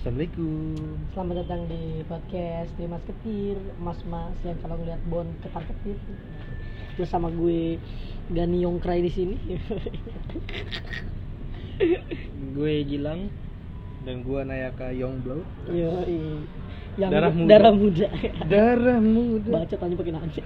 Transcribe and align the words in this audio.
Assalamualaikum. 0.00 0.96
Selamat 1.12 1.44
datang 1.44 1.68
di 1.68 2.00
podcast 2.08 2.72
Mas 2.88 3.04
Ketir, 3.04 3.60
mas-mas 3.76 4.32
yang 4.48 4.56
kalau 4.64 4.80
ngeliat 4.80 4.96
Bon 5.12 5.28
ketar 5.44 5.60
ketir. 5.60 6.00
Bersama 6.96 7.28
gue 7.28 7.76
Gani 8.32 8.64
Yongkrai 8.64 9.04
di 9.04 9.12
sini. 9.12 9.36
gue 12.56 12.72
Gilang 12.88 13.28
Dan 14.00 14.24
gua 14.24 14.40
Nayaka 14.48 14.88
Youngblood. 14.88 15.44
Yo, 15.68 15.92
yang 16.96 17.12
Darah 17.12 17.32
muda. 17.36 17.48
darah 17.52 17.74
muda. 17.76 18.08
Darah 18.48 19.00
muda. 19.04 19.52
Baca 19.52 19.74
tanya 19.76 20.00
pakai 20.00 20.12
nanya. 20.16 20.44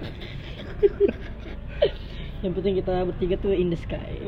yang 2.43 2.51
penting 2.51 2.75
kita 2.75 3.07
bertiga 3.07 3.39
tuh 3.39 3.55
in 3.55 3.71
the 3.71 3.79
sky. 3.79 4.19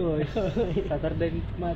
Saturday 0.88 1.36
Mat 1.59 1.75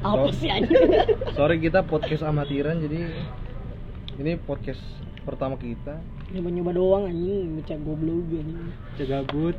Apa 0.00 0.28
So- 0.28 0.36
sih 0.36 0.48
anjing? 0.48 0.76
Sorry 1.36 1.56
kita 1.58 1.82
podcast 1.82 2.22
amatiran 2.22 2.78
jadi 2.78 3.10
ini 4.16 4.36
podcast 4.38 4.80
pertama 5.22 5.56
kita. 5.56 6.00
Nyoba-nyoba 6.30 6.70
doang 6.72 7.04
anjing, 7.06 7.56
baca 7.56 7.74
goblok 7.78 8.24
anjing. 8.30 8.70
Cegabut 8.96 9.56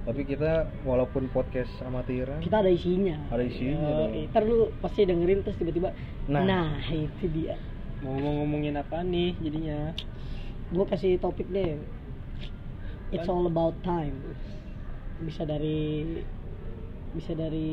Tapi 0.00 0.24
kita 0.24 0.64
walaupun 0.82 1.28
podcast 1.28 1.70
amatiran, 1.84 2.40
Kita 2.40 2.64
ada 2.64 2.72
isinya. 2.72 3.20
Ada 3.28 3.44
isinya. 3.44 4.08
Ntar 4.32 4.42
lu 4.42 4.72
pasti 4.80 5.04
dengerin 5.04 5.44
terus 5.44 5.60
tiba-tiba 5.60 5.92
Nah. 6.24 6.40
nah 6.42 6.72
itu 6.88 7.28
dia. 7.28 7.60
Mau 8.00 8.16
ngomongin 8.16 8.80
apa 8.80 9.04
nih 9.04 9.36
jadinya 9.38 9.92
gue 10.70 10.84
kasih 10.86 11.18
topik 11.18 11.50
deh 11.50 11.76
it's 13.10 13.26
all 13.26 13.42
about 13.44 13.74
time 13.82 14.14
bisa 15.20 15.42
dari 15.42 16.06
bisa 17.10 17.32
dari 17.32 17.70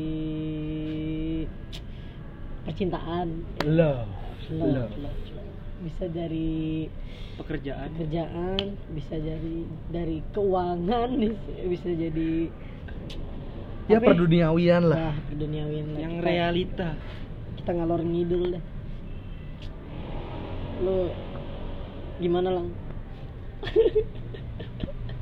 percintaan 2.64 3.28
love, 3.64 4.08
love, 4.50 4.90
love. 4.90 4.92
love, 4.98 5.22
love. 5.32 5.50
bisa 5.80 6.04
dari 6.06 6.90
Pekerjaan 7.38 7.94
pekerjaan 7.94 8.58
bisa 8.92 9.14
dari 9.14 9.62
dari 9.88 10.18
keuangan 10.28 11.10
bisa, 11.72 11.88
jadi 11.88 12.50
Ya 13.88 13.96
apa 13.96 14.12
perduniawian 14.12 14.84
lah. 14.84 14.98
Wah, 15.00 15.16
perduniawian 15.24 15.86
lah. 15.90 16.00
Yang 16.02 16.14
Kita- 16.14 16.26
realita 16.26 16.88
kita 17.56 17.70
ngalor 17.72 18.02
ngidul 18.02 18.44
deh 18.52 18.64
lu 20.78 20.98
gimana 22.18 22.48
lang 22.52 22.68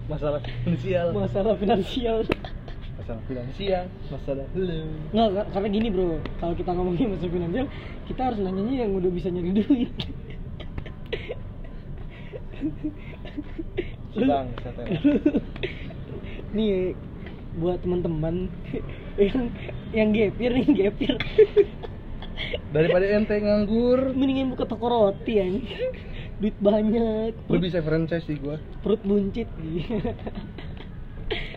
Masalah 0.07 0.39
finansial. 0.39 1.07
masalah 1.13 1.55
finansial 1.57 2.19
Masalah 3.07 3.23
finansial, 3.31 3.85
masalah 4.11 4.47
hello. 4.51 4.83
Nggak, 5.15 5.29
ka- 5.31 5.49
karena 5.55 5.69
gini 5.71 5.89
bro, 5.95 6.19
kalau 6.43 6.59
kita 6.59 6.75
ngomongin 6.75 7.15
masalah 7.15 7.31
finansial, 7.31 7.67
kita 8.11 8.21
harus 8.27 8.39
nanyanya 8.43 8.83
yang 8.83 8.99
udah 8.99 9.11
bisa 9.15 9.31
nyari 9.31 9.55
duit. 9.55 9.95
Setel. 14.11 14.47
Nih 16.51 16.99
buat 17.63 17.79
teman-teman 17.79 18.51
yang 19.15 19.55
yang 19.95 20.09
gepir 20.11 20.51
nih 20.51 20.67
gepir, 20.75 21.15
Daripada 22.75 23.07
ente 23.07 23.39
nganggur, 23.39 24.19
mendingan 24.19 24.51
buka 24.51 24.67
toko 24.67 24.91
roti 24.91 25.33
ya. 25.39 25.47
Duit 26.43 26.59
banyak, 26.59 27.39
lu 27.47 27.59
bisa 27.63 27.79
franchise 27.87 28.27
di 28.27 28.35
gua. 28.43 28.59
perut 28.83 28.99
buncit. 29.07 29.47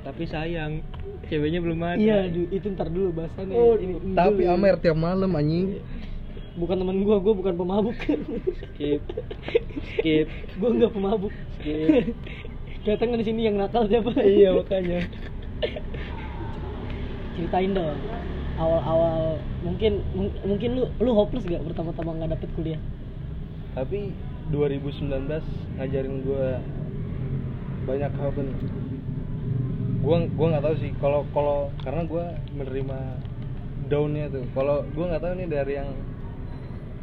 Tapi 0.10 0.24
sayang 0.26 0.82
Ceweknya 1.30 1.62
belum 1.62 1.78
ada 1.80 2.02
Iya, 2.02 2.26
itu 2.50 2.74
ntar 2.74 2.90
dulu 2.90 3.14
bahasannya. 3.14 3.54
Oh, 3.54 3.78
Ini- 3.78 4.02
ini 4.02 4.18
tapi 4.18 4.44
dulu. 4.44 4.54
Amer 4.58 4.76
tiap 4.82 4.98
malam 4.98 5.30
anjing. 5.32 5.78
bukan 6.58 6.76
teman 6.76 6.98
gua, 7.06 7.22
gua 7.22 7.34
bukan 7.38 7.54
pemabuk. 7.56 7.94
Skip 8.74 9.00
Skip 9.88 10.28
gua 10.58 10.70
nggak 10.74 10.92
pemabuk. 10.92 11.30
Skip 11.56 12.18
Datang 12.82 13.14
di 13.14 13.24
sini 13.24 13.46
yang 13.46 13.56
nakal 13.56 13.86
siapa? 13.86 14.10
Iya 14.18 14.58
makanya 14.58 15.06
ceritain 17.36 17.72
dong 17.72 17.96
awal-awal 18.60 19.40
mungkin 19.64 20.04
mung- 20.12 20.36
mungkin 20.44 20.70
lu 20.76 20.84
lu 21.00 21.12
hopeless 21.14 21.48
gak 21.48 21.64
pertama-tama 21.64 22.20
nggak 22.20 22.32
dapet 22.36 22.50
kuliah 22.52 22.82
Tapi 23.72 24.12
2019 24.50 25.08
ngajarin 25.78 26.16
gua 26.26 26.60
banyak 27.86 28.12
hal. 28.12 28.30
Gua 30.00 30.16
gua 30.30 30.48
nggak 30.50 30.64
tahu 30.64 30.76
sih. 30.78 30.92
Kalau 30.96 31.22
kalau 31.30 31.58
karena 31.78 32.02
gua 32.04 32.24
menerima 32.50 33.00
downnya 33.86 34.26
tuh. 34.32 34.46
Kalau 34.56 34.88
gua 34.90 35.06
nggak 35.12 35.22
tahu 35.22 35.34
nih 35.36 35.48
dari 35.48 35.74
yang 35.76 35.90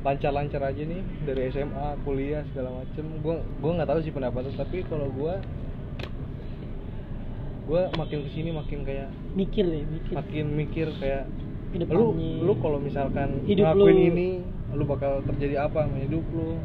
lancar-lancar 0.00 0.62
aja 0.62 0.82
nih 0.82 1.02
dari 1.20 1.50
SMA, 1.50 1.86
kuliah 2.02 2.42
segala 2.46 2.70
macem. 2.74 3.04
Gua 3.20 3.36
gua 3.60 3.70
nggak 3.76 3.88
tahu 3.88 4.00
sih 4.00 4.12
pendapatnya 4.12 4.52
tapi 4.54 4.80
kalau 4.82 5.08
gua 5.12 5.34
gua 7.66 7.90
makin 7.92 8.22
ke 8.22 8.30
sini 8.30 8.54
makin 8.54 8.86
kayak 8.86 9.10
mikir 9.34 9.66
deh 9.66 9.82
mikir. 9.84 10.14
makin 10.14 10.46
mikir 10.54 10.86
kayak 10.96 11.26
ke 11.74 11.92
lu 11.92 12.14
lu 12.40 12.54
kalau 12.56 12.78
misalkan 12.78 13.42
Hidup 13.42 13.74
ngelakuin 13.74 13.92
lu- 13.92 14.06
ini 14.08 14.28
lu 14.72 14.84
bakal 14.86 15.20
terjadi 15.26 15.66
apa 15.66 15.84
sama 15.84 15.98
hidup 15.98 16.24
lu? 16.30 16.56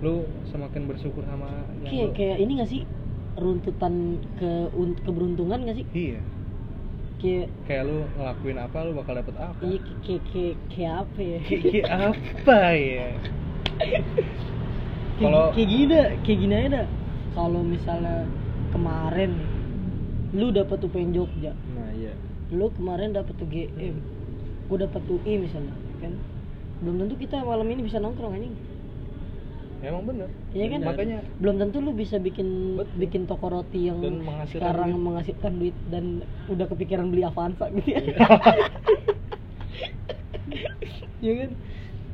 Lu 0.00 0.14
semakin 0.46 0.86
bersyukur 0.86 1.26
sama 1.26 1.50
yang 1.82 1.90
kayak 1.90 2.06
lu- 2.06 2.14
kayak 2.14 2.36
ini 2.38 2.52
gak 2.56 2.70
sih 2.70 2.82
runtutan 3.36 3.94
ke 4.36 4.50
un- 4.72 4.98
keberuntungan 5.04 5.64
gak 5.64 5.76
sih? 5.76 5.86
Iya. 5.92 6.20
Kayak 7.16 7.48
kayak 7.64 7.82
lu 7.88 7.98
ngelakuin 8.16 8.58
apa 8.60 8.78
lu 8.84 8.92
bakal 8.92 9.14
dapet 9.16 9.34
apa? 9.36 9.60
Iya 9.60 9.78
kayak 10.04 10.22
kayak 10.68 10.94
apa 11.00 11.20
ya? 11.20 11.38
Kayak 11.40 11.88
apa 12.12 12.58
ya? 12.74 13.08
Kalau- 15.20 15.52
kayak 15.56 15.68
gini 15.68 15.84
dah 15.88 16.06
kayak 16.22 16.38
gini 16.38 16.54
aja 16.54 16.68
dah. 16.82 16.86
Kalau 17.32 17.60
misalnya 17.60 18.24
kemarin 18.72 19.32
lu 20.32 20.52
dapet 20.52 20.78
UPN 20.78 21.12
Jogja. 21.12 21.52
Nah 21.72 21.88
iya. 21.96 22.12
Lu 22.52 22.68
kemarin 22.72 23.16
dapet 23.16 23.36
UGM 23.36 23.96
gua 24.66 24.78
dapet 24.82 25.02
UI 25.06 25.40
misalnya 25.40 25.72
kan? 26.02 26.12
Belum 26.84 27.00
tentu 27.00 27.16
kita 27.16 27.40
malam 27.40 27.64
ini 27.66 27.80
bisa 27.80 27.96
nongkrong 27.96 28.36
anjing 28.36 28.52
emang 29.86 30.04
bener 30.04 30.28
Iya 30.50 30.66
kan? 30.68 30.80
makanya 30.82 31.18
belum 31.36 31.56
tentu 31.58 31.76
lu 31.78 31.92
bisa 31.92 32.16
bikin 32.18 32.48
Betul. 32.74 32.94
bikin 32.98 33.22
toko 33.24 33.46
roti 33.48 33.86
yang 33.86 33.98
Dan 33.98 34.20
menghasilkan 34.20 34.58
sekarang 34.58 34.90
duit. 34.90 35.02
menghasilkan 35.02 35.52
duit 35.54 35.76
dan 35.86 36.04
udah 36.46 36.66
kepikiran 36.66 37.06
beli 37.08 37.22
Avanza 37.22 37.66
gitu 37.70 37.88
ya. 37.88 38.00
Iya 41.18 41.32
kan? 41.40 41.50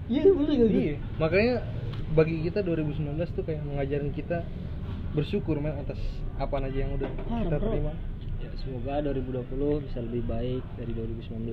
Iya 0.05 0.21
bener 0.29 0.53
gak 0.53 0.71
iya 0.71 0.95
makanya 1.17 1.55
bagi 2.13 2.37
kita 2.43 2.61
2019 2.61 3.09
tuh 3.33 3.43
kayak 3.43 3.63
mengajarin 3.63 4.13
kita 4.13 4.45
bersyukur 5.13 5.57
men 5.57 5.73
atas 5.75 5.97
apa 6.37 6.61
aja 6.61 6.79
yang 6.79 6.93
udah 6.93 7.09
Parah, 7.23 7.41
kita 7.43 7.57
bro. 7.57 7.71
terima 7.71 7.93
ya, 8.39 8.51
Semoga 8.59 9.01
2020 9.03 9.87
bisa 9.87 9.99
lebih 10.01 10.23
baik 10.27 10.63
dari 10.75 10.93
2019 10.93 11.49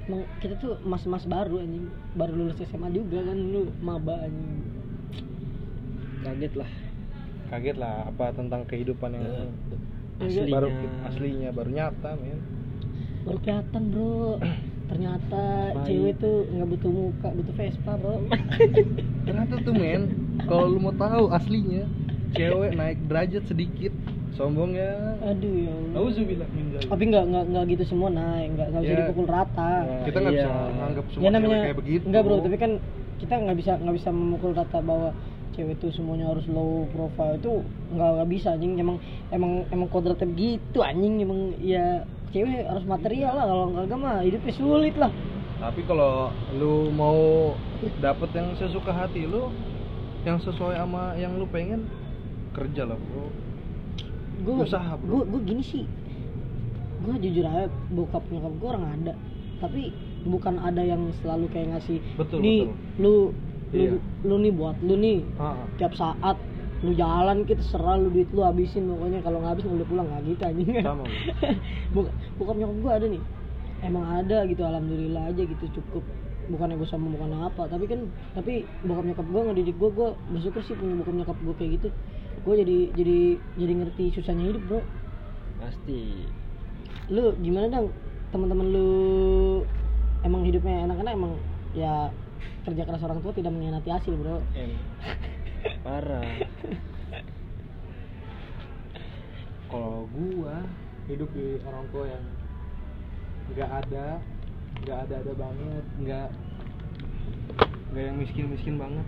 Emang 0.00 0.24
kita 0.38 0.54
tuh 0.56 0.80
mas-mas 0.80 1.22
baru 1.24 1.60
anjing, 1.60 1.84
baru 2.14 2.32
lulus 2.34 2.56
SMA 2.62 2.88
juga 2.90 3.20
kan 3.20 3.36
lu 3.36 3.68
maba 3.78 4.16
anjing. 4.18 4.64
Kaget 6.20 6.52
lah 6.54 6.70
kaget 7.50 7.76
lah 7.76 8.06
apa 8.06 8.30
tentang 8.30 8.62
kehidupan 8.62 9.10
yang 9.10 9.50
Aslinya 10.20 10.52
baru 10.52 10.68
aslinya 11.02 11.50
baru 11.50 11.70
nyata 11.72 12.10
men 12.14 12.38
Baru 13.20 13.36
kelihatan, 13.38 13.82
Bro. 13.90 14.38
Ternyata 14.90 15.42
Baik. 15.72 15.84
cewek 15.84 16.14
tuh 16.18 16.48
nggak 16.48 16.68
butuh 16.68 16.90
muka, 16.90 17.28
butuh 17.30 17.54
Vespa, 17.54 17.92
Bro. 17.96 18.14
ternyata 19.26 19.54
tuh 19.60 19.72
men 19.72 20.02
kalau 20.44 20.66
lu 20.68 20.78
mau 20.78 20.92
tahu 20.92 21.30
aslinya 21.30 21.84
cewek 22.30 22.70
naik 22.72 22.98
derajat 23.04 23.44
sedikit 23.44 23.90
sombong 24.32 24.72
ya 24.72 25.18
Aduh 25.20 25.52
ya 25.58 25.72
Allah. 25.74 26.86
Tapi 26.86 27.02
nggak 27.04 27.24
nggak 27.26 27.44
nggak 27.46 27.64
gitu 27.68 27.84
semua 27.88 28.08
naik, 28.08 28.48
nggak 28.54 28.66
nggak 28.70 28.82
bisa 28.82 28.92
Ya. 28.92 29.00
dipukul 29.02 29.26
rata. 29.26 29.72
Ya. 29.80 29.98
kita 30.04 30.16
nggak 30.18 30.32
Iya. 30.32 30.42
bisa 30.42 30.50
nganggap 30.70 31.04
semua 31.08 31.18
ya 31.18 31.26
cewek 31.26 31.34
namanya 31.42 31.64
kayak 31.64 31.78
begitu 31.78 32.04
enggak 32.06 32.22
bro 32.22 32.36
tapi 32.38 32.56
kan 32.56 32.72
kita 33.18 33.34
nggak 33.36 33.56
bisa 33.58 33.72
nggak 33.76 33.96
bisa 33.96 34.08
memukul 34.10 34.50
rata 34.52 34.78
bahwa 34.78 35.10
cewek 35.60 35.76
itu 35.76 35.92
semuanya 35.92 36.32
harus 36.32 36.48
low 36.48 36.88
profile 36.96 37.36
itu 37.36 37.60
nggak 37.92 38.10
nggak 38.16 38.28
bisa 38.32 38.56
anjing. 38.56 38.80
Emang 38.80 38.96
emang 39.28 39.68
emang 39.68 39.88
kodratnya 39.92 40.24
begitu 40.24 40.80
anjing. 40.80 41.20
Emang 41.20 41.52
ya 41.60 42.08
cewek 42.32 42.64
harus 42.64 42.84
material 42.88 43.36
lah. 43.36 43.44
Kalau 43.44 43.66
nggak 43.76 43.98
mah 44.00 44.24
hidupnya 44.24 44.52
sulit 44.56 44.96
lah. 44.96 45.12
Tapi 45.60 45.84
kalau 45.84 46.32
lu 46.56 46.88
mau 46.88 47.52
dapet 48.00 48.32
yang 48.32 48.56
sesuka 48.56 48.96
hati 48.96 49.28
lu 49.28 49.52
yang 50.24 50.40
sesuai 50.40 50.80
sama 50.80 51.12
yang 51.20 51.36
lu 51.36 51.44
pengen 51.44 51.84
kerja 52.56 52.88
lah 52.88 52.96
bro. 52.96 53.28
Gue 54.40 54.64
Usaha, 54.64 54.96
bro. 54.96 55.28
gue 55.28 55.40
gini 55.44 55.60
sih. 55.60 55.84
Gue 57.04 57.20
jujur 57.20 57.44
aja 57.44 57.68
bokap 57.92 58.24
nyokap 58.32 58.52
gue 58.56 58.68
orang 58.72 58.84
ada. 59.00 59.12
Tapi 59.60 59.92
bukan 60.24 60.56
ada 60.56 60.80
yang 60.80 61.12
selalu 61.20 61.48
kayak 61.52 61.76
ngasih 61.76 62.00
Betul, 62.16 62.40
nih 62.40 62.60
betul. 62.64 63.04
lu 63.04 63.14
Iya. 63.70 63.96
lu 64.26 64.36
nih 64.42 64.52
buat 64.52 64.76
lu 64.82 64.94
nih. 64.98 65.18
Ah, 65.38 65.62
tiap 65.78 65.94
saat 65.94 66.36
lu 66.80 66.96
jalan 66.96 67.44
kita 67.44 67.62
serah 67.62 68.00
lu 68.00 68.10
duit 68.10 68.26
lu 68.34 68.42
habisin 68.42 68.88
pokoknya. 68.88 69.22
Kalau 69.22 69.38
nggak 69.38 69.52
habis 69.58 69.64
boleh 69.66 69.86
pulang 69.86 70.06
nggak 70.10 70.22
gitu 70.26 70.42
anjing. 70.42 70.68
Sama. 70.82 71.04
Bok- 71.94 72.14
bokap 72.40 72.56
nyokap 72.58 72.76
gua 72.82 72.92
ada 72.98 73.06
nih. 73.06 73.22
Emang 73.80 74.04
ada 74.04 74.44
gitu 74.44 74.62
alhamdulillah 74.64 75.30
aja 75.30 75.42
gitu 75.44 75.64
cukup. 75.72 76.04
Bukannya 76.50 76.82
gue 76.82 76.88
sama 76.90 77.06
bukan 77.14 77.30
apa 77.46 77.62
tapi 77.70 77.86
kan 77.86 78.10
tapi 78.34 78.66
bokap 78.82 79.06
nyokap 79.06 79.22
gue 79.22 79.40
ngedidik 79.46 79.76
gue 79.78 79.90
gue 79.94 80.08
bersyukur 80.34 80.66
sih 80.66 80.74
punya 80.74 80.98
bokap 80.98 81.14
nyokap 81.14 81.36
gue 81.38 81.54
kayak 81.54 81.70
gitu. 81.78 81.88
Gue 82.42 82.54
jadi 82.58 82.78
jadi 82.92 83.18
jadi 83.54 83.72
ngerti 83.78 84.04
susahnya 84.18 84.50
hidup 84.50 84.62
bro. 84.66 84.80
Pasti. 85.62 86.26
Lu 87.06 87.38
gimana 87.38 87.70
dong 87.70 87.94
teman-teman 88.30 88.66
lu 88.66 88.88
emang 90.22 90.42
hidupnya 90.42 90.86
enak-enak 90.86 91.12
emang 91.14 91.32
ya 91.72 92.10
kerja 92.64 92.82
keras 92.84 93.02
orang 93.04 93.20
tua 93.24 93.32
tidak 93.32 93.50
mengkhianati 93.52 93.88
hasil 93.90 94.14
bro. 94.16 94.38
Em 94.56 94.72
parah. 95.84 96.24
Kalau 99.70 100.08
gua 100.10 100.56
hidup 101.06 101.30
di 101.36 101.60
orang 101.62 101.84
tua 101.92 102.04
yang 102.08 102.24
nggak 103.50 103.70
ada 103.86 104.06
nggak 104.80 104.98
ada 105.08 105.14
ada 105.20 105.32
banget 105.34 105.84
nggak 106.00 106.28
nggak 107.92 108.04
yang 108.04 108.16
miskin 108.18 108.46
miskin 108.48 108.76
banget. 108.76 109.06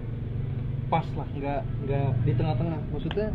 Pas 0.93 1.07
lah 1.17 1.29
nggak 1.33 1.61
nggak 1.89 2.09
di 2.25 2.33
tengah-tengah. 2.37 2.81
Maksudnya 2.93 3.29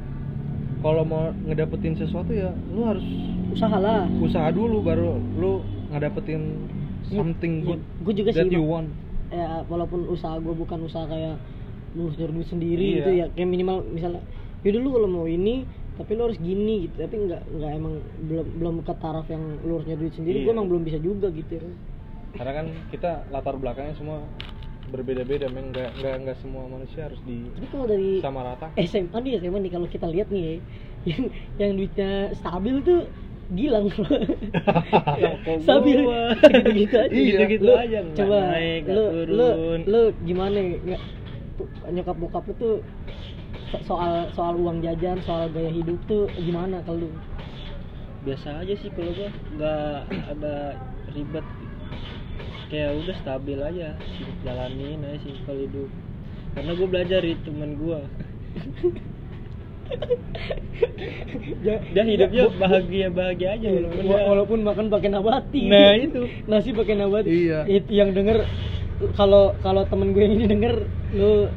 kalau 0.81 1.03
mau 1.03 1.33
ngedapetin 1.49 1.97
sesuatu 1.97 2.31
ya 2.33 2.53
lu 2.69 2.85
harus 2.85 3.05
usaha 3.49 3.77
lah. 3.81 4.05
usaha 4.21 4.53
dulu 4.53 4.85
baru 4.85 5.17
lu 5.39 5.65
ngedapetin 5.89 6.69
something 7.09 7.63
good 7.63 7.81
gue 8.03 8.13
juga 8.13 8.29
that 8.35 8.45
sih 8.45 8.59
you 8.59 8.63
want 8.63 8.91
ya 9.29 9.63
walaupun 9.65 10.07
usaha 10.07 10.37
gue 10.37 10.53
bukan 10.53 10.79
usaha 10.81 11.03
kayak 11.03 11.35
nyari 11.93 12.29
duit 12.29 12.47
sendiri 12.47 12.83
Iya. 12.83 12.95
gitu 12.97 13.09
ya 13.13 13.25
kayak 13.31 13.49
minimal 13.49 13.77
misalnya 13.85 14.21
yaudah 14.61 14.79
lu 14.79 14.89
kalau 14.91 15.09
mau 15.09 15.25
ini 15.25 15.65
tapi 15.95 16.13
lu 16.13 16.21
harus 16.23 16.37
gini 16.37 16.85
gitu 16.85 16.95
tapi 16.99 17.15
nggak 17.25 17.41
nggak 17.49 17.71
emang 17.73 17.93
belum 18.23 18.47
belum 18.55 18.75
ke 18.81 18.93
taraf 18.97 19.25
yang 19.27 19.43
lu 19.61 19.77
harus 19.77 19.87
nyari 19.87 19.99
duit 20.01 20.13
sendiri 20.13 20.37
gue 20.39 20.45
Iya. 20.45 20.53
emang 20.53 20.67
belum 20.67 20.83
bisa 20.83 20.97
juga 20.97 21.27
gitu 21.29 21.51
ya 21.53 21.63
karena 22.37 22.51
kan 22.53 22.65
kita 22.87 23.11
latar 23.27 23.55
belakangnya 23.55 23.95
semua 23.95 24.21
berbeda-beda 24.87 25.49
men 25.49 25.75
nggak 25.75 25.99
nggak 25.99 26.15
nggak 26.23 26.37
semua 26.39 26.63
manusia 26.65 27.11
harus 27.11 27.19
di 27.21 27.51
tapi 27.51 27.67
kalau 27.67 27.85
dari 27.85 28.09
sama 28.21 28.39
rata 28.45 28.67
SMA 28.87 29.17
nih 29.17 29.31
SMA 29.37 29.59
nih 29.59 29.71
kalau 29.73 29.87
kita 29.87 30.07
lihat 30.07 30.27
nih 30.29 30.43
ya, 30.43 30.53
yang 31.11 31.23
yang 31.57 31.71
duitnya 31.75 32.09
stabil 32.33 32.75
tuh 32.81 33.01
Gilang 33.47 33.87
stabil 35.63 35.97
gua? 36.07 36.35
gitu-gitu 36.35 36.95
aja. 36.99 37.07
Iya. 37.15 37.31
Gitu-gitu. 37.31 37.63
Lu 37.63 37.73
aja, 37.79 37.97
nggak 38.03 38.17
coba 38.19 38.37
naik, 38.51 38.81
lu, 38.85 39.03
lu 39.07 39.07
turun. 39.23 39.79
lu 39.87 40.01
gimana 40.27 40.57
nggak 40.59 41.01
tuh, 41.55 41.67
nyokap 41.87 42.15
bokap 42.19 42.43
lu 42.43 42.53
tuh 42.59 42.75
so- 43.71 43.83
soal 43.87 44.27
soal 44.35 44.53
uang 44.59 44.83
jajan 44.83 45.23
soal 45.23 45.47
gaya 45.47 45.71
hidup 45.71 45.95
tuh 46.11 46.27
gimana 46.35 46.83
kalau 46.83 47.07
lu? 47.07 47.09
Biasa 48.27 48.67
aja 48.67 48.73
sih 48.75 48.91
kalau 48.91 49.15
gua 49.15 49.29
nggak 49.55 49.95
ada 50.35 50.55
ribet. 51.15 51.45
Kayak 52.67 52.99
udah 52.99 53.15
stabil 53.23 53.59
aja 53.63 53.95
jalanin 54.43 54.99
aja 55.07 55.17
sih 55.23 55.39
kalau 55.47 55.63
hidup. 55.63 55.87
Karena 56.51 56.71
gue 56.73 56.87
belajar 56.89 57.21
dari 57.23 57.37
teman 57.45 57.79
gua 57.79 58.01
Ya, 61.57 61.81
dia 61.83 62.03
hidupnya 62.05 62.43
bahagia 62.53 63.07
bahagia 63.09 63.49
aja 63.53 63.67
walaupun 63.71 63.97
Wa- 63.99 64.13
dia- 64.13 64.27
walaupun 64.27 64.59
makan 64.61 64.85
pakai 64.87 65.09
nabati 65.09 65.61
Nah, 65.65 65.93
itu. 65.95 66.21
nasi 66.45 66.69
pakai 66.71 66.95
nabati 66.95 67.27
Iya. 67.27 67.59
itu 67.67 67.91
yang 67.91 68.13
denger 68.13 68.45
kalau 69.13 69.57
kalau 69.57 69.83
temen 69.83 70.11
gue 70.11 70.21
yang 70.21 70.33
ini 70.33 70.45
denger 70.45 70.73
lu 71.11 71.49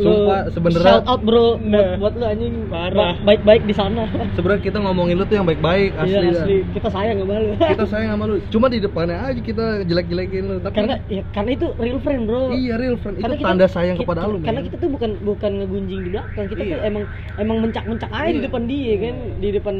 Sumpah, 0.00 0.38
lu 0.40 0.50
sebenarnya- 0.50 0.86
shout 0.94 1.04
out 1.04 1.20
bro 1.20 1.44
buat, 1.54 1.58
Nah. 1.64 1.90
buat 1.96 2.12
lu 2.14 2.24
anjing 2.24 2.54
Parah. 2.68 2.94
Ba- 2.94 3.18
baik-baik 3.26 3.62
di 3.64 3.74
sana 3.74 4.02
sebenarnya 4.32 4.62
kita 4.62 4.78
ngomongin 4.78 5.14
lu 5.14 5.24
tuh 5.24 5.36
yang 5.36 5.44
baik-baik 5.44 5.90
asli, 5.96 6.14
iya 6.14 6.30
asli 6.32 6.56
kita 6.70 6.88
sayang 6.88 7.16
sama 7.18 7.34
lu 7.36 7.52
kita 7.56 7.84
sayang 7.84 8.10
sama 8.12 8.24
lu 8.24 8.36
cuma 8.48 8.66
di 8.66 8.78
depannya 8.78 9.18
aja 9.20 9.40
kita 9.40 9.64
jelek-jelekin 9.82 10.42
lu 10.44 10.56
tapi 10.58 10.74
karena 10.76 10.96
ya 11.06 11.22
karena 11.30 11.50
itu 11.52 11.66
real 11.76 11.98
friend 11.98 12.22
bro 12.24 12.42
iya 12.50 12.74
real 12.76 12.96
friend 12.96 13.14
itu 13.14 13.24
Karena 13.24 13.36
kita- 13.36 13.48
tanda 13.48 13.66
sayang 13.66 13.96
kita- 13.96 14.06
kepada 14.06 14.20
lu 14.24 14.38
karena 14.38 14.52
men. 14.56 14.66
kita 14.66 14.76
tuh 14.78 14.90
bukan 14.90 15.10
bukan 15.20 15.50
ngegunjing 15.58 16.00
di 16.00 16.10
belakang 16.10 16.46
kita 16.46 16.60
tuh 16.60 16.68
Iya. 16.70 16.78
emang 16.84 17.04
emang 17.36 17.56
mencak-mencak 17.60 18.10
aja 18.10 18.26
di 18.26 18.32
Iya. 18.32 18.44
depan 18.44 18.62
dia 18.64 18.92
kan 18.98 19.14
di 19.36 19.48
depan 19.50 19.74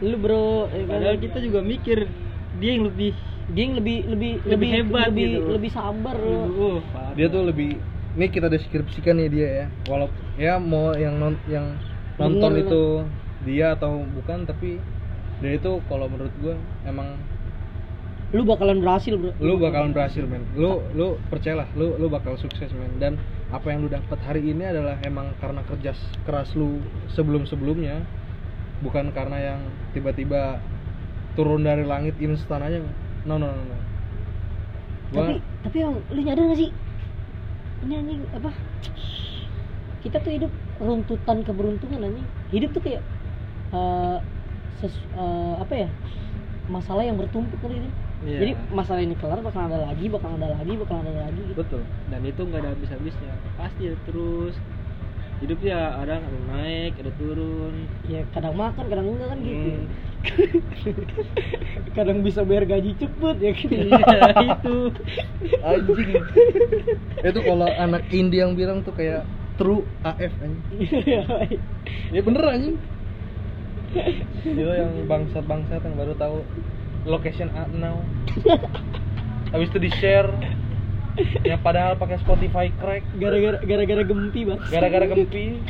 lu 0.00 0.16
bro 0.16 0.44
ya 0.68 0.82
kan? 0.82 0.90
padahal 0.90 1.16
kita 1.16 1.38
juga 1.40 1.58
mikir 1.60 1.98
dia 2.54 2.70
yang 2.70 2.84
lebih 2.84 3.10
dia 3.48 3.62
yang 3.64 3.74
lebih 3.74 3.96
lebih 4.06 4.32
Lebih 4.44 4.68
hebat 4.70 5.06
lebih, 5.08 5.26
gitu. 5.32 5.48
lebih 5.50 5.70
sabar 5.70 6.16
uh, 6.16 6.78
parah. 6.88 7.12
dia 7.12 7.26
tuh 7.26 7.42
lebih 7.42 7.70
ini 8.16 8.26
kita 8.28 8.48
deskripsikan 8.52 9.16
nih 9.16 9.28
dia 9.32 9.48
ya. 9.48 9.66
Walaupun 9.88 10.22
ya 10.36 10.54
mau 10.60 10.92
yang 10.96 11.16
non 11.16 11.34
yang 11.48 11.76
nonton 12.20 12.50
Bener. 12.56 12.64
itu 12.68 12.82
dia 13.42 13.74
atau 13.74 14.04
bukan 14.04 14.44
tapi 14.44 14.78
dia 15.42 15.52
itu 15.58 15.80
kalau 15.90 16.06
menurut 16.06 16.32
gua 16.38 16.54
emang 16.84 17.18
lu 18.32 18.48
bakalan 18.48 18.80
berhasil 18.80 19.16
bro. 19.16 19.32
Lu 19.40 19.60
bakalan 19.60 19.92
berhasil 19.92 20.24
men. 20.24 20.44
Lu 20.56 20.80
lu 20.96 21.20
percayalah 21.28 21.68
lu 21.76 21.96
lu 22.00 22.08
bakal 22.08 22.36
sukses 22.40 22.72
men. 22.72 22.96
Dan 22.96 23.20
apa 23.52 23.68
yang 23.68 23.84
lu 23.84 23.88
dapat 23.92 24.16
hari 24.24 24.40
ini 24.48 24.64
adalah 24.64 24.96
emang 25.04 25.36
karena 25.36 25.60
kerja 25.68 25.92
keras 26.24 26.56
lu 26.56 26.80
sebelum 27.12 27.44
sebelumnya 27.44 28.00
bukan 28.80 29.12
karena 29.12 29.54
yang 29.54 29.60
tiba-tiba 29.92 30.58
turun 31.36 31.64
dari 31.64 31.84
langit 31.84 32.16
instan 32.18 32.64
aja 32.64 32.80
no 33.28 33.36
no 33.38 33.48
no, 33.48 33.62
no. 33.62 33.78
tapi 35.12 35.32
tapi 35.62 35.76
yang 35.84 35.94
lu 36.10 36.20
nyadar 36.24 36.44
gak 36.50 36.58
sih 36.58 36.70
ini 37.82 37.94
anjing 37.98 38.20
apa? 38.32 38.50
Kita 40.02 40.16
tuh 40.18 40.32
hidup 40.34 40.52
runtutan 40.78 41.42
keberuntungan 41.42 42.02
anjing. 42.02 42.26
Hidup 42.50 42.70
tuh 42.74 42.82
kayak 42.82 43.02
eh, 43.72 44.18
ses- 44.78 45.08
eh, 45.14 45.54
apa 45.58 45.74
ya? 45.74 45.88
Masalah 46.70 47.02
yang 47.02 47.18
bertumpuk 47.18 47.58
gitu 47.58 47.90
Iya. 48.22 48.38
jadi 48.38 48.52
masalah 48.70 49.02
ini 49.02 49.18
kelar 49.18 49.42
bakal 49.42 49.66
ada 49.66 49.82
lagi 49.82 50.06
bakal 50.06 50.38
ada 50.38 50.54
lagi 50.54 50.78
bakal 50.78 51.02
ada 51.02 51.10
lagi 51.26 51.42
gitu. 51.42 51.58
Betul. 51.58 51.82
Dan 52.06 52.22
itu 52.22 52.38
nggak 52.38 52.60
ada 52.62 52.70
habis-habisnya. 52.70 53.32
Pasti 53.58 53.90
ada 53.90 53.98
terus. 54.06 54.54
Hidup 55.42 55.58
ya 55.58 55.98
ada 55.98 56.22
ada 56.22 56.38
naik 56.54 57.02
ada 57.02 57.10
turun. 57.18 57.74
Ya 58.06 58.22
kadang 58.30 58.54
makan 58.54 58.86
kadang 58.86 59.10
enggak 59.10 59.26
kan 59.26 59.38
gitu. 59.42 59.70
Hmm. 59.74 59.90
kadang 61.96 62.22
bisa 62.22 62.46
bayar 62.46 62.64
gaji 62.64 62.94
cepet 62.96 63.36
ya 63.42 63.52
gitu 63.52 63.76
itu. 63.76 64.76
Anjing. 65.62 66.10
Itu 67.22 67.40
kalau 67.42 67.68
anak 67.68 68.02
indie 68.14 68.40
yang 68.40 68.54
bilang 68.54 68.86
tuh 68.86 68.94
kayak 68.94 69.26
true 69.60 69.84
AF 70.06 70.32
anjing. 70.40 70.62
Iya, 70.80 71.22
ya 72.14 72.20
bener 72.22 72.42
anjing. 72.46 72.76
Itu 74.46 74.62
yang 74.72 74.92
bangsat 75.10 75.44
bangsat 75.44 75.82
yang 75.84 75.96
baru 75.98 76.14
tahu 76.16 76.40
location 77.04 77.50
A 77.52 77.68
now. 77.74 78.00
Habis 79.52 79.68
itu 79.68 79.78
di 79.82 79.90
share 80.00 80.32
yang 81.44 81.60
padahal 81.60 82.00
pakai 82.00 82.16
Spotify 82.24 82.72
crack. 82.80 83.04
Gara-gara 83.20 83.60
gara-gara 83.60 84.02
gempi 84.06 84.48
bang. 84.48 84.60
Gara-gara 84.72 85.06
gempi 85.12 85.60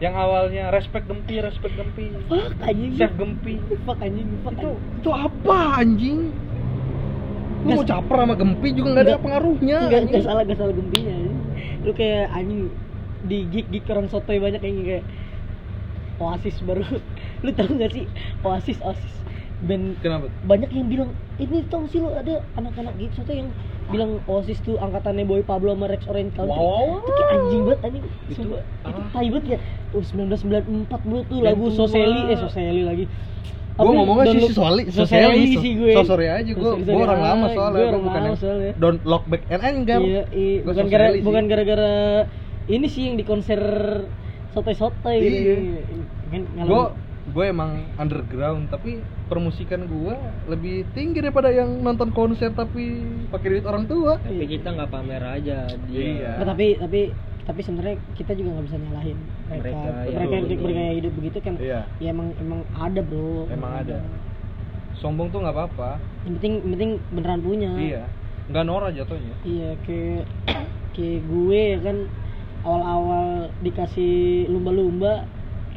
yang 0.00 0.16
awalnya 0.16 0.72
respect 0.72 1.04
gempi 1.06 1.38
respect 1.38 1.76
gempi 1.76 2.08
fuck 2.24 2.56
anjing 2.60 2.90
chef 2.96 3.12
gempi 3.14 3.54
fuck 3.84 4.00
anjing 4.00 4.28
fuck 4.40 4.56
itu 4.56 4.64
anjing. 4.66 4.96
itu 4.96 5.10
apa 5.12 5.56
anjing 5.76 6.18
lu 7.60 7.68
mau 7.68 7.74
Nggak- 7.76 7.90
caper 7.92 8.16
sama 8.18 8.34
gempi 8.34 8.68
juga 8.72 8.88
nggak 8.90 9.04
ada 9.04 9.10
Nggak- 9.10 9.22
pengaruhnya 9.22 9.76
Enggak, 9.76 9.92
anjing. 9.92 10.08
enggak 10.08 10.24
salah, 10.24 10.42
enggak 10.42 10.58
salah 10.58 10.74
gempinya. 10.74 11.16
Lu 11.84 11.90
kayak 11.92 12.24
anjing 12.32 12.60
di 13.20 13.38
gig-gig 13.46 13.84
orang 13.86 14.06
sotoy 14.08 14.38
banyak 14.40 14.60
yang 14.60 14.76
kayak 14.80 15.04
Oasis 16.16 16.56
baru. 16.60 16.84
Lu 17.44 17.50
tahu 17.52 17.76
gak 17.76 17.92
sih 17.92 18.04
Oasis 18.40 18.80
Oasis 18.80 19.14
band 19.60 19.92
kenapa 20.00 20.32
banyak 20.42 20.72
yang 20.72 20.88
bilang 20.88 21.10
ini 21.36 21.60
tau 21.68 21.84
sih 21.84 22.00
lu 22.00 22.08
ada 22.08 22.40
anak-anak 22.56 22.96
gig 22.96 23.12
sotoy 23.12 23.44
yang 23.44 23.52
bilang 23.90 24.10
Oasis 24.24 24.58
tuh 24.60 24.76
angkatannya 24.76 25.22
Boy 25.22 25.42
Pablo 25.42 25.74
sama 25.74 25.86
Rex 25.86 26.06
Orange 26.06 26.32
County. 26.32 26.50
Wow. 26.50 26.98
Itu 26.98 27.10
kayak 27.12 27.30
anjing 27.32 27.60
banget 27.62 27.80
anjing. 27.82 28.04
Itu, 28.06 28.32
Sumpah, 28.38 28.60
itu 28.62 29.00
ah. 29.00 29.08
tai 29.10 29.28
banget 29.28 29.44
ya. 29.46 29.58
Oh 29.90 30.02
1994 30.02 31.02
bro 31.02 31.18
tuh 31.22 31.36
Dan 31.36 31.44
lagu. 31.44 31.64
Soseli 31.70 32.20
eh 32.26 32.36
Soseli 32.36 32.82
lagi. 32.82 33.04
gue 33.70 33.86
Apa, 33.86 33.96
ngomongnya 33.96 34.24
sih 34.28 34.40
Look- 34.44 34.52
sosali 34.52 34.82
Soseli 34.92 35.44
sih 35.56 35.72
gue. 35.72 35.92
so 35.96 36.04
sorry 36.04 36.28
aja 36.28 36.52
gue 36.52 36.72
gue 36.84 37.00
orang 37.00 37.16
lama 37.16 37.46
Ah, 37.48 37.54
soalnya 37.56 37.84
gue 37.88 38.00
bukan 38.02 38.20
yang 38.20 38.36
don't 38.76 39.00
look 39.08 39.24
back 39.24 39.40
and 39.48 39.62
anger 39.64 40.00
Iya, 40.04 40.22
iya. 40.36 40.60
Bukan 40.60 40.84
gara 40.86 41.06
bukan 41.16 41.44
gara-gara 41.48 41.92
ini 42.68 42.84
sih 42.84 43.08
yang 43.08 43.16
di 43.16 43.24
konser 43.24 43.56
sotoy-sotoy 44.52 45.16
gitu. 45.16 45.32
Iya. 45.32 45.82
Kan 46.28 46.40
gue 46.60 46.82
gue 47.20 47.44
emang 47.44 47.84
underground 48.00 48.72
tapi 48.72 49.04
permusikan 49.28 49.84
gue 49.84 50.14
lebih 50.48 50.88
tinggi 50.96 51.20
daripada 51.20 51.52
yang 51.52 51.84
nonton 51.84 52.10
konser 52.16 52.50
tapi 52.56 53.04
pakai 53.28 53.48
duit 53.56 53.66
orang 53.68 53.84
tua. 53.84 54.16
Tapi 54.18 54.46
kita 54.48 54.72
nggak 54.72 54.90
pamer 54.90 55.22
aja 55.22 55.68
dia. 55.86 56.00
Iya. 56.00 56.32
Nah, 56.40 56.46
tapi 56.48 56.80
tapi 56.80 57.00
tapi 57.44 57.60
sebenarnya 57.60 57.96
kita 58.16 58.32
juga 58.32 58.56
nggak 58.56 58.66
bisa 58.72 58.78
nyalahin 58.80 59.18
mereka. 59.48 59.68
Mereka, 59.68 59.88
mereka, 60.16 60.34
iya, 60.34 60.38
yang 60.40 60.62
bergaya 60.64 60.92
hidup 60.96 61.12
begitu 61.18 61.38
kan 61.42 61.54
Iya. 61.60 61.80
ya 62.00 62.08
emang 62.10 62.28
emang 62.40 62.60
ada 62.74 63.00
bro. 63.04 63.46
Emang 63.52 63.72
ada. 63.84 63.98
sombong 65.00 65.32
tuh 65.32 65.40
nggak 65.40 65.56
apa-apa. 65.56 65.96
Yang 66.28 66.34
penting 66.40 66.54
yang 66.60 66.72
penting 66.76 66.92
beneran 67.14 67.40
punya. 67.40 67.72
Iya. 67.76 68.02
Nggak 68.52 68.64
norak 68.68 68.90
jatuhnya. 68.96 69.34
Iya 69.44 69.70
kayak 69.86 70.24
kayak 70.96 71.20
gue 71.24 71.60
ya 71.76 71.78
kan 71.80 71.96
awal-awal 72.64 73.48
dikasih 73.64 74.44
lumba-lumba 74.52 75.24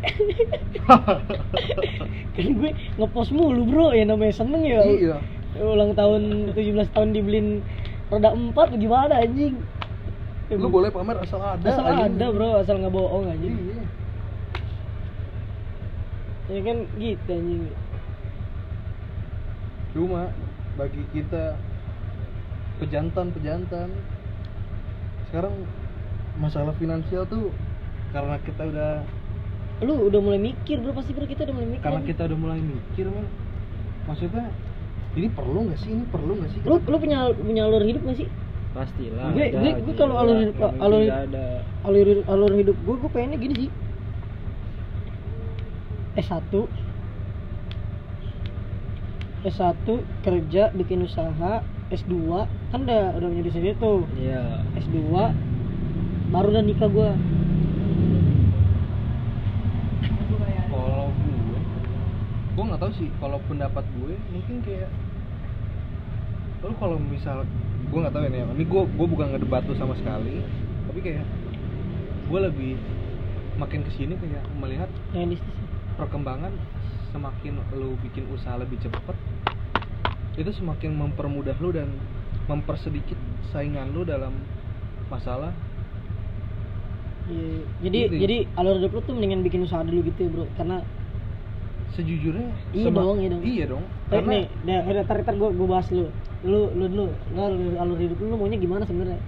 kan 2.35 2.47
gue 2.49 2.71
ngepost 2.99 3.31
mulu 3.31 3.63
bro. 3.67 3.87
Ya 3.95 4.03
namanya 4.07 4.33
seneng 4.35 4.63
ya. 4.65 4.81
Iya. 4.83 5.15
Ulang 5.59 5.93
tahun 5.93 6.53
17 6.57 6.95
tahun 6.95 7.09
dibeliin 7.13 7.61
roda 8.09 8.33
empat 8.33 8.73
gimana 8.77 9.21
anjing? 9.21 9.55
Lu 10.53 10.69
boleh 10.69 10.93
pamer 10.93 11.17
asal 11.23 11.41
ada 11.41 11.65
asal 11.65 11.85
anjing. 11.87 12.19
ada 12.19 12.25
bro. 12.33 12.49
Asal 12.59 12.75
nggak 12.81 12.93
bohong 12.93 13.25
anjing. 13.29 13.55
Iya. 13.55 13.83
ya 16.51 16.59
kan 16.59 16.77
gitu 16.99 17.29
anjing. 17.31 17.63
Cuma 19.93 20.33
bagi 20.73 21.05
kita 21.13 21.53
pejantan 22.81 23.29
pejantan 23.29 23.93
sekarang 25.29 25.53
masalah 26.41 26.73
finansial 26.81 27.29
tuh 27.29 27.53
karena 28.13 28.37
kita 28.41 28.69
udah 28.69 28.91
lu 29.83 30.07
udah 30.07 30.19
mulai 30.19 30.39
mikir 30.41 30.79
bro. 30.79 30.91
Pasti 30.91 31.11
bro 31.11 31.25
kita 31.25 31.43
udah 31.43 31.55
mulai 31.55 31.67
mikir 31.69 31.83
karena 31.83 32.01
kita 32.01 32.21
udah 32.25 32.37
mulai 32.39 32.59
mikir 32.59 33.05
men. 33.07 33.27
Maksudnya 34.03 34.45
ini 35.13 35.27
perlu 35.29 35.59
nggak 35.67 35.79
sih? 35.79 35.89
Ini 35.91 36.03
perlu 36.09 36.31
nggak 36.39 36.49
sih? 36.49 36.59
Lu 36.63 36.75
lu 36.79 36.97
punya 36.97 37.17
punya 37.31 37.61
alur 37.63 37.83
hidup 37.83 38.01
gak 38.03 38.17
sih? 38.17 38.27
Pastilah 38.73 39.29
Gue- 39.31 39.53
gue- 39.53 39.77
gue 39.85 39.93
kalau 39.93 40.15
alur- 40.17 40.49
mungkin 40.49 40.81
alur- 40.81 41.13
alur 41.85 42.07
alur 42.25 42.51
hidup 42.57 42.73
gue 42.75 42.95
gue 42.97 43.09
pengennya 43.11 43.37
gini 43.37 43.55
sih. 43.55 43.69
S1 46.13 46.53
S1 49.43 49.85
kerja 50.23 50.63
bikin 50.73 51.03
usaha. 51.03 51.61
S2 51.93 52.09
kan 52.73 52.89
udah 52.89 53.13
udah 53.13 53.27
punya 53.29 53.51
sendiri 53.53 53.77
tuh 53.77 54.01
iya. 54.17 54.65
S2 54.73 54.97
baru 56.33 56.49
udah 56.49 56.63
nikah 56.65 56.89
gue 56.89 57.09
kalau 60.65 61.13
gue 61.13 61.59
gue 62.53 62.63
nggak 62.63 62.81
tahu 62.81 62.91
sih 62.97 63.09
kalau 63.17 63.37
pendapat 63.49 63.85
gue 63.97 64.13
mungkin 64.29 64.55
kayak 64.61 64.89
lu 66.63 66.75
kalau 66.79 66.97
misal 67.01 67.43
gue 67.89 67.99
nggak 67.99 68.13
tahu 68.13 68.23
ya 68.23 68.45
ini 68.45 68.65
gue 68.65 68.81
gue 68.87 69.07
bukan 69.09 69.27
ngedebat 69.35 69.65
lu 69.67 69.75
sama 69.75 69.97
sekali 69.97 70.39
tapi 70.87 70.99
kayak 71.01 71.25
gue 72.29 72.39
lebih 72.39 72.73
makin 73.57 73.81
ke 73.85 73.91
sini 73.97 74.13
kayak 74.17 74.45
melihat 74.57 74.89
realistis 75.11 75.57
perkembangan 75.97 76.53
semakin 77.13 77.61
lu 77.77 77.93
bikin 78.01 78.25
usaha 78.33 78.57
lebih 78.57 78.81
cepet 78.81 79.17
itu 80.33 80.49
semakin 80.57 80.97
mempermudah 80.97 81.53
lu 81.61 81.69
dan 81.69 81.89
mempersedikit 82.49 83.15
saingan 83.53 83.93
lu 83.93 84.01
dalam 84.01 84.33
masalah. 85.07 85.53
Iya, 87.29 87.63
jadi 87.85 87.99
Gitu 88.09 88.15
ya? 88.17 88.21
jadi 88.25 88.37
alur 88.57 88.75
hidup 88.81 88.91
lu 88.97 89.01
tuh 89.05 89.13
mendingan 89.15 89.45
bikin 89.45 89.63
usaha 89.63 89.85
dulu 89.85 90.01
gitu 90.09 90.19
ya 90.25 90.29
bro. 90.33 90.45
Karena 90.57 90.81
sejujurnya 91.93 92.49
Iya 92.71 92.89
dong, 92.89 93.17
iya 93.17 93.29
dong. 93.29 93.41
iya 93.43 93.65
dong 93.65 93.83
Karena 94.07 94.31
nih, 94.31 94.43
dah, 94.63 94.79
udah 94.85 95.03
tar 95.05 95.19
tar 95.21 95.35
gue 95.35 95.49
gue 95.49 95.67
bahas 95.67 95.87
lu. 95.89 96.09
Lu 96.43 96.73
lu 96.73 96.85
dulu, 96.85 97.05
lu 97.09 97.39
alur, 97.39 97.73
alur 97.77 97.97
hidup 97.97 98.17
lu, 98.19 98.35
maunya 98.35 98.57
gimana 98.57 98.83
sebenarnya? 98.83 99.21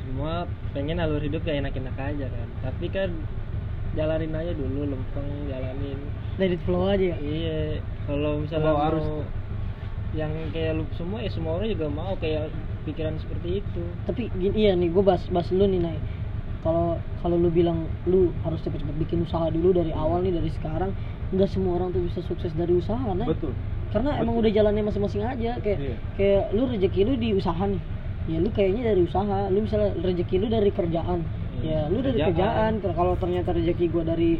semua 0.00 0.48
pengen 0.72 0.98
alur 0.98 1.20
hidup 1.20 1.44
ya 1.44 1.60
enak-enak 1.60 1.92
aja 1.94 2.26
kan 2.26 2.48
tapi 2.58 2.88
kan 2.88 3.12
jalanin 3.92 4.32
aja 4.32 4.52
dulu 4.52 4.88
lempeng 4.88 5.28
jalanin 5.46 5.98
Dari 6.34 6.56
flow 6.64 6.88
aja 6.88 7.12
ya. 7.12 7.16
iya 7.18 7.58
kalau 8.02 8.40
misalnya 8.40 8.66
mau 8.68 8.80
harus. 8.80 9.04
yang 10.16 10.32
kayak 10.50 10.74
lu 10.74 10.88
semua 10.96 11.20
ya 11.20 11.28
semua 11.28 11.60
orang 11.60 11.68
juga 11.68 11.86
mau 11.86 12.16
kayak 12.16 12.48
pikiran 12.82 13.20
seperti 13.20 13.60
itu 13.60 13.82
Tapi 14.08 14.32
gini, 14.32 14.54
iya 14.56 14.72
nih 14.72 14.88
gue 14.88 15.02
bahas 15.04 15.20
bahas 15.28 15.52
lu 15.52 15.68
nih 15.68 15.76
Nay. 15.76 15.98
Kalau 16.58 16.94
kalau 17.16 17.36
lu 17.36 17.48
bilang 17.48 17.78
lu 18.04 18.34
harus 18.40 18.58
cepet-cepet 18.60 18.96
bikin 18.98 19.22
usaha 19.22 19.46
dulu 19.48 19.70
dari 19.72 19.90
awal 19.90 20.20
nih 20.20 20.34
dari 20.34 20.50
sekarang, 20.52 20.90
nggak 21.30 21.48
semua 21.48 21.76
orang 21.76 21.90
tuh 21.90 22.02
bisa 22.02 22.18
sukses 22.24 22.50
dari 22.52 22.74
usaha 22.74 22.98
Nay. 23.12 23.26
betul 23.26 23.54
Karena 23.88 24.18
emang 24.18 24.34
betul. 24.34 24.42
udah 24.42 24.52
jalannya 24.52 24.82
masing-masing 24.84 25.22
aja 25.22 25.50
kayak 25.56 25.78
Iya. 25.78 25.96
kayak 26.14 26.44
lu 26.52 26.62
rezeki 26.66 27.00
lu 27.02 27.14
di 27.14 27.28
usaha 27.32 27.62
nih. 27.62 27.80
Ya 28.28 28.38
lu 28.38 28.50
kayaknya 28.50 28.82
dari 28.86 29.00
usaha, 29.02 29.48
lu 29.48 29.58
misalnya 29.60 29.90
rezeki 29.96 30.36
lu 30.36 30.46
dari 30.46 30.68
kerjaan. 30.68 31.20
Iya, 31.58 31.64
Ya 31.64 31.80
lu 31.86 31.98
dari 31.98 32.18
kerjaan. 32.20 32.76
kerjaan. 32.76 32.92
Kalau 32.92 33.14
ternyata 33.14 33.50
rezeki 33.50 33.84
gua 33.88 34.04
dari 34.04 34.30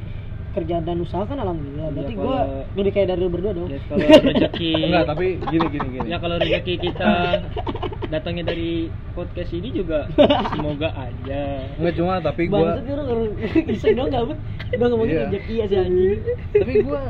kerjaan 0.51 0.83
dan 0.83 0.99
usaha 0.99 1.23
kan 1.23 1.39
alhamdulillah. 1.39 1.89
Berarti 1.93 2.13
kalau- 2.13 2.27
gua 2.27 2.39
lebih 2.75 2.93
kayak 2.93 3.09
dari 3.09 3.21
lu 3.21 3.31
berdua 3.31 3.53
dong. 3.55 3.69
ya 3.69 3.79
kalau 3.81 4.05
rezeki 4.29 4.73
enggak 4.87 5.05
tapi 5.07 5.27
gini 5.41 5.67
gini 5.71 5.89
gini 5.93 6.09
ya 6.09 6.19
kalau 6.19 6.37
rezeki 6.37 6.75
kita 6.79 7.11
datangnya 8.09 8.45
dari 8.47 8.89
podcast 9.13 9.53
ini 9.53 9.69
juga 9.71 10.09
semoga 10.53 10.89
aja 10.91 11.69
enggak 11.77 11.95
cuma 11.95 12.13
tapi 12.19 12.49
gua 12.49 12.73
Bangsat 12.75 12.89
orang 12.89 13.07
orang 13.07 13.25
iseng 13.75 13.95
dong 13.95 14.09
gabut. 14.09 14.39
Udah 14.69 14.87
ngomongin 14.89 15.13
Iya. 15.13 15.25
rezeki 15.29 15.55
ya 15.55 15.67
si 15.67 15.77
anjing. 15.77 16.21
tapi 16.53 16.73
gua 16.81 17.01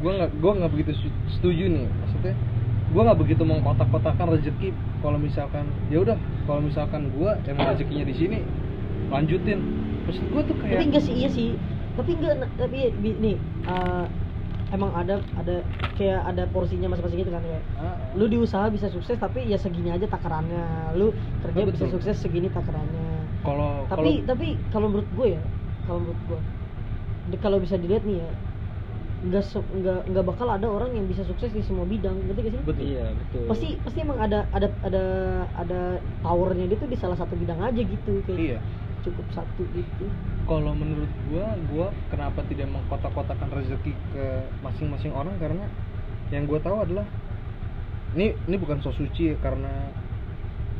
gua 0.00 0.12
nggak 0.18 0.30
gua 0.40 0.52
nggak 0.56 0.70
begitu 0.72 0.92
setuju 1.30 1.64
nih 1.68 1.86
maksudnya 1.86 2.34
gua 2.90 3.02
nggak 3.06 3.20
begitu 3.20 3.42
mengkotak-kotakan 3.42 4.26
rezeki 4.32 4.68
kalau 5.00 5.18
misalkan 5.18 5.64
ya 5.88 5.98
udah 6.00 6.16
kalau 6.44 6.60
misalkan 6.60 7.12
gua 7.12 7.36
emang 7.44 7.66
rezekinya 7.70 8.04
di 8.04 8.14
sini 8.14 8.38
lanjutin 9.08 9.60
maksud 10.04 10.24
gua 10.28 10.42
tuh 10.42 10.56
Tapi 10.56 10.68
kayak 10.70 10.84
enggak 10.88 11.02
sih 11.02 11.14
iya 11.14 11.28
sih. 11.28 11.48
Tapi 11.92 12.16
enggak 12.16 12.48
tapi 12.56 12.88
nih 12.98 13.36
eh, 13.68 14.04
emang 14.74 14.92
ada 15.00 15.12
ada 15.40 15.52
kayak 15.96 16.18
ada 16.30 16.42
porsinya 16.52 16.86
masing-masing 16.88 17.20
gitu 17.22 17.34
kan 17.36 17.44
kayak 17.48 17.62
Ah, 17.74 18.12
lu 18.18 18.24
di 18.32 18.36
usaha 18.46 18.66
bisa 18.74 18.88
sukses 18.94 19.16
tapi 19.24 19.38
ya 19.52 19.56
segini 19.64 19.88
aja 19.94 20.06
takarannya. 20.14 20.58
Lu 20.98 21.04
kerja 21.42 21.60
Oh, 21.62 21.66
bisa 21.74 21.86
sukses 21.94 22.16
segini 22.24 22.48
takarannya. 22.56 23.02
Kalau 23.44 23.68
kalau 23.88 23.90
tapi 23.90 24.08
tapi 24.30 24.44
kalau 24.72 24.86
menurut 24.90 25.10
gue 25.18 25.26
ya 25.36 25.40
kalau 25.84 25.98
menurut 26.02 26.20
gue 26.28 26.38
kalau 27.44 27.58
bisa 27.64 27.76
dilihat 27.82 28.02
nih 28.08 28.16
ya 28.22 28.28
nggak 29.26 29.42
nggak 29.78 29.96
nggak 30.10 30.24
bakal 30.30 30.48
ada 30.56 30.66
orang 30.76 30.90
yang 30.98 31.06
bisa 31.10 31.22
sukses 31.30 31.50
di 31.56 31.62
semua 31.68 31.86
bidang 31.92 32.16
ngerti 32.26 32.40
gak 32.46 32.54
sih? 32.56 32.62
Betul. 32.68 32.84
Iya 32.90 33.02
betul. 33.20 33.42
Pasti 33.50 33.66
pasti 33.84 33.98
emang 34.06 34.18
ada 34.24 34.36
ada 34.56 34.66
ada 34.86 34.98
ada 35.60 35.76
powernya 36.22 36.64
dia 36.70 36.76
tuh 36.82 36.90
di 36.92 36.98
salah 37.02 37.18
satu 37.22 37.34
bidang 37.42 37.60
aja 37.66 37.80
gitu 37.92 38.10
kayak 38.26 38.40
iya 38.44 38.56
cukup 39.02 39.26
satu 39.34 39.62
gitu. 39.74 40.06
Kalau 40.46 40.72
menurut 40.72 41.10
gua 41.28 41.58
gua 41.70 41.86
kenapa 42.08 42.42
tidak 42.46 42.70
mengkotak-kotakan 42.70 43.50
rezeki 43.50 43.92
ke 44.14 44.24
masing-masing 44.62 45.12
orang? 45.12 45.34
Karena 45.42 45.66
yang 46.30 46.46
gua 46.46 46.62
tahu 46.62 46.86
adalah 46.86 47.06
ini 48.14 48.32
ini 48.48 48.56
bukan 48.56 48.78
so 48.80 48.94
suci 48.94 49.34
ya, 49.34 49.36
karena 49.42 49.90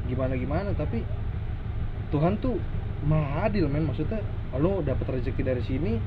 gimana 0.06 0.34
gimana 0.34 0.70
tapi 0.74 1.02
Tuhan 2.10 2.38
tuh 2.38 2.58
maha 3.04 3.50
adil 3.50 3.66
men. 3.66 3.86
Maksudnya 3.86 4.22
lo 4.58 4.80
dapat 4.80 5.20
rezeki 5.20 5.42
dari 5.42 5.62
sini 5.66 5.98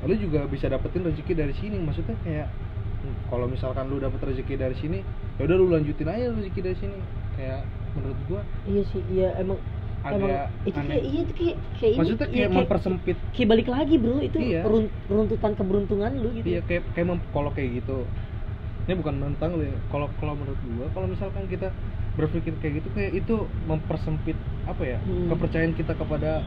lo 0.00 0.14
juga 0.16 0.48
bisa 0.48 0.70
dapetin 0.70 1.04
rezeki 1.04 1.32
dari 1.34 1.54
sini. 1.58 1.76
Maksudnya 1.76 2.16
kayak 2.24 2.48
hmm, 3.02 3.28
kalau 3.28 3.50
misalkan 3.50 3.90
lu 3.90 3.98
dapat 3.98 4.32
rezeki 4.32 4.54
dari 4.56 4.76
sini 4.78 5.02
ya 5.36 5.44
udah 5.44 5.56
lu 5.58 5.66
lanjutin 5.74 6.08
aja 6.08 6.30
rezeki 6.32 6.60
dari 6.62 6.78
sini. 6.78 6.98
Kayak 7.34 7.66
menurut 7.98 8.18
gua 8.30 8.40
iya 8.70 8.82
sih 8.94 9.02
iya 9.10 9.28
emang 9.40 9.58
emang 10.02 10.16
agak 10.22 10.46
itu 10.62 10.78
aneh. 10.78 10.88
kayak 10.88 11.04
iya 11.04 11.20
itu 11.20 11.32
kayak 11.34 11.56
kayak 11.74 11.90
ini 11.90 11.98
maksudnya 11.98 12.26
iya, 12.26 12.32
kayak 12.34 12.50
mempersempit 12.54 13.16
kayak 13.30 13.48
balik 13.48 13.68
lagi 13.68 13.94
bro 13.96 14.16
itu 14.18 14.38
Iya. 14.38 14.60
perun- 14.62 14.92
peruntutan 15.04 15.52
keberuntungan 15.54 16.10
lu 16.14 16.28
gitu 16.32 16.46
Iya 16.48 16.60
kayak 16.62 16.82
kayak 16.90 17.06
mem- 17.06 17.28
kalau 17.30 17.50
kayak 17.50 17.70
gitu. 17.76 17.98
Ini 18.80 18.96
bukan 18.96 19.14
menentang 19.14 19.50
lu 19.54 19.62
ya. 19.62 19.76
Kalau 19.86 20.08
kalau 20.16 20.34
menurut 20.34 20.60
gua 20.66 20.86
kalau 20.90 21.06
misalkan 21.06 21.44
kita 21.46 21.68
berpikir 22.12 22.52
kayak 22.58 22.74
gitu 22.76 22.88
kayak 22.90 23.12
itu 23.14 23.34
mempersempit 23.64 24.36
apa 24.64 24.82
ya? 24.82 24.98
Hmm. 25.00 25.28
kepercayaan 25.28 25.72
kita 25.74 25.92
kepada 25.94 26.40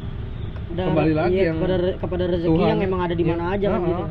Dan- 0.66 0.90
Kembali 0.90 1.14
lagi 1.14 1.36
iya, 1.36 1.44
yang 1.48 1.58
kepada 1.60 1.76
re- 1.78 1.98
kepada 1.98 2.24
rezeki 2.28 2.50
Tuhan 2.50 2.68
yang 2.68 2.82
memang 2.82 3.00
ada 3.02 3.14
di 3.14 3.24
mana 3.24 3.44
aja 3.52 3.68
kan 3.68 3.80
Ha-ha. 3.80 3.88
gitu 3.88 4.04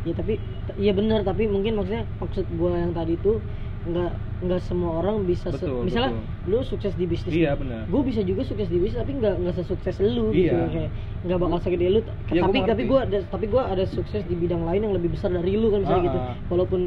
ya 0.00 0.12
tapi 0.14 0.34
iya 0.76 0.92
benar 0.92 1.20
tapi 1.22 1.44
mungkin 1.44 1.72
maksudnya 1.74 2.04
maksud 2.18 2.44
gua 2.54 2.72
yang 2.74 2.92
tadi 2.92 3.16
itu 3.16 3.40
nggak 3.80 4.12
nggak 4.40 4.60
semua 4.60 5.00
orang 5.00 5.24
bisa 5.24 5.48
se- 5.48 5.56
Betul, 5.56 5.88
misalnya 5.88 6.12
betul. 6.12 6.52
lu 6.52 6.58
sukses 6.62 6.92
di 6.92 7.04
bisnis 7.04 7.32
Iya, 7.32 7.56
benar. 7.56 7.88
gua 7.88 8.02
bisa 8.04 8.20
juga 8.20 8.44
sukses 8.44 8.68
di 8.68 8.76
bisnis 8.76 9.00
tapi 9.00 9.16
nggak 9.16 9.40
nggak 9.40 9.54
sesukses 9.56 9.96
lu 9.98 10.28
gitu 10.30 10.52
Iya. 10.52 10.68
kayak 10.68 10.90
nggak 11.24 11.38
bakal 11.38 11.58
segede 11.58 11.86
lu 11.88 12.00
Iya, 12.28 12.42
tapi 12.42 12.58
gua 12.58 12.68
tapi 12.68 12.82
gua 12.84 13.00
ada 13.02 13.18
tapi 13.26 13.46
gua 13.48 13.62
ada 13.66 13.84
sukses 13.86 14.20
di 14.22 14.36
bidang 14.36 14.64
lain 14.64 14.80
yang 14.82 14.92
lebih 14.92 15.08
besar 15.10 15.32
dari 15.32 15.56
lu 15.56 15.68
kan 15.70 15.80
misalnya 15.80 16.04
gitu 16.06 16.18
Ah, 16.18 16.28
ah. 16.28 16.36
walaupun 16.48 16.80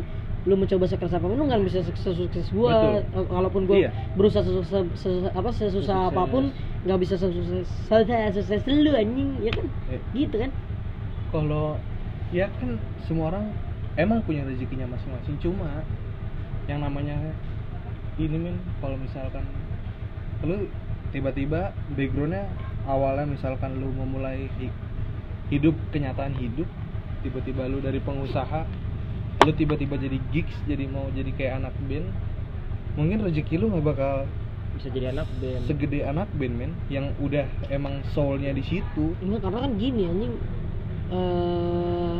lu 0.43 0.53
mencoba 0.53 0.85
sekeras 0.85 1.13
apa 1.13 1.23
pun 1.23 1.33
lu 1.33 1.45
nggak 1.47 1.61
bisa 1.63 1.79
se- 1.81 2.13
sukses 2.13 2.45
gua 2.51 3.01
Betul. 3.01 3.25
walaupun 3.27 3.61
gua 3.63 3.77
Iya. 3.79 3.89
berusaha 4.13 4.43
sesusah, 4.43 4.81
sesusah- 4.93 5.33
apa 5.33 5.49
sesusah 5.49 5.73
Sukses. 5.81 6.09
apa 6.13 6.23
pun 6.27 6.43
nggak 6.83 6.99
bisa 6.99 7.15
sukses 7.17 7.41
sukses 7.47 7.65
sukses 8.35 8.61
lu 8.67 8.93
anjing 8.93 9.33
ya 9.39 9.49
kan 9.49 9.65
Eh. 9.89 9.97
gitu 10.13 10.35
kan 10.37 10.51
kalau 11.31 11.73
ya 12.29 12.45
kan 12.53 12.77
semua 13.01 13.29
orang 13.29 13.45
emang 13.95 14.21
punya 14.21 14.41
rezekinya 14.43 14.85
masing-masing 14.87 15.37
cuma 15.39 15.81
yang 16.67 16.79
namanya 16.83 17.17
ini 18.17 18.37
men 18.37 18.57
kalau 18.79 18.95
misalkan 18.95 19.43
lu 20.43 20.67
tiba-tiba 21.11 21.71
backgroundnya 21.95 22.47
awalnya 22.87 23.27
misalkan 23.29 23.79
lu 23.79 23.89
memulai 23.91 24.47
hi- 24.59 24.75
hidup 25.51 25.75
kenyataan 25.91 26.35
hidup 26.39 26.67
tiba-tiba 27.23 27.67
lu 27.67 27.79
dari 27.79 27.99
pengusaha 28.03 28.67
lu 29.43 29.51
tiba-tiba 29.55 29.95
jadi 29.99 30.17
gigs 30.31 30.55
jadi 30.67 30.87
mau 30.87 31.11
jadi 31.11 31.31
kayak 31.35 31.53
anak 31.63 31.75
band 31.87 32.07
mungkin 32.95 33.25
rezeki 33.25 33.59
lu 33.59 33.73
nggak 33.73 33.85
bakal 33.95 34.15
bisa 34.73 34.89
jadi 34.89 35.13
anak 35.13 35.29
band. 35.37 35.63
segede 35.69 35.99
anak 36.01 36.29
band 36.33 36.55
men 36.57 36.71
yang 36.89 37.13
udah 37.21 37.45
emang 37.69 38.01
soulnya 38.17 38.49
di 38.57 38.65
situ. 38.65 39.13
Enggak, 39.21 39.45
karena 39.45 39.59
kan 39.69 39.71
gini 39.77 40.01
anjing 40.09 40.33
eh 41.13 42.17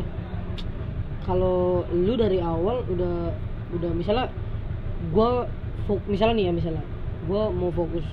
kalau 1.26 1.88
lu 1.90 2.14
dari 2.14 2.38
awal 2.44 2.86
udah 2.92 3.34
udah 3.74 3.92
misalnya 3.92 4.26
fok 5.84 6.00
misalnya 6.08 6.36
nih 6.40 6.46
ya 6.48 6.54
misalnya 6.56 6.84
gue 7.28 7.44
mau 7.52 7.72
fokus 7.76 8.06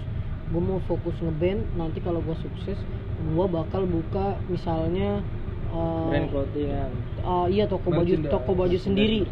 gue 0.50 0.62
mau 0.62 0.82
fokus 0.90 1.14
ngeband 1.22 1.62
nanti 1.78 2.02
kalau 2.02 2.18
gue 2.22 2.34
sukses 2.42 2.78
gue 3.20 3.46
bakal 3.46 3.86
buka 3.86 4.34
misalnya 4.50 5.22
eh, 5.70 6.08
brand 6.10 6.28
clothingan 6.34 6.90
eh, 7.22 7.46
iya 7.54 7.64
toko 7.70 7.94
baju 7.94 8.12
toko 8.26 8.50
baju 8.58 8.74
sendiri. 8.80 9.22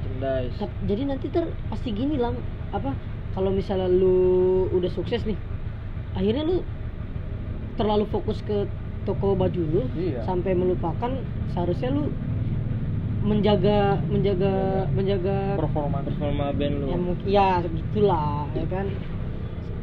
jadi 0.87 1.03
nanti 1.11 1.27
ter 1.33 1.51
pasti 1.73 1.91
gini 1.91 2.15
lang 2.21 2.39
apa 2.71 2.95
kalau 3.35 3.51
misalnya 3.51 3.91
lu 3.91 4.67
udah 4.71 4.91
sukses 4.93 5.27
nih 5.27 5.39
akhirnya 6.15 6.47
lu 6.47 6.63
terlalu 7.79 8.07
fokus 8.11 8.43
ke 8.47 8.67
toko 9.07 9.35
baju 9.35 9.63
lu 9.63 9.83
Iya. 9.97 10.23
sampai 10.27 10.53
melupakan 10.55 11.11
seharusnya 11.55 11.91
lu 11.91 12.11
menjaga 13.19 13.99
menjaga 14.07 14.53
menjaga 14.91 15.59
performa 15.59 15.99
performa 16.01 16.45
band 16.53 16.75
lu. 16.79 16.87
Ya 17.27 17.59
ya 17.61 17.67
gitulah 17.67 18.47
ya 18.53 18.67
kan? 18.67 18.87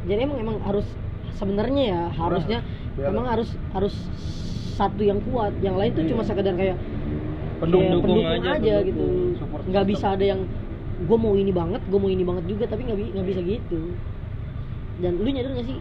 Jadi 0.06 0.20
emang 0.22 0.38
emang 0.40 0.56
harus 0.62 0.86
sebenarnya 1.32 1.82
ya 1.84 2.02
harusnya 2.10 2.58
biar- 2.96 3.12
emang 3.12 3.26
harus 3.28 3.48
harus 3.70 3.94
satu 4.72 5.00
yang 5.00 5.20
kuat 5.22 5.52
yang 5.60 5.76
lain 5.76 5.92
tuh 5.92 6.02
Iya. 6.02 6.10
cuma 6.10 6.22
sekedar 6.22 6.54
kayak 6.54 6.76
Pendukung 7.56 7.88
kayak 7.88 8.02
pendukung 8.04 8.24
aja, 8.28 8.50
aja, 8.52 8.74
pendukung. 8.76 8.84
gitu. 8.84 9.06
Support 9.40 9.62
nggak 9.66 9.84
bisa 9.86 10.06
ada 10.12 10.24
yang 10.24 10.40
gue 10.96 11.18
mau 11.18 11.32
ini 11.32 11.52
banget 11.52 11.80
gue 11.84 11.98
mau 11.98 12.08
ini 12.08 12.24
banget 12.24 12.44
juga 12.46 12.64
tapi 12.66 12.84
nggak 12.84 12.98
nggak 13.16 13.26
bisa 13.26 13.40
gitu. 13.42 13.80
Dan 14.96 15.20
lu 15.20 15.28
nyadar 15.28 15.52
gak 15.52 15.66
sih? 15.66 15.76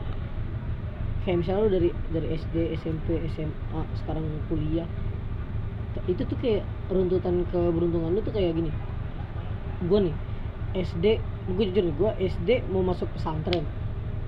Kayak 1.23 1.37
misalnya 1.39 1.61
lu 1.61 1.69
dari 1.71 1.89
dari 2.11 2.27
SD 2.35 2.55
SMP 2.75 3.07
SMA 3.29 3.81
sekarang 3.95 4.23
kuliah 4.45 4.87
itu 6.05 6.21
tuh 6.27 6.37
kayak 6.37 6.63
runtutan 6.91 7.47
keberuntungan 7.49 8.11
lu 8.11 8.21
tuh 8.21 8.33
kayak 8.35 8.51
gini. 8.55 8.71
Gue 9.87 9.99
nih 10.11 10.15
SD 10.75 11.05
gue 11.45 11.63
jujur 11.71 11.85
gue 11.95 12.11
SD 12.35 12.49
mau 12.73 12.83
masuk 12.83 13.07
pesantren 13.15 13.63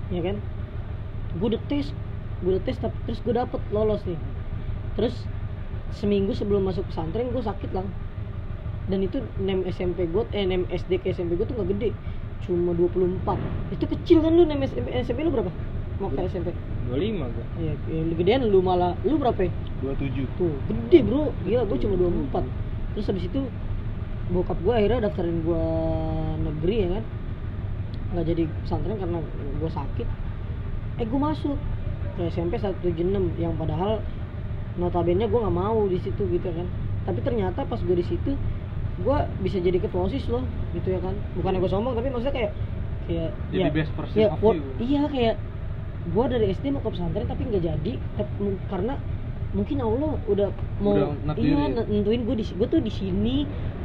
ya 0.08 0.20
kan? 0.24 0.36
Gue 1.36 1.46
udah 1.52 1.62
tes 1.68 1.92
gue 2.40 2.50
udah 2.54 2.62
tes 2.64 2.76
tapi 2.80 2.96
terus 3.04 3.20
gue 3.20 3.34
dapet 3.36 3.60
lolos 3.68 4.00
nih. 4.08 4.18
Terus 4.96 5.14
seminggu 5.92 6.32
sebelum 6.32 6.64
masuk 6.64 6.88
pesantren 6.88 7.28
gue 7.28 7.42
sakit 7.44 7.70
lang. 7.76 7.88
Dan 8.88 9.04
itu 9.04 9.20
nem 9.36 9.60
SMP 9.68 10.08
gue 10.08 10.24
eh 10.32 10.48
nem 10.48 10.64
SD 10.72 11.04
ke 11.04 11.12
SMP 11.12 11.36
gue 11.36 11.44
tuh 11.44 11.60
gak 11.60 11.68
gede 11.76 11.92
cuma 12.38 12.70
24 12.72 13.74
itu 13.74 13.84
kecil 13.84 14.18
kan 14.24 14.32
lu 14.32 14.46
nem 14.46 14.62
SMP, 14.64 14.88
SMP 15.04 15.20
lu 15.26 15.34
berapa? 15.34 15.50
Mau 16.00 16.08
ke 16.08 16.24
SMP 16.30 16.54
25 16.88 17.34
gua. 17.34 17.46
Iya, 17.60 17.72
ya, 17.88 18.00
lu 18.02 18.14
gedean 18.16 18.40
lu 18.48 18.58
malah 18.64 18.92
lu 19.04 19.16
berapa 19.20 19.40
ya? 19.44 19.52
27 19.84 20.26
Tuh, 20.40 20.54
gede 20.66 20.98
bro, 21.06 21.30
gila 21.46 21.62
gue 21.68 21.78
cuma 21.78 21.94
24 21.94 22.42
Terus 22.96 23.06
habis 23.14 23.24
itu 23.30 23.40
bokap 24.34 24.58
gue 24.60 24.74
akhirnya 24.74 25.08
daftarin 25.08 25.38
gue 25.44 25.64
negeri 26.42 26.76
ya 26.82 26.88
kan? 26.98 27.04
Nggak 28.16 28.24
jadi 28.24 28.42
pesantren 28.64 28.96
karena 28.98 29.18
gue 29.60 29.70
sakit. 29.70 30.08
Eh 30.98 31.06
gue 31.06 31.20
masuk 31.20 31.56
ke 32.18 32.22
SMP 32.34 32.58
176 32.58 33.38
yang 33.38 33.54
padahal 33.54 34.02
notabene 34.80 35.30
gue 35.30 35.40
nggak 35.40 35.56
mau 35.56 35.86
di 35.86 35.98
situ 36.02 36.22
gitu 36.26 36.48
kan? 36.50 36.66
Tapi 37.06 37.20
ternyata 37.22 37.62
pas 37.68 37.78
gue 37.78 37.96
di 37.96 38.06
situ 38.06 38.34
gue 38.98 39.18
bisa 39.46 39.62
jadi 39.62 39.78
ketua 39.78 40.10
osis 40.10 40.26
loh 40.26 40.42
gitu 40.74 40.90
ya 40.90 40.98
kan? 40.98 41.14
Bukannya 41.38 41.62
gue 41.62 41.70
sombong 41.70 41.94
tapi 41.94 42.10
maksudnya 42.10 42.34
kayak 42.34 42.52
kayak 43.06 43.30
Jadi 43.54 43.62
ya, 43.62 43.70
best 43.70 43.92
person 43.96 44.16
ya, 44.18 44.28
of 44.34 44.42
you. 44.42 44.62
iya 44.82 45.02
kayak 45.08 45.34
gue 46.08 46.24
dari 46.26 46.46
SD 46.50 46.64
mau 46.70 46.80
ke 46.80 46.90
pesantren 46.90 47.26
tapi 47.26 47.42
nggak 47.44 47.62
jadi 47.62 47.92
karena 48.66 48.94
mungkin 49.48 49.76
Allah 49.78 50.12
udah 50.24 50.48
mau 50.78 50.92
Udah 50.92 51.08
iya 51.36 51.56
nakdirin. 51.56 51.72
nentuin 51.88 52.20
gue 52.22 52.36
di 52.36 52.44
gue 52.46 52.66
tuh 52.66 52.80
di 52.80 52.92
sini 52.92 53.36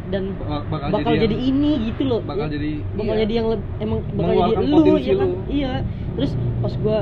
dan 0.04 0.36
Bak- 0.36 0.68
bakal 0.68 0.88
bakal, 0.92 1.12
jadi 1.14 1.24
jadi, 1.26 1.36
yang- 1.38 1.48
ini 1.50 1.72
gitu 1.88 2.04
loh 2.04 2.20
bakal 2.22 2.46
Ya, 2.46 2.52
jadi 2.52 2.72
bakal 2.92 3.16
iya. 3.16 3.22
jadi 3.24 3.34
yang 3.34 3.48
emang 3.80 4.00
bakal 4.12 4.34
jadi 4.52 4.66
lu 4.66 4.94
ya 5.00 5.14
kan 5.16 5.30
lu. 5.30 5.38
iya 5.48 5.74
terus 6.14 6.32
pas 6.60 6.74
gua 6.78 6.98